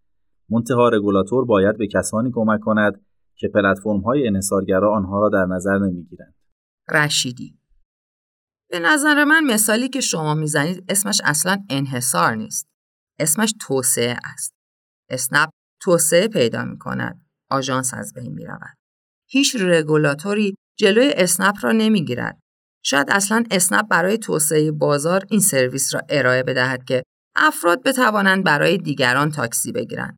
[0.51, 5.79] منتها رگولاتور باید به کسانی کمک کند که پلتفرم های انحصارگرا آنها را در نظر
[5.79, 6.35] نمی‌گیرند.
[6.91, 7.59] رشیدی
[8.71, 12.69] به نظر من مثالی که شما می‌زنید اسمش اصلا انحصار نیست.
[13.19, 14.55] اسمش توسعه است.
[15.11, 15.51] اسنپ
[15.81, 17.27] توسعه پیدا می کند.
[17.51, 18.77] آژانس از بین می رود.
[19.31, 22.39] هیچ رگولاتوری جلوی اسنپ را نمی‌گیرد.
[22.85, 27.03] شاید اصلا اسنپ برای توسعه بازار این سرویس را ارائه بدهد که
[27.37, 30.17] افراد بتوانند برای دیگران تاکسی بگیرند.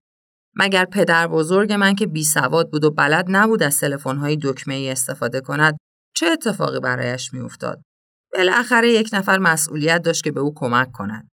[0.57, 4.91] مگر پدر بزرگ من که بی سواد بود و بلد نبود از های دکمه ای
[4.91, 5.77] استفاده کند
[6.17, 7.83] چه اتفاقی برایش میافتاد
[8.33, 11.29] بالاخره یک نفر مسئولیت داشت که به او کمک کند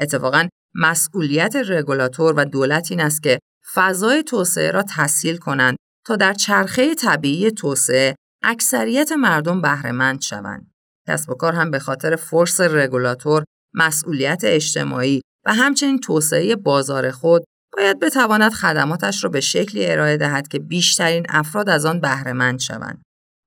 [0.00, 3.38] اتفاقا مسئولیت رگولاتور و دولت این است که
[3.74, 5.76] فضای توسعه را تسهیل کنند
[6.06, 8.14] تا در چرخه طبیعی توسعه
[8.46, 10.70] اکثریت مردم بهرهمند شوند.
[11.08, 13.44] کسب و کار هم به خاطر فرس رگولاتور،
[13.74, 17.44] مسئولیت اجتماعی و همچنین توسعه بازار خود
[17.76, 23.02] باید بتواند خدماتش را به شکلی ارائه دهد که بیشترین افراد از آن بهرهمند شوند.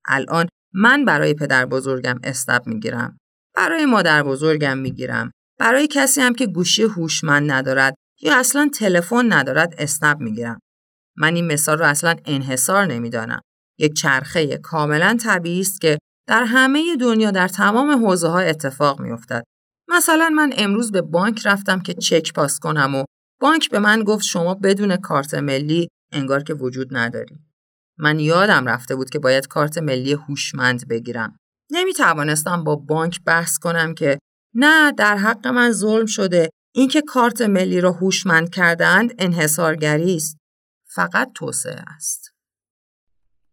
[0.07, 3.17] الان من برای پدر بزرگم استب می‌گیرم.
[3.55, 5.31] برای مادر بزرگم می‌گیرم.
[5.59, 10.59] برای کسی هم که گوشی هوشمند ندارد یا اصلا تلفن ندارد اسنپ می‌گیرم.
[11.17, 13.41] من این مثال را اصلا انحصار نمی‌دانم.
[13.79, 15.97] یک چرخه کاملا طبیعی است که
[16.27, 19.43] در همه دنیا در تمام حوزه ها اتفاق میافتد.
[19.87, 23.03] مثلا من امروز به بانک رفتم که چک پاس کنم و
[23.41, 27.39] بانک به من گفت شما بدون کارت ملی انگار که وجود نداری.
[27.97, 31.37] من یادم رفته بود که باید کارت ملی هوشمند بگیرم.
[31.71, 34.19] نمی توانستم با بانک بحث کنم که
[34.55, 40.37] نه در حق من ظلم شده اینکه کارت ملی را هوشمند کردند انحصارگری است.
[40.85, 42.36] فقط توسعه است.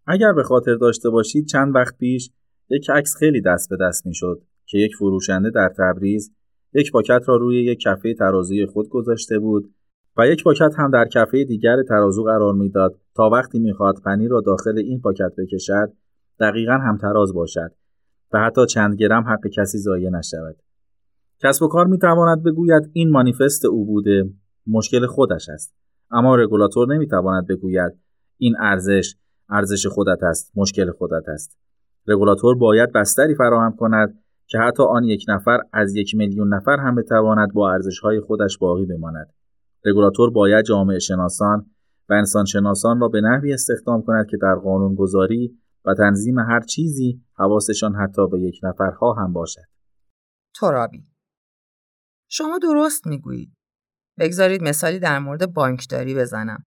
[0.06, 2.30] اگر به خاطر داشته باشید چند وقت پیش
[2.70, 6.32] یک عکس خیلی دست به دست می‌شد که یک فروشنده در تبریز
[6.72, 9.74] یک پاکت را روی یک کفه ترازوی خود گذاشته بود
[10.16, 14.40] و یک پاکت هم در کفه دیگر ترازو قرار می‌داد تا وقتی می‌خواد پنیر را
[14.40, 15.92] داخل این پاکت بکشد
[16.40, 17.72] دقیقا هم تراز باشد
[18.32, 20.56] و حتی چند گرم حق کسی ضایع نشود.
[21.42, 24.30] کسب و کار می‌تواند بگوید این مانیفست او بوده
[24.66, 25.74] مشکل خودش است.
[26.10, 27.92] اما رگولاتور نمی‌تواند بگوید
[28.38, 29.14] این ارزش
[29.50, 31.58] ارزش خودت است مشکل خودت است
[32.06, 36.94] رگولاتور باید بستری فراهم کند که حتی آن یک نفر از یک میلیون نفر هم
[36.94, 39.34] بتواند با ارزشهای خودش باقی بماند
[39.84, 41.70] رگولاتور باید جامعه شناسان
[42.08, 47.22] و انسان شناسان را به نحوی استخدام کند که در قانونگذاری و تنظیم هر چیزی
[47.34, 49.64] حواسشان حتی به یک نفرها هم باشد.
[50.60, 51.04] ترابی
[52.30, 53.56] شما درست می‌گویید.
[54.18, 56.64] بگذارید مثالی در مورد بانکداری بزنم.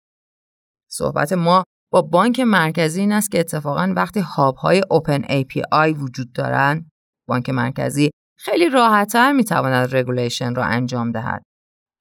[0.90, 6.32] صحبت ما با بانک مرکزی این است که اتفاقا وقتی هاب های اوپن API وجود
[6.32, 6.90] دارند
[7.28, 11.42] بانک مرکزی خیلی راحتتر می‌تواند regulation را انجام دهد.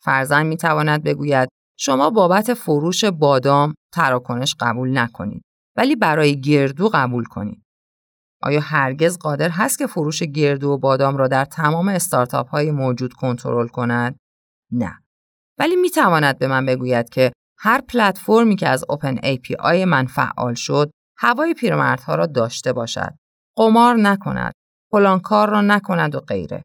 [0.04, 1.50] فرضاً می‌تواند بگوید
[1.80, 5.42] شما بابت فروش بادام تراکنش قبول نکنید
[5.78, 7.64] ولی برای گردو قبول کنید.
[8.42, 13.14] آیا هرگز قادر هست که فروش گردو و بادام را در تمام استارتاپ های موجود
[13.14, 14.18] کنترل کند؟
[14.72, 15.00] نه.
[15.60, 20.54] ولی می تواند به من بگوید که هر پلتفرمی که از open API من فعال
[20.54, 23.14] شد، هوای پیرمردها را داشته باشد.
[23.58, 24.54] قمار نکند،
[24.92, 26.64] فلان کار را نکند و غیره.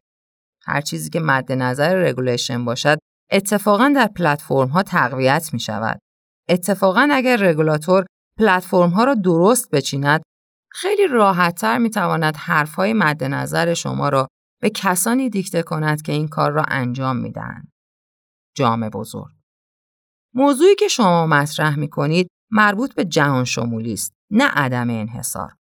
[0.65, 2.97] هر چیزی که مد نظر regulation باشد،
[3.31, 5.99] اتفاقا در پلتفرم ها تقویت می شود.
[6.49, 8.05] اتفاقا اگر رگولاتور
[8.39, 10.21] پلتفرم ها را درست بچیند،
[10.71, 14.27] خیلی راحتتر می تواند حرفهای مد نظر شما را
[14.61, 17.71] به کسانی دیکته کند که این کار را انجام می دهند.
[18.57, 19.34] جامع بزرگ
[20.35, 25.53] موضوعی که شما مطرح می کنید مربوط به جهان شمولی است نه عدم انحصار.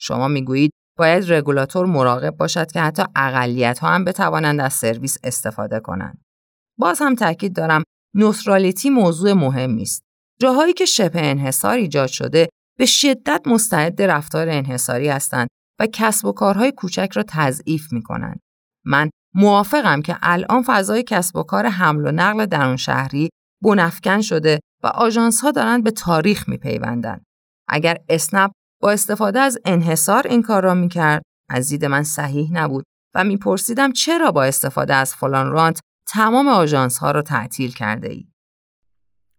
[0.00, 5.18] شما می گویید باید رگولاتور مراقب باشد که حتی اقلیت ها هم بتوانند از سرویس
[5.24, 6.22] استفاده کنند.
[6.78, 7.82] باز هم تاکید دارم
[8.14, 10.02] نوترالیتی موضوع مهمی است.
[10.40, 12.48] جاهایی که شبه انحصار ایجاد شده
[12.78, 15.48] به شدت مستعد رفتار انحصاری هستند
[15.80, 18.40] و کسب و کارهای کوچک را تضعیف می کنند.
[18.84, 23.30] من موافقم که الان فضای کسب و کار حمل و نقل درون شهری
[23.62, 27.20] بنفکن شده و آژانس ها دارند به تاریخ می پیوندن.
[27.68, 28.50] اگر اسنپ
[28.82, 32.84] با استفاده از انحصار این کار را می کرد، از دید من صحیح نبود
[33.14, 38.28] و میپرسیدم چرا با استفاده از فلان رانت تمام آژانس ها را تعطیل کرده ای.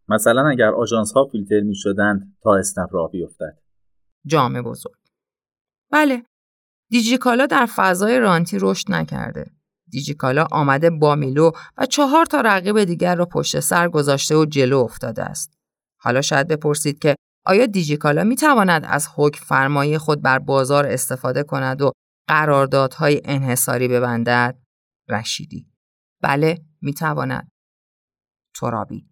[0.09, 3.57] مثلا اگر آژانس ها فیلتر می شدند تا اسنپ راه بیفتد.
[4.25, 4.95] جامع بزرگ.
[5.91, 6.23] بله.
[6.89, 9.56] دیجیکالا در فضای رانتی رشد نکرده.
[9.91, 14.77] دیجیکالا آمده با میلو و چهار تا رقیب دیگر را پشت سر گذاشته و جلو
[14.77, 15.53] افتاده است.
[15.99, 17.15] حالا شاید بپرسید که
[17.45, 21.91] آیا دیجیکالا می تواند از حکم فرمایی خود بر بازار استفاده کند و
[22.27, 24.57] قراردادهای انحصاری ببندد؟
[25.09, 25.67] رشیدی
[26.21, 27.49] بله می تواند.
[28.55, 29.09] ترابی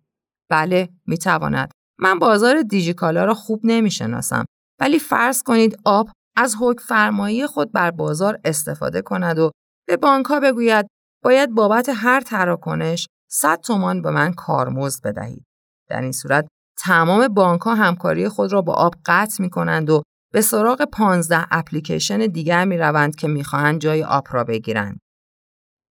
[0.49, 1.72] بله می تواند.
[1.99, 4.45] من بازار دیجیکالا را خوب نمی شناسم
[4.80, 9.52] ولی فرض کنید آب از حکم فرمایی خود بر بازار استفاده کند و
[9.87, 10.87] به بانک ها بگوید
[11.23, 15.45] باید بابت هر تراکنش 100 تومان به من کارمزد بدهید.
[15.89, 16.47] در این صورت
[16.77, 20.01] تمام بانک ها همکاری خود را با آب قطع می کنند و
[20.33, 24.99] به سراغ 15 اپلیکیشن دیگر می روند که می خواهند جای آب را بگیرند.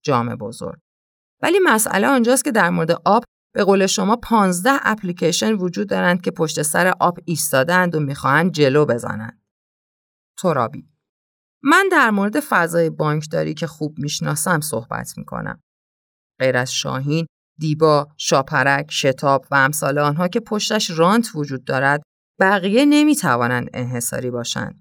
[0.04, 0.78] جام بزرگ.
[1.42, 6.30] ولی مسئله آنجاست که در مورد آب به قول شما 15 اپلیکیشن وجود دارند که
[6.30, 9.42] پشت سر آب ایستادند و می‌خواهند جلو بزنند.
[10.38, 10.93] ترابی
[11.66, 15.61] من در مورد فضای بانکداری که خوب می‌شناسم صحبت می‌کنم.
[16.41, 17.27] غیر از شاهین،
[17.61, 22.03] دیبا، شاپرک، شتاب و امثال آنها که پشتش رانت وجود دارد،
[22.41, 24.81] بقیه نمی‌توانند انحصاری باشند.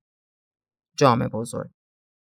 [0.97, 1.69] جامع بزرگ.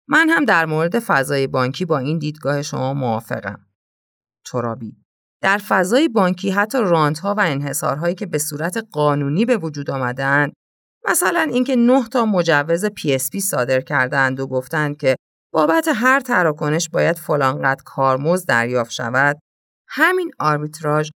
[0.10, 3.66] من هم در مورد فضای بانکی با این دیدگاه شما موافقم.
[4.46, 4.98] ترابی
[5.42, 10.54] در فضای بانکی حتی رانتها و انحصارهایی که به صورت قانونی به وجود آمدند
[11.10, 15.16] مثلا اینکه نه تا مجوز PSP صادر کردند و گفتند که
[15.54, 19.40] بابت هر تراکنش باید فلانقدر کارمزد دریافت شود
[19.88, 21.10] همین آربیتراژ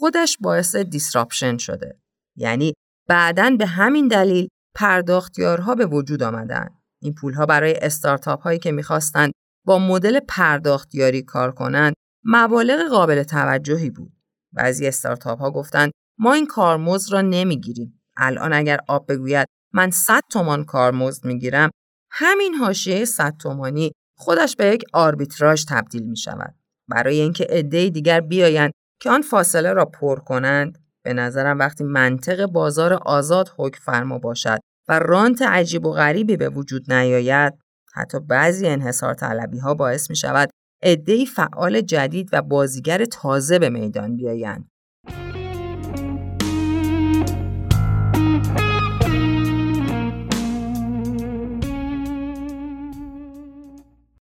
[0.00, 2.00] خودش باعث دیسراپشن شده.
[2.36, 2.72] یعنی
[3.08, 6.68] بعدا به همین دلیل پرداختیارها به وجود آمدن
[7.02, 9.32] این پولها برای استارتاپ هایی که می‌خواستند
[9.66, 11.94] با مدل پرداختیاری کار کنند
[12.24, 14.12] مبالغ قابل توجهی بود.
[14.52, 17.99] بعضی استارتاپ ها گفتند ما این کارمزد را نمی‌گیریم.
[18.16, 21.70] الان اگر آب بگوید من 100 تومان کارمزد می‌گیرم
[22.10, 26.54] همین حاشیه 100 تومانی خودش به یک آربیتراژ تبدیل می شود
[26.88, 32.46] برای اینکه عده دیگر بیایند که آن فاصله را پر کنند به نظرم وقتی منطق
[32.46, 34.58] بازار آزاد حکم فرما باشد
[34.88, 37.54] و رانت عجیب و غریبی به وجود نیاید
[37.94, 40.50] حتی بعضی انحصار طلبی ها باعث می شود
[40.82, 44.68] عدهای فعال جدید و بازیگر تازه به میدان بیایند.